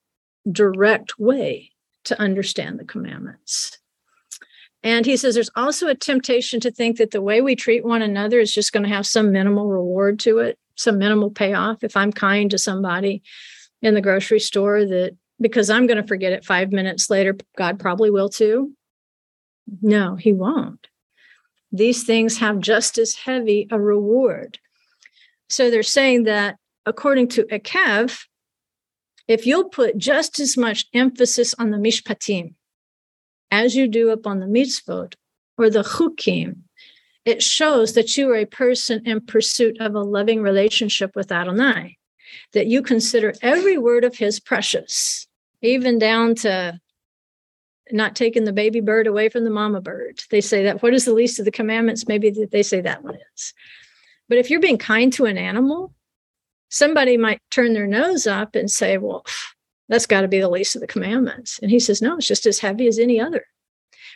direct 0.51 1.19
way 1.19 1.71
to 2.05 2.21
understand 2.21 2.79
the 2.79 2.85
commandments. 2.85 3.79
And 4.83 5.07
he 5.07 5.17
says 5.17 5.35
there's 5.35 5.51
also 5.55 5.87
a 5.87 5.95
temptation 5.95 6.59
to 6.61 6.71
think 6.71 6.99
that 6.99 7.13
the 7.13 7.23
way 7.23 7.41
we 7.41 7.55
treat 7.55 7.85
one 7.85 8.03
another 8.03 8.41
is 8.41 8.53
just 8.53 8.73
going 8.73 8.83
to 8.83 8.89
have 8.89 9.07
some 9.07 9.31
minimal 9.31 9.69
reward 9.69 10.19
to 10.21 10.39
it, 10.39 10.59
some 10.75 10.99
minimal 10.99 11.31
payoff. 11.31 11.85
If 11.85 11.97
I'm 11.97 12.13
kind 12.13 12.51
to 12.51 12.59
somebody 12.59 13.23
in 13.81 13.95
the 13.95 14.01
grocery 14.01 14.41
store, 14.41 14.85
that 14.85 15.17
because 15.43 15.69
I'm 15.69 15.87
going 15.87 16.01
to 16.01 16.07
forget 16.07 16.33
it 16.33 16.45
five 16.45 16.73
minutes 16.73 17.11
later, 17.11 17.37
God 17.59 17.79
probably 17.79 18.11
will 18.11 18.29
too. 18.29 18.73
No, 19.83 20.17
he 20.17 20.33
won't. 20.33 20.87
These 21.71 22.05
things 22.05 22.39
have 22.39 22.61
just 22.61 22.99
as 22.99 23.15
heavy 23.15 23.67
a 23.71 23.81
reward. 23.81 24.59
So 25.49 25.71
they're 25.71 25.83
saying 25.83 26.25
that 26.25 26.57
according 26.87 27.29
to 27.29 27.45
Ekev, 27.45 28.25
if 29.29 29.47
you'll 29.47 29.69
put 29.69 29.97
just 29.99 30.41
as 30.41 30.57
much 30.57 30.87
emphasis 30.93 31.55
on 31.59 31.71
the 31.71 31.79
mishpatim, 31.79 32.55
as 33.51 33.77
you 33.77 33.87
do 33.87 34.11
upon 34.11 34.41
the 34.41 34.47
mitzvot 34.47 35.15
or 35.59 35.71
the 35.71 35.83
chukim, 35.83 36.63
it 37.25 37.43
shows 37.43 37.95
that 37.95 38.17
you 38.17 38.31
are 38.31 38.37
a 38.37 38.47
person 38.47 39.03
in 39.07 39.21
pursuit 39.21 39.81
of 39.81 39.95
a 39.95 40.01
loving 40.01 40.43
relationship 40.43 41.15
with 41.15 41.31
Adonai, 41.31 41.99
that 42.53 42.67
you 42.67 42.83
consider 42.83 43.33
every 43.43 43.79
word 43.79 44.05
of 44.05 44.17
his 44.17 44.41
precious, 44.41 45.29
even 45.63 45.99
down 45.99 46.35
to 46.37 46.79
not 47.91 48.17
taking 48.17 48.45
the 48.45 48.53
baby 48.53 48.81
bird 48.81 49.07
away 49.07 49.29
from 49.29 49.45
the 49.45 49.51
mama 49.51 49.81
bird. 49.81 50.21
They 50.31 50.41
say 50.41 50.65
that 50.65 50.83
what 50.83 50.95
is 50.95 51.05
the 51.05 51.15
least 51.15 51.39
of 51.39 51.45
the 51.45 51.51
commandments? 51.51 52.07
Maybe 52.07 52.31
they 52.31 52.63
say 52.63 52.81
that 52.81 53.03
one 53.03 53.19
is. 53.35 53.55
But 54.29 54.39
if 54.39 54.51
you're 54.51 54.61
being 54.61 54.79
kind 54.79 55.13
to 55.15 55.27
an 55.27 55.37
animal, 55.37 55.93
somebody 56.69 57.17
might 57.17 57.41
turn 57.51 57.75
their 57.75 57.87
nose 57.87 58.27
up 58.27 58.55
and 58.55 58.71
say, 58.71 58.99
well, 58.99 59.25
that's 59.89 60.07
got 60.07 60.23
to 60.23 60.29
be 60.29 60.41
the 60.41 60.49
least 60.49 60.75
of 60.75 60.81
the 60.81 60.87
commandments. 60.87 61.59
And 61.61 61.71
he 61.71 61.79
says, 61.79 62.01
No, 62.01 62.17
it's 62.17 62.27
just 62.27 62.47
as 62.47 62.61
heavy 62.61 62.87
as 62.87 62.99
any 62.99 63.21
other. 63.21 63.45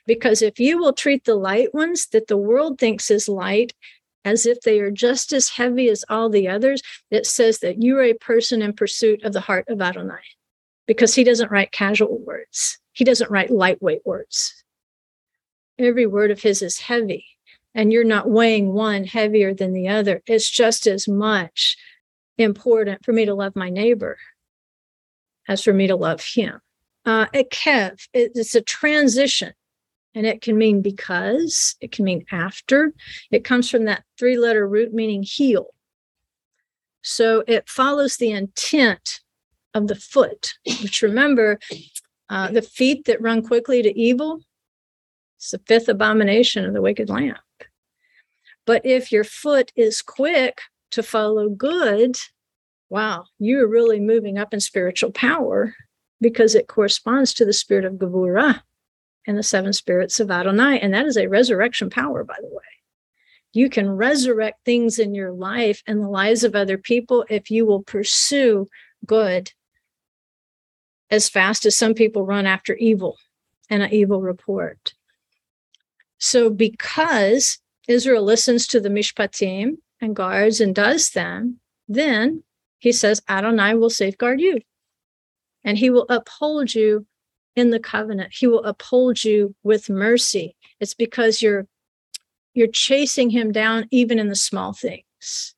Because 0.07 0.41
if 0.41 0.59
you 0.59 0.79
will 0.79 0.93
treat 0.93 1.25
the 1.25 1.35
light 1.35 1.75
ones 1.75 2.07
that 2.09 2.29
the 2.29 2.37
world 2.37 2.79
thinks 2.79 3.11
is 3.11 3.29
light 3.29 3.75
as 4.25 4.47
if 4.47 4.61
they 4.63 4.81
are 4.81 4.91
just 4.91 5.33
as 5.33 5.51
heavy 5.51 5.89
as 5.89 6.05
all 6.09 6.31
the 6.31 6.49
others, 6.49 6.83
it 7.11 7.27
says 7.27 7.59
that 7.59 7.83
you 7.83 7.99
are 7.99 8.05
a 8.05 8.15
person 8.15 8.63
in 8.63 8.73
pursuit 8.73 9.23
of 9.23 9.33
the 9.33 9.41
heart 9.41 9.67
of 9.69 9.81
Adonai. 9.83 10.23
Because 10.87 11.14
he 11.14 11.24
doesn't 11.24 11.51
write 11.51 11.72
casual 11.72 12.18
words, 12.18 12.78
he 12.93 13.05
doesn't 13.05 13.30
write 13.30 13.51
lightweight 13.51 14.03
words. 14.05 14.64
Every 15.78 16.07
word 16.07 16.30
of 16.30 16.41
his 16.41 16.62
is 16.62 16.80
heavy, 16.80 17.26
and 17.74 17.93
you're 17.93 18.05
not 18.05 18.30
weighing 18.30 18.72
one 18.72 19.05
heavier 19.05 19.53
than 19.53 19.72
the 19.72 19.89
other. 19.89 20.22
It's 20.26 20.49
just 20.49 20.87
as 20.87 21.07
much 21.07 21.76
important 22.39 23.05
for 23.05 23.12
me 23.12 23.24
to 23.24 23.34
love 23.34 23.57
my 23.57 23.70
neighbor 23.70 24.16
as 25.49 25.62
for 25.62 25.72
me 25.72 25.87
to 25.87 25.97
love 25.97 26.22
him. 26.22 26.61
Uh, 27.05 27.26
kev, 27.26 28.07
it's 28.12 28.55
a 28.55 28.61
transition 28.61 29.53
and 30.16 30.26
it 30.26 30.41
can 30.41 30.57
mean 30.57 30.80
because, 30.80 31.76
it 31.80 31.93
can 31.93 32.05
mean 32.05 32.24
after. 32.32 32.93
It 33.30 33.45
comes 33.45 33.70
from 33.70 33.84
that 33.84 34.03
three 34.18 34.39
letter 34.39 34.66
root 34.66 34.95
meaning 34.95 35.22
heel. 35.22 35.74
So 37.03 37.45
it 37.47 37.68
follows 37.68 38.16
the 38.16 38.32
intent 38.32 39.20
of 39.77 39.89
the 39.89 39.95
foot, 39.95 40.55
which 40.83 41.03
remember, 41.03 41.59
uh, 42.31 42.51
the 42.51 42.62
feet 42.62 43.05
that 43.05 43.20
run 43.20 43.43
quickly 43.43 43.83
to 43.83 43.99
evil, 43.99 44.41
it's 45.37 45.51
the 45.51 45.61
fifth 45.66 45.89
abomination 45.89 46.64
of 46.64 46.72
the 46.72 46.81
wicked 46.81 47.11
lamp. 47.11 47.39
But 48.64 48.85
if 48.85 49.12
your 49.12 49.22
foot 49.22 49.70
is 49.77 50.03
quick 50.03 50.61
to 50.93 51.03
follow 51.03 51.51
good, 51.51 52.16
wow, 52.89 53.27
you're 53.39 53.68
really 53.68 54.01
moving 54.01 54.39
up 54.39 54.55
in 54.55 54.61
spiritual 54.61 55.12
power 55.12 55.74
because 56.20 56.55
it 56.55 56.68
corresponds 56.68 57.35
to 57.35 57.45
the 57.45 57.53
spirit 57.53 57.85
of 57.85 57.95
Gevurah 57.95 58.62
and 59.27 59.37
the 59.37 59.43
seven 59.43 59.72
spirits 59.72 60.18
of 60.18 60.31
Adonai. 60.31 60.81
And 60.81 60.95
that 60.95 61.07
is 61.07 61.18
a 61.18 61.29
resurrection 61.29 61.91
power, 61.91 62.24
by 62.24 62.37
the 62.41 62.49
way. 62.49 62.62
You 63.53 63.68
can 63.68 63.91
resurrect 63.91 64.64
things 64.64 64.99
in 64.99 65.14
your 65.14 65.33
life 65.33 65.83
and 65.87 66.03
the 66.03 66.09
lives 66.09 66.45
of 66.45 66.55
other 66.55 66.79
people 66.79 67.24
if 67.29 67.51
you 67.51 67.66
will 67.66 67.83
pursue 67.83 68.66
good 69.05 69.53
as 71.11 71.29
fast 71.29 71.67
as 71.67 71.77
some 71.77 71.95
people 71.95 72.25
run 72.25 72.47
after 72.47 72.75
evil 72.77 73.17
and 73.71 73.83
an 73.83 73.93
evil 73.93 74.21
report. 74.21 74.95
So, 76.19 76.51
because 76.51 77.59
Israel 77.89 78.23
listens 78.23 78.67
to 78.69 78.81
the 78.81 78.89
Mishpatim 78.89 79.79
and 80.01 80.17
guards 80.17 80.61
and 80.61 80.75
does 80.75 81.11
them, 81.11 81.61
then 81.89 82.43
he 82.79 82.93
says, 82.93 83.23
Adonai 83.29 83.75
will 83.75 83.91
safeguard 83.91 84.41
you 84.41 84.61
and 85.65 85.77
he 85.77 85.91
will 85.91 86.07
uphold 86.09 86.75
you 86.75 87.07
in 87.57 87.71
the 87.71 87.81
covenant. 87.81 88.33
He 88.33 88.47
will 88.47 88.65
uphold 88.65 89.25
you 89.25 89.55
with 89.63 89.91
mercy. 89.91 90.57
It's 90.81 90.95
because 90.95 91.43
you're 91.43 91.67
you're 92.55 92.69
chasing 92.69 93.29
him 93.31 93.53
down 93.53 93.87
even 93.91 94.19
in 94.19 94.29
the 94.29 94.37
small 94.37 94.73
things. 94.73 95.55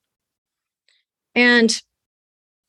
And 1.35 1.81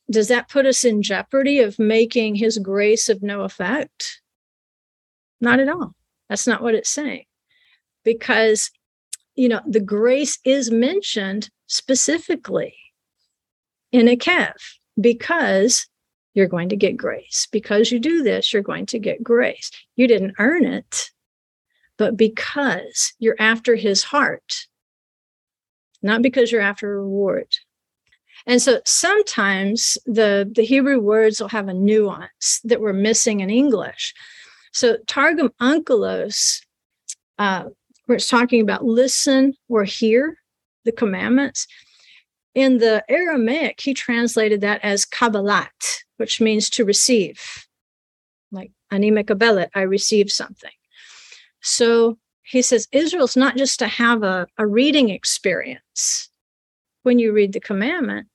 does 0.10 0.28
that 0.30 0.50
put 0.50 0.66
us 0.66 0.84
in 0.84 1.02
jeopardy 1.02 1.60
of 1.60 1.78
making 1.80 2.36
his 2.36 2.58
grace 2.58 3.10
of 3.10 3.22
no 3.22 3.42
effect? 3.42 4.22
Not 5.40 5.60
at 5.60 5.70
all. 5.70 5.94
That's 6.30 6.48
not 6.48 6.62
what 6.62 6.76
it's 6.76 6.90
saying. 6.90 7.26
Because, 8.04 8.72
you 9.36 9.50
know, 9.50 9.62
the 9.68 9.80
grace 9.80 10.40
is 10.44 10.72
mentioned 10.72 11.50
specifically 11.68 12.76
in 13.92 14.08
Ekev 14.08 14.54
because 15.00 15.88
you're 16.34 16.48
going 16.48 16.70
to 16.70 16.76
get 16.76 16.98
grace. 16.98 17.48
Because 17.52 17.92
you 17.92 18.00
do 18.00 18.24
this, 18.24 18.54
you're 18.54 18.62
going 18.62 18.86
to 18.88 19.00
get 19.00 19.24
grace. 19.24 19.72
You 19.96 20.08
didn't 20.08 20.36
earn 20.40 20.66
it, 20.66 21.12
but 21.98 22.18
because 22.18 23.14
you're 23.20 23.36
after 23.40 23.76
his 23.76 24.04
heart, 24.04 24.68
not 26.02 26.22
because 26.22 26.52
you're 26.52 26.62
after 26.62 26.92
a 26.92 27.02
reward. 27.02 27.54
And 28.50 28.60
so 28.60 28.82
sometimes 28.84 29.96
the, 30.08 30.52
the 30.52 30.66
Hebrew 30.66 31.00
words 31.00 31.40
will 31.40 31.50
have 31.50 31.68
a 31.68 31.74
nuance 31.74 32.60
that 32.64 32.82
we're 32.82 32.94
missing 32.94 33.42
in 33.42 33.52
English. 33.52 34.16
So 34.74 34.98
Targum 35.06 35.52
Onkelos, 35.62 36.66
uh, 37.38 37.66
where 38.08 38.16
it's 38.16 38.28
talking 38.28 38.62
about 38.62 38.84
listen 38.84 39.54
or 39.70 39.84
hear 39.84 40.36
the 40.84 40.92
commandments, 40.92 41.68
in 42.56 42.80
the 42.80 43.04
Aramaic, 43.08 43.80
he 43.80 43.94
translated 43.94 44.62
that 44.62 44.84
as 44.84 45.06
Kabbalat, 45.06 46.00
which 46.18 46.42
means 46.42 46.72
to 46.72 46.84
receive. 46.84 47.68
Like 48.52 48.72
ani 48.90 49.12
mekabelet, 49.12 49.70
I 49.76 49.82
receive 49.82 50.32
something. 50.32 50.72
So 51.62 52.18
he 52.42 52.64
says 52.64 52.88
Israel's 52.92 53.38
not 53.38 53.58
just 53.58 53.78
to 53.78 53.88
have 53.88 54.24
a, 54.24 54.48
a 54.58 54.66
reading 54.66 55.10
experience 55.10 56.32
when 57.04 57.20
you 57.20 57.32
read 57.32 57.54
the 57.54 57.60
commandment, 57.60 58.28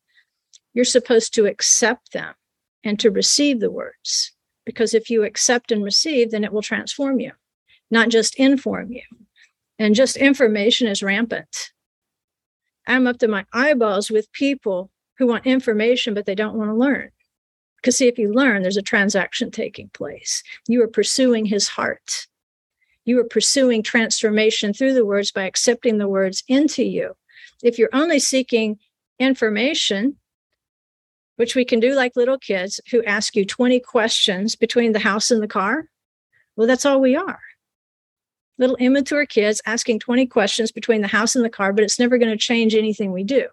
you're 0.74 0.84
supposed 0.84 1.32
to 1.34 1.46
accept 1.46 2.12
them 2.12 2.34
and 2.82 3.00
to 3.00 3.10
receive 3.10 3.60
the 3.60 3.70
words. 3.70 4.32
Because 4.66 4.92
if 4.94 5.08
you 5.08 5.24
accept 5.24 5.72
and 5.72 5.82
receive, 5.84 6.30
then 6.30 6.44
it 6.44 6.52
will 6.52 6.62
transform 6.62 7.20
you, 7.20 7.32
not 7.90 8.08
just 8.08 8.34
inform 8.36 8.92
you. 8.92 9.02
and 9.78 9.94
just 9.94 10.16
information 10.16 10.86
is 10.86 11.02
rampant. 11.02 11.72
I'm 12.86 13.06
up 13.06 13.18
to 13.18 13.28
my 13.28 13.44
eyeballs 13.52 14.10
with 14.10 14.30
people 14.32 14.90
who 15.18 15.26
want 15.26 15.46
information, 15.46 16.14
but 16.14 16.26
they 16.26 16.34
don't 16.34 16.56
want 16.56 16.70
to 16.70 16.74
learn. 16.74 17.10
Because, 17.76 17.96
see, 17.96 18.08
if 18.08 18.18
you 18.18 18.32
learn, 18.32 18.62
there's 18.62 18.76
a 18.76 18.82
transaction 18.82 19.50
taking 19.50 19.90
place. 19.90 20.42
You 20.68 20.82
are 20.82 20.88
pursuing 20.88 21.46
his 21.46 21.68
heart. 21.68 22.26
You 23.04 23.20
are 23.20 23.24
pursuing 23.24 23.82
transformation 23.82 24.72
through 24.72 24.94
the 24.94 25.04
words 25.04 25.30
by 25.30 25.44
accepting 25.44 25.98
the 25.98 26.08
words 26.08 26.42
into 26.48 26.82
you. 26.82 27.14
If 27.62 27.78
you're 27.78 27.90
only 27.92 28.18
seeking 28.18 28.78
information, 29.18 30.16
which 31.36 31.54
we 31.54 31.64
can 31.64 31.80
do 31.80 31.94
like 31.94 32.16
little 32.16 32.38
kids 32.38 32.80
who 32.90 33.02
ask 33.04 33.34
you 33.34 33.44
20 33.44 33.80
questions 33.80 34.56
between 34.56 34.92
the 34.92 35.00
house 35.00 35.30
and 35.30 35.42
the 35.42 35.48
car, 35.48 35.88
well, 36.56 36.66
that's 36.66 36.86
all 36.86 37.00
we 37.00 37.16
are. 37.16 37.40
Little 38.58 38.76
immature 38.76 39.26
kids 39.26 39.60
asking 39.66 39.98
20 39.98 40.26
questions 40.26 40.70
between 40.70 41.00
the 41.00 41.08
house 41.08 41.34
and 41.34 41.44
the 41.44 41.50
car, 41.50 41.72
but 41.72 41.82
it's 41.82 41.98
never 41.98 42.18
going 42.18 42.30
to 42.30 42.38
change 42.38 42.74
anything 42.74 43.10
we 43.10 43.24
do 43.24 43.48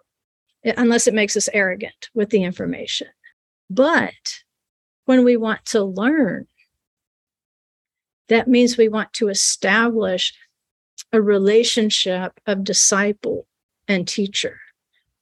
eh, 0.64 0.74
unless 0.78 1.08
it 1.08 1.14
makes 1.14 1.36
us 1.36 1.50
arrogant 1.54 2.10
with 2.14 2.30
the 2.30 2.44
information. 2.44 3.08
But 3.70 4.44
when 5.06 5.24
we 5.24 5.38
want 5.38 5.66
to 5.68 5.84
learn, 5.84 6.48
that 8.30 8.48
means 8.48 8.78
we 8.78 8.88
want 8.88 9.12
to 9.14 9.30
establish 9.30 10.34
a 11.12 11.22
relationship 11.22 12.40
of 12.46 12.64
disciple 12.64 13.48
and 13.88 14.08
teacher. 14.08 14.60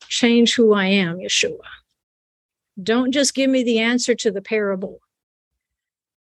Change 0.08 0.56
who 0.56 0.74
I 0.74 0.86
am, 0.86 1.18
Yeshua. 1.18 1.58
Don't 2.82 3.12
just 3.12 3.34
give 3.34 3.50
me 3.50 3.64
the 3.64 3.80
answer 3.80 4.16
to 4.16 4.32
the 4.32 4.42
parable. 4.42 5.00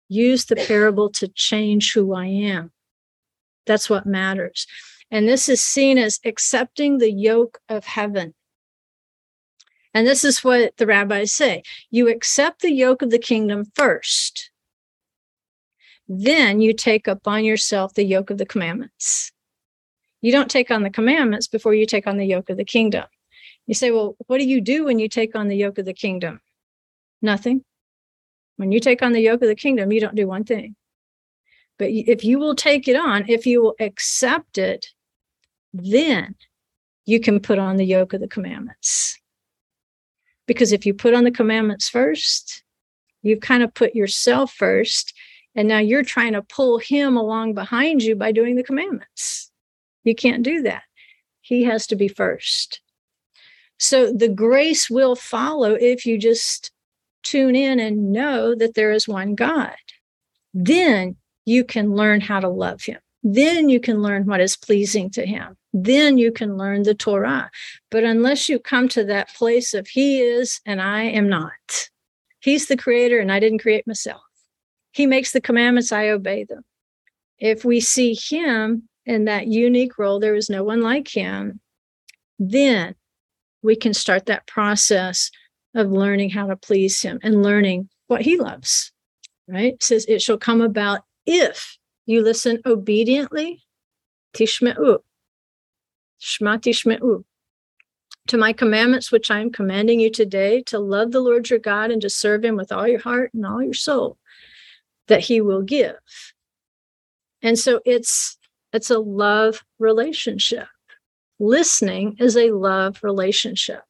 Use 0.07 0.45
the 0.45 0.55
parable 0.55 1.09
to 1.11 1.27
change 1.27 1.93
who 1.93 2.13
I 2.13 2.25
am. 2.25 2.71
That's 3.65 3.89
what 3.89 4.05
matters. 4.05 4.65
And 5.11 5.27
this 5.27 5.47
is 5.47 5.63
seen 5.63 5.97
as 5.97 6.19
accepting 6.25 6.97
the 6.97 7.11
yoke 7.11 7.59
of 7.69 7.85
heaven. 7.85 8.33
And 9.93 10.05
this 10.05 10.23
is 10.23 10.43
what 10.43 10.77
the 10.77 10.85
rabbis 10.85 11.33
say 11.33 11.63
you 11.89 12.09
accept 12.09 12.61
the 12.61 12.71
yoke 12.71 13.01
of 13.01 13.09
the 13.09 13.19
kingdom 13.19 13.65
first, 13.75 14.51
then 16.07 16.61
you 16.61 16.73
take 16.73 17.07
upon 17.07 17.43
yourself 17.43 17.93
the 17.93 18.03
yoke 18.03 18.29
of 18.29 18.39
the 18.39 18.45
commandments. 18.45 19.31
You 20.21 20.31
don't 20.31 20.51
take 20.51 20.71
on 20.71 20.83
the 20.83 20.89
commandments 20.89 21.47
before 21.47 21.73
you 21.73 21.85
take 21.85 22.07
on 22.07 22.17
the 22.17 22.25
yoke 22.25 22.49
of 22.49 22.57
the 22.57 22.65
kingdom. 22.65 23.05
You 23.67 23.73
say, 23.73 23.91
well, 23.91 24.15
what 24.27 24.39
do 24.39 24.45
you 24.45 24.61
do 24.61 24.85
when 24.85 24.99
you 24.99 25.07
take 25.07 25.35
on 25.35 25.47
the 25.47 25.55
yoke 25.55 25.77
of 25.77 25.85
the 25.85 25.93
kingdom? 25.93 26.41
Nothing. 27.21 27.63
When 28.57 28.71
you 28.71 28.79
take 28.79 29.01
on 29.01 29.13
the 29.13 29.21
yoke 29.21 29.41
of 29.41 29.47
the 29.47 29.55
kingdom, 29.55 29.91
you 29.91 30.01
don't 30.01 30.15
do 30.15 30.27
one 30.27 30.43
thing. 30.43 30.75
But 31.77 31.89
if 31.91 32.25
you 32.25 32.39
will 32.39 32.55
take 32.55 32.87
it 32.87 32.95
on, 32.95 33.29
if 33.29 33.45
you 33.45 33.61
will 33.61 33.75
accept 33.79 34.57
it, 34.57 34.87
then 35.73 36.35
you 37.05 37.19
can 37.19 37.39
put 37.39 37.57
on 37.57 37.77
the 37.77 37.85
yoke 37.85 38.13
of 38.13 38.19
the 38.19 38.27
commandments. 38.27 39.17
Because 40.45 40.71
if 40.71 40.85
you 40.85 40.93
put 40.93 41.13
on 41.13 41.23
the 41.23 41.31
commandments 41.31 41.87
first, 41.87 42.63
you've 43.21 43.39
kind 43.39 43.63
of 43.63 43.73
put 43.73 43.95
yourself 43.95 44.51
first. 44.51 45.13
And 45.55 45.67
now 45.67 45.79
you're 45.79 46.03
trying 46.03 46.33
to 46.33 46.41
pull 46.41 46.79
him 46.79 47.17
along 47.17 47.53
behind 47.53 48.03
you 48.03 48.15
by 48.15 48.31
doing 48.31 48.55
the 48.55 48.63
commandments. 48.63 49.51
You 50.03 50.15
can't 50.15 50.43
do 50.43 50.61
that. 50.63 50.83
He 51.41 51.63
has 51.63 51.87
to 51.87 51.95
be 51.95 52.07
first. 52.07 52.81
So 53.77 54.11
the 54.11 54.27
grace 54.27 54.89
will 54.89 55.15
follow 55.15 55.73
if 55.73 56.05
you 56.05 56.17
just 56.17 56.71
tune 57.23 57.55
in 57.55 57.79
and 57.79 58.11
know 58.11 58.55
that 58.55 58.75
there 58.75 58.91
is 58.91 59.07
one 59.07 59.35
God. 59.35 59.75
Then 60.53 61.17
you 61.45 61.63
can 61.63 61.93
learn 61.95 62.21
how 62.21 62.39
to 62.39 62.49
love 62.49 62.83
him. 62.83 62.99
Then 63.23 63.69
you 63.69 63.79
can 63.79 64.01
learn 64.01 64.25
what 64.25 64.39
is 64.39 64.55
pleasing 64.55 65.09
to 65.11 65.25
him. 65.25 65.57
Then 65.73 66.17
you 66.17 66.31
can 66.31 66.57
learn 66.57 66.83
the 66.83 66.95
Torah. 66.95 67.51
But 67.91 68.03
unless 68.03 68.49
you 68.49 68.59
come 68.59 68.87
to 68.89 69.03
that 69.05 69.33
place 69.35 69.73
of 69.73 69.87
He 69.87 70.21
is 70.21 70.61
and 70.65 70.81
I 70.81 71.03
am 71.03 71.29
not, 71.29 71.89
He's 72.39 72.67
the 72.67 72.77
creator 72.77 73.19
and 73.19 73.31
I 73.31 73.39
didn't 73.39 73.59
create 73.59 73.85
myself. 73.85 74.21
He 74.91 75.05
makes 75.05 75.31
the 75.31 75.41
commandments, 75.41 75.91
I 75.91 76.09
obey 76.09 76.45
them. 76.45 76.63
If 77.37 77.63
we 77.63 77.79
see 77.79 78.15
Him 78.15 78.89
in 79.05 79.25
that 79.25 79.47
unique 79.47 79.99
role, 79.99 80.19
there 80.19 80.35
is 80.35 80.49
no 80.49 80.63
one 80.63 80.81
like 80.81 81.07
Him, 81.07 81.59
then 82.39 82.95
we 83.61 83.75
can 83.75 83.93
start 83.93 84.25
that 84.27 84.47
process 84.47 85.31
of 85.75 85.91
learning 85.91 86.29
how 86.31 86.47
to 86.47 86.55
please 86.55 87.01
Him 87.01 87.19
and 87.23 87.43
learning 87.43 87.89
what 88.07 88.21
He 88.21 88.37
loves. 88.37 88.91
Right? 89.47 89.73
It 89.73 89.83
says 89.83 90.05
it 90.07 90.21
shall 90.21 90.37
come 90.37 90.61
about 90.61 91.01
if 91.25 91.77
you 92.05 92.21
listen 92.21 92.59
obediently, 92.65 93.63
tishme'u, 94.33 94.99
shmati 96.19 96.73
shme'u, 96.73 97.23
to 98.27 98.37
my 98.37 98.53
commandments, 98.53 99.11
which 99.11 99.31
I 99.31 99.39
am 99.39 99.51
commanding 99.51 99.99
you 99.99 100.11
today, 100.11 100.61
to 100.63 100.79
love 100.79 101.11
the 101.11 101.19
Lord 101.19 101.49
your 101.49 101.59
God 101.59 101.91
and 101.91 102.01
to 102.01 102.09
serve 102.09 102.45
him 102.45 102.55
with 102.55 102.71
all 102.71 102.87
your 102.87 102.99
heart 102.99 103.33
and 103.33 103.45
all 103.45 103.61
your 103.61 103.73
soul, 103.73 104.17
that 105.07 105.21
he 105.21 105.41
will 105.41 105.63
give. 105.63 105.95
And 107.41 107.57
so 107.57 107.81
it's 107.85 108.37
it's 108.71 108.91
a 108.91 108.99
love 108.99 109.63
relationship. 109.79 110.67
Listening 111.39 112.17
is 112.19 112.37
a 112.37 112.51
love 112.51 112.99
relationship 113.01 113.81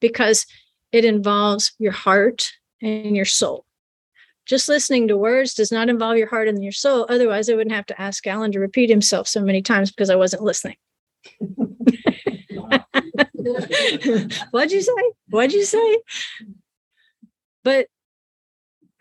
because 0.00 0.46
it 0.92 1.04
involves 1.04 1.72
your 1.78 1.92
heart 1.92 2.52
and 2.80 3.16
your 3.16 3.24
soul. 3.24 3.64
Just 4.46 4.68
listening 4.68 5.08
to 5.08 5.16
words 5.16 5.54
does 5.54 5.72
not 5.72 5.88
involve 5.88 6.16
your 6.16 6.28
heart 6.28 6.48
and 6.48 6.62
your 6.62 6.72
soul. 6.72 7.06
Otherwise, 7.08 7.48
I 7.48 7.54
wouldn't 7.54 7.74
have 7.74 7.86
to 7.86 8.00
ask 8.00 8.26
Alan 8.26 8.52
to 8.52 8.60
repeat 8.60 8.90
himself 8.90 9.28
so 9.28 9.40
many 9.40 9.62
times 9.62 9.90
because 9.90 10.10
I 10.10 10.16
wasn't 10.16 10.42
listening. 10.42 10.76
What'd 14.50 14.72
you 14.72 14.82
say? 14.82 15.12
What'd 15.30 15.52
you 15.52 15.64
say? 15.64 15.98
But 17.62 17.86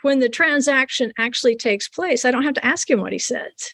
when 0.04 0.20
the 0.20 0.30
transaction 0.30 1.12
actually 1.18 1.56
takes 1.56 1.88
place, 1.88 2.24
I 2.24 2.32
don't 2.32 2.44
have 2.44 2.54
to 2.56 2.66
ask 2.66 2.90
him 2.90 3.02
what 3.02 3.14
he 3.14 3.20
says. 3.20 3.74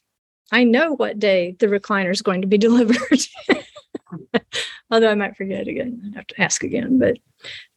I 0.51 0.63
know 0.63 0.93
what 0.95 1.20
day 1.20 1.55
the 1.59 1.68
recliner 1.68 2.11
is 2.11 2.22
going 2.22 2.41
to 2.41 2.47
be 2.47 2.57
delivered. 2.68 3.20
Although 4.89 5.11
I 5.11 5.15
might 5.15 5.36
forget 5.36 5.68
again, 5.68 6.13
I 6.13 6.18
have 6.18 6.28
to 6.28 6.41
ask 6.41 6.63
again. 6.63 6.97
But 6.97 7.18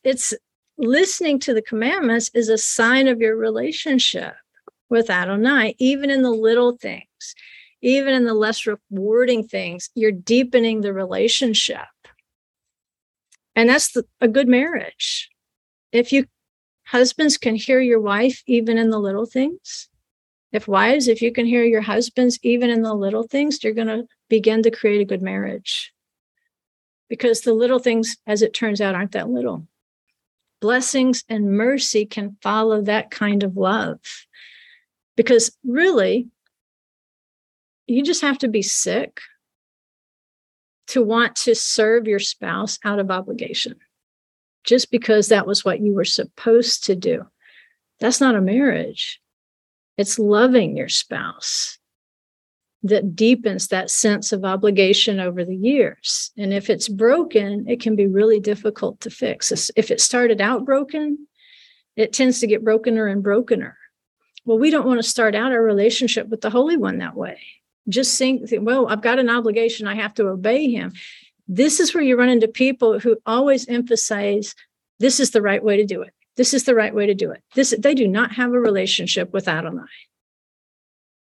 it's 0.04 0.34
listening 0.78 1.38
to 1.40 1.54
the 1.54 1.62
commandments 1.62 2.30
is 2.34 2.48
a 2.48 2.58
sign 2.58 3.08
of 3.08 3.20
your 3.20 3.36
relationship 3.36 4.34
with 4.88 5.10
Adonai, 5.10 5.76
even 5.78 6.10
in 6.10 6.22
the 6.22 6.30
little 6.30 6.76
things, 6.76 7.34
even 7.80 8.14
in 8.14 8.24
the 8.24 8.34
less 8.34 8.66
rewarding 8.66 9.46
things, 9.46 9.90
you're 9.94 10.12
deepening 10.12 10.80
the 10.80 10.92
relationship. 10.92 11.86
And 13.54 13.68
that's 13.68 13.92
the, 13.92 14.04
a 14.20 14.28
good 14.28 14.48
marriage. 14.48 15.28
If 15.92 16.12
you 16.12 16.26
husbands 16.86 17.36
can 17.36 17.54
hear 17.54 17.80
your 17.80 18.00
wife 18.00 18.42
even 18.46 18.78
in 18.78 18.90
the 18.90 18.98
little 18.98 19.26
things, 19.26 19.88
if 20.52 20.66
wives, 20.66 21.06
if 21.06 21.22
you 21.22 21.32
can 21.32 21.46
hear 21.46 21.62
your 21.62 21.80
husbands 21.82 22.38
even 22.42 22.70
in 22.70 22.82
the 22.82 22.94
little 22.94 23.22
things, 23.22 23.62
you're 23.62 23.72
going 23.72 23.86
to 23.86 24.06
begin 24.28 24.62
to 24.64 24.70
create 24.70 25.00
a 25.00 25.04
good 25.04 25.22
marriage. 25.22 25.92
Because 27.08 27.42
the 27.42 27.52
little 27.52 27.78
things, 27.78 28.16
as 28.26 28.42
it 28.42 28.54
turns 28.54 28.80
out, 28.80 28.94
aren't 28.94 29.12
that 29.12 29.28
little. 29.28 29.66
Blessings 30.60 31.24
and 31.28 31.52
mercy 31.52 32.04
can 32.06 32.36
follow 32.42 32.82
that 32.82 33.10
kind 33.10 33.42
of 33.42 33.56
love. 33.56 33.98
Because 35.16 35.56
really, 35.64 36.28
you 37.86 38.02
just 38.02 38.22
have 38.22 38.38
to 38.38 38.48
be 38.48 38.62
sick 38.62 39.20
to 40.88 41.02
want 41.02 41.36
to 41.36 41.54
serve 41.54 42.06
your 42.06 42.18
spouse 42.18 42.78
out 42.84 42.98
of 42.98 43.10
obligation 43.10 43.76
just 44.64 44.90
because 44.90 45.28
that 45.28 45.46
was 45.46 45.64
what 45.64 45.80
you 45.80 45.94
were 45.94 46.04
supposed 46.04 46.84
to 46.84 46.94
do. 46.94 47.26
That's 47.98 48.20
not 48.20 48.36
a 48.36 48.40
marriage. 48.40 49.20
It's 49.96 50.18
loving 50.18 50.76
your 50.76 50.88
spouse 50.88 51.79
that 52.82 53.14
deepens 53.14 53.68
that 53.68 53.90
sense 53.90 54.32
of 54.32 54.44
obligation 54.44 55.20
over 55.20 55.44
the 55.44 55.56
years. 55.56 56.30
And 56.38 56.52
if 56.52 56.70
it's 56.70 56.88
broken, 56.88 57.68
it 57.68 57.80
can 57.80 57.94
be 57.94 58.06
really 58.06 58.40
difficult 58.40 59.00
to 59.00 59.10
fix. 59.10 59.70
If 59.76 59.90
it 59.90 60.00
started 60.00 60.40
out 60.40 60.64
broken, 60.64 61.26
it 61.96 62.12
tends 62.12 62.40
to 62.40 62.46
get 62.46 62.64
brokener 62.64 63.10
and 63.10 63.22
brokener. 63.22 63.74
Well, 64.46 64.58
we 64.58 64.70
don't 64.70 64.86
want 64.86 64.98
to 64.98 65.08
start 65.08 65.34
out 65.34 65.52
our 65.52 65.62
relationship 65.62 66.28
with 66.28 66.40
the 66.40 66.50
Holy 66.50 66.78
One 66.78 66.98
that 66.98 67.14
way 67.14 67.38
just 67.90 68.16
think, 68.18 68.48
well, 68.60 68.86
I've 68.88 69.02
got 69.02 69.18
an 69.18 69.28
obligation, 69.30 69.86
I 69.86 69.94
have 69.96 70.14
to 70.14 70.28
obey 70.28 70.70
him. 70.70 70.92
This 71.48 71.80
is 71.80 71.94
where 71.94 72.04
you 72.04 72.16
run 72.16 72.28
into 72.28 72.48
people 72.48 73.00
who 73.00 73.16
always 73.26 73.68
emphasize 73.68 74.54
this 75.00 75.18
is 75.18 75.32
the 75.32 75.42
right 75.42 75.62
way 75.62 75.76
to 75.76 75.84
do 75.84 76.02
it. 76.02 76.14
This 76.36 76.54
is 76.54 76.64
the 76.64 76.74
right 76.74 76.94
way 76.94 77.06
to 77.06 77.14
do 77.14 77.32
it. 77.32 77.42
This 77.54 77.74
they 77.78 77.94
do 77.94 78.06
not 78.06 78.32
have 78.32 78.52
a 78.52 78.60
relationship 78.60 79.32
with 79.32 79.48
Adonai 79.48 79.82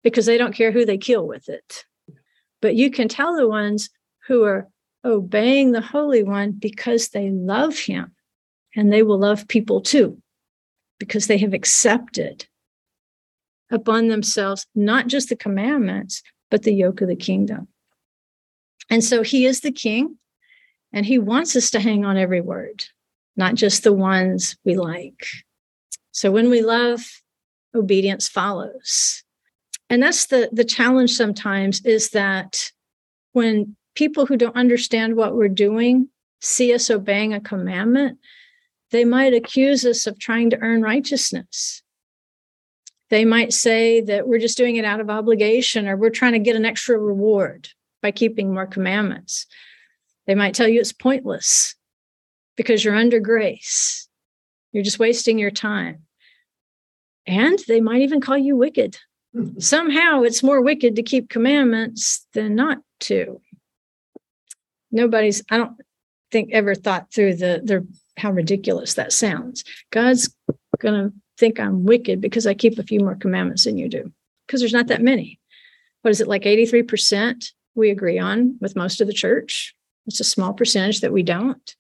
because 0.06 0.28
they 0.28 0.38
don't 0.38 0.54
care 0.54 0.72
who 0.72 0.86
they 0.86 1.00
kill 1.00 1.28
with 1.28 1.50
it. 1.50 1.84
But 2.62 2.76
you 2.76 2.92
can 2.92 3.08
tell 3.08 3.36
the 3.36 3.50
ones 3.50 3.90
who 4.28 4.44
are 4.44 4.70
obeying 5.04 5.72
the 5.72 5.82
Holy 5.82 6.22
One 6.22 6.52
because 6.52 7.10
they 7.10 7.32
love 7.32 7.76
him 7.76 8.12
and 8.76 8.94
they 8.94 9.02
will 9.02 9.18
love 9.18 9.48
people 9.48 9.82
too 9.82 10.22
because 11.00 11.26
they 11.26 11.40
have 11.40 11.56
accepted 11.56 12.46
upon 13.72 14.08
themselves 14.08 14.68
not 14.76 15.08
just 15.08 15.30
the 15.30 15.36
commandments, 15.36 16.22
but 16.52 16.62
the 16.62 16.74
yoke 16.74 17.02
of 17.02 17.08
the 17.08 17.16
kingdom. 17.16 17.68
And 18.92 19.04
so 19.04 19.24
he 19.24 19.48
is 19.48 19.62
the 19.62 19.72
king, 19.72 20.20
and 20.94 21.04
he 21.04 21.18
wants 21.18 21.56
us 21.56 21.72
to 21.72 21.80
hang 21.80 22.06
on 22.06 22.16
every 22.16 22.42
word, 22.42 22.86
not 23.36 23.56
just 23.56 23.84
the 23.84 23.92
ones 23.92 24.56
we 24.64 24.76
like. 24.76 25.26
So 26.12 26.32
when 26.32 26.52
we 26.52 26.62
love, 26.62 27.04
obedience 27.74 28.28
follows. 28.28 29.25
And 29.90 30.02
that's 30.02 30.28
the, 30.28 30.50
the 30.52 30.64
challenge 30.64 31.12
sometimes 31.14 31.84
is 31.86 32.10
that 32.12 32.72
when 33.34 33.76
people 33.96 34.26
who 34.26 34.38
don't 34.38 34.56
understand 34.56 35.16
what 35.16 35.36
we're 35.36 35.48
doing 35.48 36.10
see 36.42 36.74
us 36.74 36.90
obeying 36.90 37.34
a 37.34 37.40
commandment, 37.40 38.20
they 38.92 39.06
might 39.06 39.34
accuse 39.34 39.86
us 39.86 40.08
of 40.08 40.20
trying 40.20 40.50
to 40.52 40.60
earn 40.60 40.82
righteousness. 40.82 41.82
They 43.10 43.26
might 43.26 43.54
say 43.54 44.02
that 44.02 44.28
we're 44.28 44.40
just 44.40 44.58
doing 44.58 44.78
it 44.78 44.86
out 44.86 45.00
of 45.00 45.10
obligation 45.10 45.88
or 45.88 45.96
we're 45.96 46.10
trying 46.10 46.34
to 46.34 46.40
get 46.40 46.56
an 46.56 46.66
extra 46.66 46.98
reward 46.98 47.70
by 48.02 48.12
keeping 48.12 48.54
more 48.54 48.66
commandments. 48.66 49.46
They 50.28 50.36
might 50.36 50.56
tell 50.56 50.68
you 50.68 50.80
it's 50.80 50.92
pointless 50.92 51.76
because 52.56 52.84
you're 52.84 52.96
under 52.96 53.20
grace. 53.20 54.08
You're 54.72 54.84
just 54.84 55.00
wasting 55.00 55.38
your 55.38 55.52
time. 55.52 56.04
And 57.28 57.60
they 57.68 57.82
might 57.82 58.02
even 58.02 58.22
call 58.22 58.38
you 58.38 58.56
wicked. 58.56 58.98
Somehow 59.60 60.22
it's 60.22 60.44
more 60.44 60.62
wicked 60.62 60.96
to 60.96 61.04
keep 61.04 61.30
commandments 61.30 62.26
than 62.34 62.56
not 62.56 62.80
to. 63.02 63.42
Nobody's, 64.92 65.44
I 65.50 65.58
don't 65.58 65.78
think, 66.32 66.52
ever 66.54 66.74
thought 66.76 67.12
through 67.12 67.36
the, 67.36 67.62
the 67.64 67.88
how 68.18 68.32
ridiculous 68.32 68.94
that 68.94 69.12
sounds. 69.12 69.64
God's 69.92 70.34
to 70.82 71.12
think 71.38 71.60
I'm 71.60 71.84
wicked 71.84 72.22
because 72.22 72.48
I 72.48 72.54
keep 72.54 72.80
a 72.80 72.84
few 72.84 73.00
more 73.00 73.16
commandments 73.16 73.66
than 73.66 73.78
you 73.78 73.90
do, 73.90 74.12
because 74.46 74.62
there's 74.62 74.74
not 74.74 74.88
that 74.88 75.02
many. 75.02 75.40
What 76.02 76.12
is 76.12 76.22
it, 76.22 76.28
like 76.28 76.44
83% 76.44 77.52
we 77.74 77.90
agree 77.90 78.20
on 78.20 78.58
with 78.62 78.76
most 78.76 79.02
of 79.02 79.08
the 79.08 79.14
church? 79.14 79.76
It's 80.06 80.20
a 80.20 80.26
small 80.26 80.54
percentage 80.54 81.02
that 81.02 81.14
we 81.14 81.24
don't. 81.24 81.76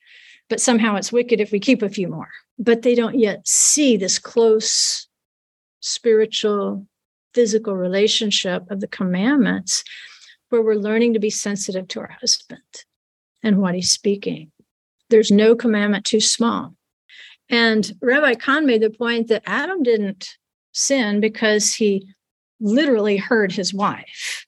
But 0.49 0.61
somehow 0.61 0.95
it's 0.95 1.11
wicked 1.11 1.39
if 1.39 1.51
we 1.51 1.59
keep 1.59 1.81
a 1.81 1.89
few 1.89 2.07
more. 2.07 2.29
But 2.57 2.81
they 2.81 2.95
don't 2.95 3.17
yet 3.17 3.47
see 3.47 3.97
this 3.97 4.19
close 4.19 5.07
spiritual, 5.79 6.87
physical 7.35 7.75
relationship 7.75 8.63
of 8.71 8.79
the 8.79 8.87
commandments 8.87 9.83
where 10.49 10.61
we're 10.61 10.75
learning 10.75 11.13
to 11.13 11.19
be 11.19 11.29
sensitive 11.29 11.87
to 11.89 11.99
our 11.99 12.15
husband 12.19 12.61
and 13.43 13.57
what 13.57 13.75
he's 13.75 13.91
speaking. 13.91 14.51
There's 15.09 15.29
no 15.29 15.53
commandment 15.55 16.05
too 16.05 16.21
small. 16.21 16.75
And 17.49 17.91
Rabbi 18.01 18.35
Kahn 18.35 18.65
made 18.65 18.81
the 18.81 18.89
point 18.89 19.27
that 19.27 19.43
Adam 19.45 19.83
didn't 19.83 20.29
sin 20.71 21.19
because 21.19 21.73
he 21.73 22.07
literally 22.59 23.17
heard 23.17 23.51
his 23.51 23.73
wife. 23.73 24.45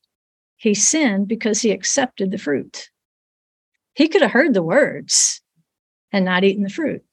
He 0.55 0.73
sinned 0.73 1.27
because 1.27 1.61
he 1.61 1.71
accepted 1.71 2.31
the 2.31 2.37
fruit. 2.37 2.89
He 3.93 4.07
could 4.07 4.21
have 4.21 4.31
heard 4.31 4.53
the 4.53 4.63
words 4.63 5.41
and 6.11 6.25
not 6.25 6.43
eaten 6.43 6.63
the 6.63 6.69
fruit, 6.69 7.03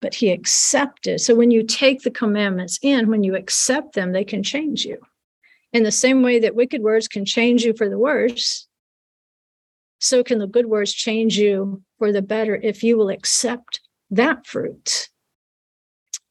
but 0.00 0.14
he 0.14 0.30
accepted. 0.30 1.20
So 1.20 1.34
when 1.34 1.50
you 1.50 1.62
take 1.62 2.02
the 2.02 2.10
commandments 2.10 2.78
in, 2.82 3.08
when 3.08 3.24
you 3.24 3.34
accept 3.34 3.94
them, 3.94 4.12
they 4.12 4.24
can 4.24 4.42
change 4.42 4.84
you. 4.84 4.98
In 5.72 5.82
the 5.82 5.92
same 5.92 6.22
way 6.22 6.38
that 6.40 6.54
wicked 6.54 6.82
words 6.82 7.08
can 7.08 7.24
change 7.24 7.62
you 7.62 7.74
for 7.74 7.88
the 7.88 7.98
worse, 7.98 8.66
so 9.98 10.22
can 10.22 10.38
the 10.38 10.46
good 10.46 10.66
words 10.66 10.92
change 10.92 11.38
you 11.38 11.82
for 11.98 12.12
the 12.12 12.22
better 12.22 12.54
if 12.54 12.82
you 12.82 12.96
will 12.96 13.08
accept 13.08 13.80
that 14.10 14.46
fruit, 14.46 15.08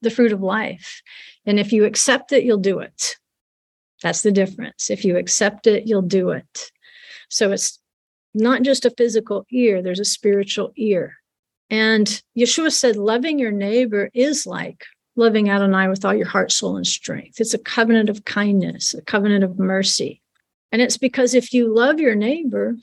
the 0.02 0.10
fruit 0.10 0.32
of 0.32 0.40
life. 0.40 1.02
And 1.44 1.58
if 1.58 1.72
you 1.72 1.84
accept 1.84 2.32
it, 2.32 2.44
you'll 2.44 2.58
do 2.58 2.78
it. 2.78 3.16
That's 4.02 4.22
the 4.22 4.32
difference. 4.32 4.90
If 4.90 5.04
you 5.04 5.16
accept 5.16 5.66
it, 5.66 5.86
you'll 5.86 6.02
do 6.02 6.30
it. 6.30 6.70
So 7.28 7.52
it's 7.52 7.78
not 8.34 8.62
just 8.62 8.84
a 8.84 8.94
physical 8.96 9.46
ear, 9.50 9.82
there's 9.82 10.00
a 10.00 10.04
spiritual 10.04 10.72
ear. 10.76 11.16
And 11.70 12.22
Yeshua 12.36 12.72
said, 12.72 12.96
loving 12.96 13.38
your 13.38 13.50
neighbor 13.50 14.10
is 14.14 14.46
like 14.46 14.84
loving 15.16 15.50
Adonai 15.50 15.88
with 15.88 16.04
all 16.04 16.14
your 16.14 16.26
heart, 16.26 16.52
soul, 16.52 16.76
and 16.76 16.86
strength. 16.86 17.40
It's 17.40 17.54
a 17.54 17.58
covenant 17.58 18.08
of 18.08 18.24
kindness, 18.24 18.94
a 18.94 19.02
covenant 19.02 19.44
of 19.44 19.58
mercy. 19.58 20.22
And 20.70 20.82
it's 20.82 20.98
because 20.98 21.34
if 21.34 21.52
you 21.52 21.74
love 21.74 21.98
your 21.98 22.14
neighbor, 22.14 22.76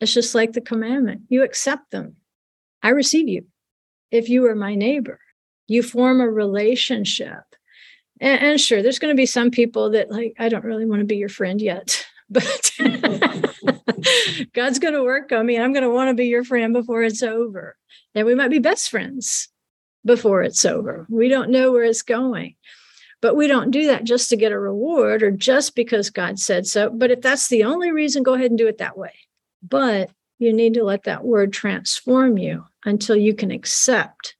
it's 0.00 0.14
just 0.14 0.34
like 0.34 0.52
the 0.52 0.60
commandment 0.60 1.22
you 1.28 1.42
accept 1.42 1.90
them. 1.90 2.16
I 2.82 2.90
receive 2.90 3.28
you 3.28 3.46
if 4.10 4.28
you 4.28 4.46
are 4.46 4.54
my 4.54 4.74
neighbor. 4.74 5.20
You 5.66 5.82
form 5.82 6.20
a 6.20 6.28
relationship. 6.28 7.42
And, 8.20 8.40
and 8.42 8.60
sure, 8.60 8.82
there's 8.82 8.98
going 8.98 9.14
to 9.14 9.20
be 9.20 9.26
some 9.26 9.50
people 9.50 9.90
that, 9.90 10.10
like, 10.10 10.34
I 10.38 10.48
don't 10.48 10.64
really 10.64 10.84
want 10.84 11.00
to 11.00 11.06
be 11.06 11.16
your 11.16 11.28
friend 11.28 11.60
yet, 11.60 12.04
but 12.30 12.70
God's 14.52 14.78
going 14.78 14.94
to 14.94 15.02
work 15.02 15.32
on 15.32 15.46
me. 15.46 15.58
I'm 15.58 15.72
going 15.72 15.82
to 15.84 15.90
want 15.90 16.08
to 16.08 16.14
be 16.14 16.26
your 16.26 16.44
friend 16.44 16.72
before 16.72 17.02
it's 17.02 17.22
over. 17.22 17.76
And 18.14 18.26
we 18.26 18.34
might 18.34 18.50
be 18.50 18.58
best 18.58 18.90
friends 18.90 19.48
before 20.04 20.42
it's 20.42 20.64
over. 20.64 21.06
We 21.08 21.28
don't 21.28 21.50
know 21.50 21.72
where 21.72 21.84
it's 21.84 22.02
going. 22.02 22.56
But 23.20 23.36
we 23.36 23.46
don't 23.46 23.70
do 23.70 23.86
that 23.86 24.04
just 24.04 24.28
to 24.30 24.36
get 24.36 24.52
a 24.52 24.58
reward 24.58 25.22
or 25.22 25.30
just 25.30 25.74
because 25.74 26.10
God 26.10 26.38
said 26.38 26.66
so. 26.66 26.90
But 26.90 27.10
if 27.10 27.22
that's 27.22 27.48
the 27.48 27.64
only 27.64 27.90
reason, 27.90 28.22
go 28.22 28.34
ahead 28.34 28.50
and 28.50 28.58
do 28.58 28.66
it 28.66 28.78
that 28.78 28.98
way. 28.98 29.14
But 29.62 30.10
you 30.38 30.52
need 30.52 30.74
to 30.74 30.84
let 30.84 31.04
that 31.04 31.24
word 31.24 31.52
transform 31.52 32.36
you 32.36 32.66
until 32.84 33.16
you 33.16 33.34
can 33.34 33.50
accept 33.50 34.36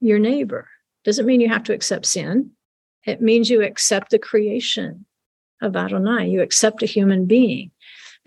your 0.00 0.20
neighbor. 0.20 0.68
Doesn't 1.04 1.26
mean 1.26 1.40
you 1.40 1.48
have 1.48 1.64
to 1.64 1.72
accept 1.72 2.06
sin. 2.06 2.52
It 3.04 3.20
means 3.20 3.50
you 3.50 3.62
accept 3.62 4.10
the 4.10 4.18
creation 4.18 5.06
of 5.60 5.74
Adonai. 5.74 6.28
You 6.28 6.42
accept 6.42 6.82
a 6.82 6.86
human 6.86 7.24
being 7.24 7.72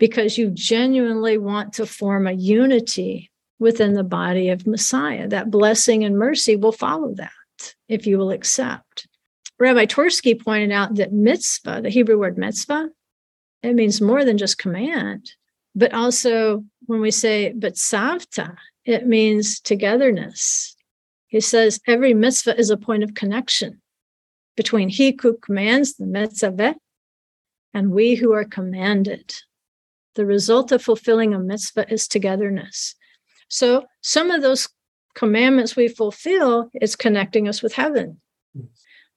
because 0.02 0.36
you 0.36 0.50
genuinely 0.50 1.38
want 1.38 1.74
to 1.74 1.86
form 1.86 2.26
a 2.26 2.32
unity 2.32 3.30
within 3.60 3.92
the 3.92 4.02
body 4.02 4.48
of 4.48 4.66
Messiah. 4.66 5.28
That 5.28 5.48
blessing 5.48 6.02
and 6.02 6.18
mercy 6.18 6.56
will 6.56 6.72
follow 6.72 7.14
that 7.14 7.74
if 7.88 8.04
you 8.04 8.18
will 8.18 8.32
accept. 8.32 9.06
Rabbi 9.60 9.86
Twersky 9.86 10.42
pointed 10.42 10.72
out 10.72 10.96
that 10.96 11.12
mitzvah, 11.12 11.82
the 11.82 11.88
Hebrew 11.88 12.18
word 12.18 12.36
mitzvah, 12.36 12.88
it 13.62 13.74
means 13.76 14.00
more 14.00 14.24
than 14.24 14.38
just 14.38 14.58
command, 14.58 15.30
but 15.76 15.94
also 15.94 16.64
when 16.86 17.00
we 17.00 17.12
say 17.12 17.54
b'tzavta, 17.56 18.56
it 18.84 19.06
means 19.06 19.60
togetherness. 19.60 20.74
He 21.28 21.38
says 21.38 21.78
every 21.86 22.12
mitzvah 22.12 22.58
is 22.58 22.70
a 22.70 22.76
point 22.76 23.04
of 23.04 23.14
connection 23.14 23.80
between 24.56 24.88
he 24.88 25.16
who 25.22 25.36
commands 25.36 25.94
the 25.94 26.06
mitzvah 26.06 26.74
and 27.72 27.92
we 27.92 28.16
who 28.16 28.32
are 28.32 28.44
commanded. 28.44 29.32
The 30.14 30.26
result 30.26 30.72
of 30.72 30.82
fulfilling 30.82 31.34
a 31.34 31.38
mitzvah 31.38 31.92
is 31.92 32.06
togetherness. 32.06 32.94
So 33.48 33.86
some 34.02 34.30
of 34.30 34.42
those 34.42 34.68
commandments 35.14 35.76
we 35.76 35.88
fulfill 35.88 36.70
is 36.80 36.96
connecting 36.96 37.48
us 37.48 37.62
with 37.62 37.74
heaven. 37.74 38.20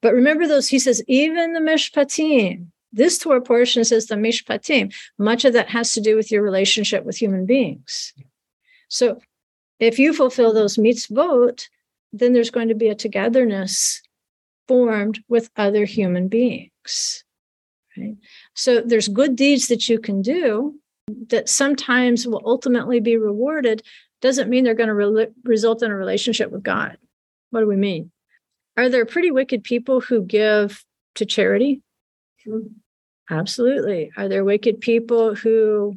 But 0.02 0.14
remember 0.14 0.46
those, 0.46 0.68
he 0.68 0.78
says, 0.78 1.02
even 1.08 1.52
the 1.52 1.60
mishpatim, 1.60 2.66
this 2.92 3.18
Torah 3.18 3.40
portion 3.40 3.84
says 3.84 4.06
the 4.06 4.14
mishpatim, 4.14 4.94
much 5.18 5.44
of 5.44 5.52
that 5.54 5.68
has 5.70 5.92
to 5.94 6.00
do 6.00 6.16
with 6.16 6.30
your 6.30 6.42
relationship 6.42 7.04
with 7.04 7.16
human 7.16 7.46
beings. 7.46 8.12
So 8.88 9.20
if 9.80 9.98
you 9.98 10.12
fulfill 10.12 10.52
those 10.52 10.76
mitzvot, 10.76 11.68
then 12.12 12.32
there's 12.32 12.50
going 12.50 12.68
to 12.68 12.74
be 12.74 12.88
a 12.88 12.94
togetherness 12.94 14.02
formed 14.68 15.22
with 15.28 15.50
other 15.56 15.84
human 15.84 16.28
beings. 16.28 17.24
Right? 17.96 18.16
So 18.54 18.80
there's 18.80 19.08
good 19.08 19.36
deeds 19.36 19.68
that 19.68 19.88
you 19.88 19.98
can 19.98 20.22
do 20.22 20.78
that 21.28 21.48
sometimes 21.48 22.26
will 22.26 22.42
ultimately 22.44 23.00
be 23.00 23.16
rewarded. 23.16 23.82
Doesn't 24.20 24.50
mean 24.50 24.64
they're 24.64 24.74
going 24.74 24.88
to 24.88 24.94
re- 24.94 25.28
result 25.44 25.82
in 25.82 25.90
a 25.90 25.96
relationship 25.96 26.50
with 26.50 26.62
God. 26.62 26.96
What 27.50 27.60
do 27.60 27.66
we 27.66 27.76
mean? 27.76 28.10
Are 28.76 28.88
there 28.88 29.06
pretty 29.06 29.30
wicked 29.30 29.64
people 29.64 30.00
who 30.00 30.22
give 30.22 30.84
to 31.14 31.24
charity? 31.24 31.82
Sure. 32.38 32.62
Absolutely. 33.30 34.10
Are 34.16 34.28
there 34.28 34.44
wicked 34.44 34.80
people 34.80 35.34
who 35.34 35.96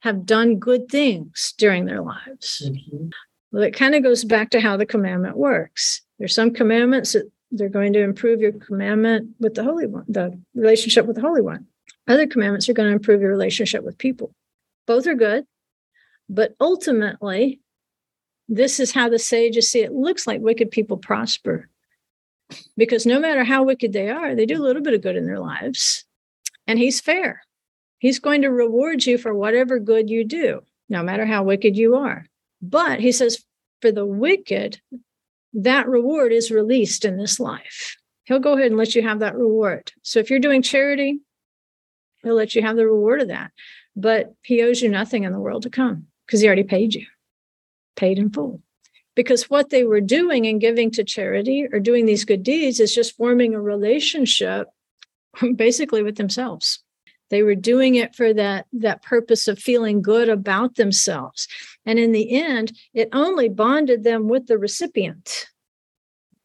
have 0.00 0.26
done 0.26 0.58
good 0.58 0.88
things 0.88 1.54
during 1.56 1.86
their 1.86 2.02
lives? 2.02 2.62
Mm-hmm. 2.66 3.08
Well, 3.52 3.62
it 3.62 3.72
kind 3.72 3.94
of 3.94 4.02
goes 4.02 4.24
back 4.24 4.50
to 4.50 4.60
how 4.60 4.76
the 4.76 4.86
commandment 4.86 5.36
works. 5.36 6.02
There's 6.18 6.34
some 6.34 6.52
commandments 6.52 7.12
that 7.12 7.30
they're 7.50 7.68
going 7.68 7.92
to 7.92 8.02
improve 8.02 8.40
your 8.40 8.52
commandment 8.52 9.30
with 9.38 9.54
the 9.54 9.64
Holy 9.64 9.86
One, 9.86 10.04
the 10.08 10.38
relationship 10.54 11.06
with 11.06 11.16
the 11.16 11.22
Holy 11.22 11.40
One. 11.40 11.66
Other 12.08 12.26
commandments 12.26 12.68
are 12.68 12.74
going 12.74 12.88
to 12.88 12.94
improve 12.94 13.20
your 13.20 13.30
relationship 13.30 13.82
with 13.82 13.98
people. 13.98 14.32
Both 14.86 15.06
are 15.06 15.14
good, 15.14 15.44
but 16.28 16.54
ultimately, 16.60 17.60
this 18.48 18.78
is 18.78 18.92
how 18.92 19.08
the 19.08 19.18
sages 19.18 19.70
see 19.70 19.80
it. 19.80 19.92
looks 19.92 20.26
like 20.26 20.40
wicked 20.40 20.70
people 20.70 20.96
prosper 20.96 21.68
because 22.76 23.06
no 23.06 23.18
matter 23.18 23.42
how 23.42 23.64
wicked 23.64 23.92
they 23.92 24.08
are, 24.08 24.34
they 24.34 24.46
do 24.46 24.56
a 24.56 24.62
little 24.62 24.82
bit 24.82 24.94
of 24.94 25.02
good 25.02 25.16
in 25.16 25.26
their 25.26 25.40
lives. 25.40 26.04
And 26.66 26.78
he's 26.78 27.00
fair. 27.00 27.42
He's 27.98 28.18
going 28.18 28.42
to 28.42 28.48
reward 28.48 29.04
you 29.06 29.18
for 29.18 29.34
whatever 29.34 29.78
good 29.78 30.10
you 30.10 30.24
do, 30.24 30.62
no 30.88 31.02
matter 31.02 31.26
how 31.26 31.42
wicked 31.42 31.76
you 31.76 31.96
are. 31.96 32.26
But 32.62 33.00
he 33.00 33.12
says, 33.12 33.44
for 33.80 33.90
the 33.90 34.06
wicked, 34.06 34.80
that 35.54 35.88
reward 35.88 36.32
is 36.32 36.50
released 36.50 37.04
in 37.04 37.16
this 37.16 37.40
life. 37.40 37.96
He'll 38.24 38.40
go 38.40 38.54
ahead 38.54 38.66
and 38.66 38.76
let 38.76 38.94
you 38.94 39.02
have 39.02 39.20
that 39.20 39.36
reward. 39.36 39.92
So 40.02 40.18
if 40.18 40.30
you're 40.30 40.38
doing 40.38 40.62
charity, 40.62 41.20
he'll 42.26 42.34
let 42.34 42.54
you 42.54 42.62
have 42.62 42.76
the 42.76 42.86
reward 42.86 43.22
of 43.22 43.28
that. 43.28 43.52
but 43.94 44.34
he 44.42 44.62
owes 44.62 44.82
you 44.82 44.90
nothing 44.90 45.24
in 45.24 45.32
the 45.32 45.40
world 45.40 45.62
to 45.62 45.70
come 45.70 46.06
because 46.26 46.40
he 46.40 46.46
already 46.46 46.64
paid 46.64 46.94
you, 46.94 47.06
paid 47.94 48.18
in 48.18 48.30
full. 48.30 48.60
Because 49.14 49.48
what 49.48 49.70
they 49.70 49.84
were 49.84 50.02
doing 50.02 50.44
in 50.44 50.58
giving 50.58 50.90
to 50.90 51.04
charity 51.04 51.66
or 51.72 51.80
doing 51.80 52.04
these 52.04 52.26
good 52.26 52.42
deeds 52.42 52.80
is 52.80 52.94
just 52.94 53.16
forming 53.16 53.54
a 53.54 53.60
relationship 53.60 54.68
basically 55.56 56.02
with 56.02 56.16
themselves. 56.16 56.82
They 57.30 57.42
were 57.42 57.54
doing 57.54 57.94
it 57.94 58.14
for 58.14 58.34
that, 58.34 58.66
that 58.72 59.02
purpose 59.02 59.48
of 59.48 59.58
feeling 59.58 60.02
good 60.02 60.28
about 60.28 60.74
themselves. 60.74 61.48
And 61.84 61.98
in 61.98 62.12
the 62.12 62.38
end, 62.38 62.72
it 62.92 63.08
only 63.12 63.48
bonded 63.48 64.04
them 64.04 64.28
with 64.28 64.46
the 64.46 64.58
recipient 64.58 65.46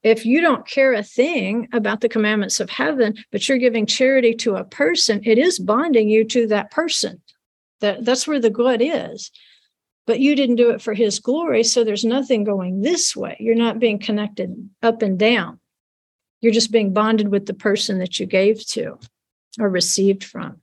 if 0.04 0.26
you 0.26 0.42
don't 0.42 0.68
care 0.68 0.94
a 0.94 1.04
thing 1.04 1.68
about 1.74 2.02
the 2.02 2.10
commandments 2.10 2.60
of 2.60 2.70
heaven, 2.70 3.16
but 3.32 3.48
you're 3.48 3.58
giving 3.58 3.86
charity 3.86 4.34
to 4.36 4.56
a 4.56 4.64
person, 4.64 5.22
it 5.24 5.38
is 5.38 5.60
bonding 5.60 6.10
you 6.10 6.24
to 6.26 6.48
that 6.48 6.72
person. 6.72 7.22
That, 7.82 8.04
that's 8.06 8.28
where 8.28 8.40
the 8.40 8.50
good 8.50 8.82
is. 8.82 9.32
But 10.08 10.20
you 10.20 10.36
didn't 10.36 10.56
do 10.56 10.72
it 10.72 10.82
for 10.82 10.94
his 10.94 11.20
glory. 11.20 11.64
So 11.64 11.84
there's 11.84 12.04
nothing 12.04 12.44
going 12.44 12.82
this 12.82 13.16
way. 13.16 13.38
You're 13.40 13.56
not 13.56 13.80
being 13.80 14.00
connected 14.00 14.70
up 14.82 15.02
and 15.04 15.18
down. 15.18 15.60
You're 16.42 16.54
just 16.54 16.72
being 16.72 16.94
bonded 16.94 17.30
with 17.30 17.46
the 17.46 17.54
person 17.54 18.00
that 18.00 18.20
you 18.20 18.26
gave 18.26 18.66
to 18.70 18.98
or 19.60 19.70
received 19.70 20.24
from. 20.24 20.62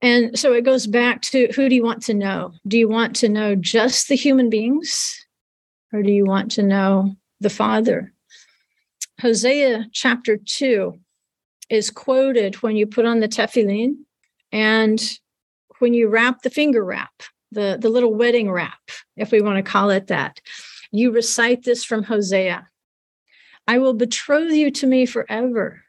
And 0.00 0.38
so 0.38 0.54
it 0.54 0.64
goes 0.64 0.86
back 0.86 1.20
to 1.22 1.48
who 1.54 1.68
do 1.68 1.74
you 1.74 1.82
want 1.82 2.02
to 2.04 2.14
know? 2.14 2.52
Do 2.66 2.78
you 2.78 2.88
want 2.88 3.16
to 3.16 3.28
know 3.28 3.54
just 3.54 4.08
the 4.08 4.14
human 4.14 4.48
beings? 4.48 5.26
Or 5.92 6.02
do 6.02 6.12
you 6.12 6.24
want 6.24 6.52
to 6.52 6.62
know 6.62 7.16
the 7.40 7.50
Father 7.50 8.12
Hosea 9.20 9.86
chapter 9.92 10.36
2 10.36 10.98
is 11.70 11.90
quoted 11.90 12.56
when 12.56 12.76
you 12.76 12.86
put 12.86 13.04
on 13.04 13.20
the 13.20 13.28
tefillin 13.28 13.96
and 14.52 15.18
when 15.80 15.92
you 15.92 16.08
wrap 16.08 16.42
the 16.42 16.50
finger 16.50 16.84
wrap, 16.84 17.22
the, 17.50 17.78
the 17.80 17.88
little 17.88 18.14
wedding 18.14 18.50
wrap, 18.50 18.78
if 19.16 19.32
we 19.32 19.40
want 19.40 19.56
to 19.56 19.70
call 19.70 19.90
it 19.90 20.06
that. 20.06 20.40
You 20.92 21.10
recite 21.10 21.64
this 21.64 21.84
from 21.84 22.04
Hosea 22.04 22.66
I 23.68 23.78
will 23.78 23.92
betroth 23.92 24.52
you 24.52 24.70
to 24.70 24.86
me 24.86 25.04
forever. 25.04 25.82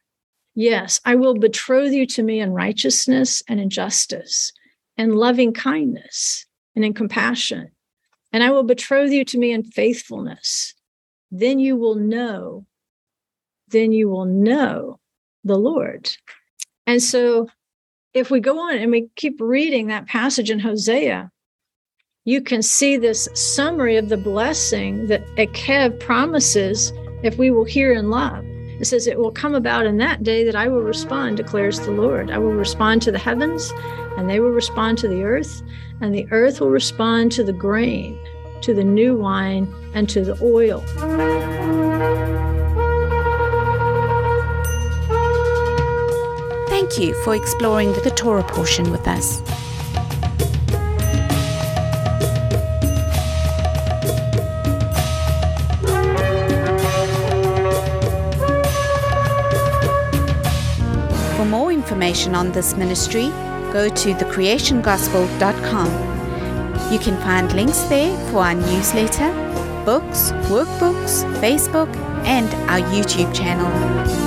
Yes, 0.54 1.00
I 1.06 1.16
will 1.16 1.36
betroth 1.36 1.94
you 1.94 2.06
to 2.08 2.22
me 2.22 2.42
in 2.42 2.52
righteousness 2.52 3.42
and 3.48 3.58
in 3.58 3.70
justice, 3.70 4.52
and 4.98 5.16
loving 5.16 5.54
kindness 5.54 6.46
and 6.76 6.84
in 6.84 6.94
compassion. 6.94 7.72
And 8.34 8.44
I 8.44 8.52
will 8.52 8.64
betroth 8.64 9.12
you 9.12 9.24
to 9.24 9.38
me 9.38 9.54
in 9.54 9.64
faithfulness. 9.64 10.74
Then 11.32 11.60
you 11.60 11.78
will 11.78 11.96
know 11.96 12.66
then 13.72 13.92
you 13.92 14.10
will 14.10 14.26
know 14.26 15.00
the 15.44 15.58
Lord. 15.58 16.10
And 16.88 17.02
so 17.02 17.48
if 18.14 18.32
we 18.32 18.40
go 18.40 18.60
on 18.60 18.78
and 18.78 18.92
we 18.92 19.10
keep 19.16 19.40
reading 19.40 19.88
that 19.88 20.08
passage 20.08 20.50
in 20.50 20.60
Hosea, 20.60 21.30
you 22.26 22.42
can 22.42 22.62
see 22.62 22.98
this 22.98 23.28
summary 23.34 23.98
of 23.98 24.10
the 24.10 24.18
blessing 24.18 25.08
that 25.08 25.26
Ekev 25.36 26.00
promises 26.00 26.92
if 27.24 27.38
we 27.38 27.52
will 27.52 27.66
hear 27.66 27.92
and 27.92 28.10
love. 28.10 28.44
It 28.80 28.86
says, 28.86 29.08
It 29.08 29.20
will 29.20 29.32
come 29.32 29.56
about 29.56 29.86
in 29.86 29.98
that 29.98 30.24
day 30.24 30.44
that 30.44 30.56
I 30.56 30.68
will 30.68 30.82
respond, 30.82 31.38
declares 31.38 31.80
the 31.80 31.92
Lord. 31.92 32.32
I 32.32 32.38
will 32.38 32.54
respond 32.54 33.02
to 33.04 33.12
the 33.12 33.20
heavens, 33.20 33.74
and 34.18 34.30
they 34.30 34.40
will 34.40 34.52
respond 34.52 34.98
to 35.00 35.08
the 35.08 35.24
earth, 35.24 35.62
and 36.02 36.14
the 36.14 36.28
earth 36.32 36.62
will 36.62 36.70
respond 36.70 37.32
to 37.34 37.44
the 37.44 37.54
grain, 37.54 38.18
to 38.62 38.74
the 38.74 38.84
new 38.84 39.18
wine, 39.18 39.74
and 39.94 40.08
to 40.10 40.24
the 40.24 40.38
oil. 40.42 40.84
Thank 46.90 47.08
you 47.08 47.14
for 47.24 47.36
exploring 47.36 47.94
the 48.04 48.10
Torah 48.10 48.42
portion 48.42 48.90
with 48.90 49.08
us. 49.08 49.42
For 61.38 61.46
more 61.46 61.72
information 61.72 62.34
on 62.34 62.52
this 62.54 62.76
ministry, 62.76 63.30
go 63.72 63.90
to 63.90 64.14
thecreationgospel.com. 64.16 66.92
You 66.92 66.98
can 66.98 67.16
find 67.22 67.54
links 67.54 67.82
there 67.82 68.18
for 68.32 68.40
our 68.40 68.56
newsletter, 68.56 69.32
books, 69.86 70.32
workbooks, 70.50 71.24
Facebook, 71.40 71.96
and 72.26 72.52
our 72.68 72.80
YouTube 72.90 73.32
channel. 73.36 74.19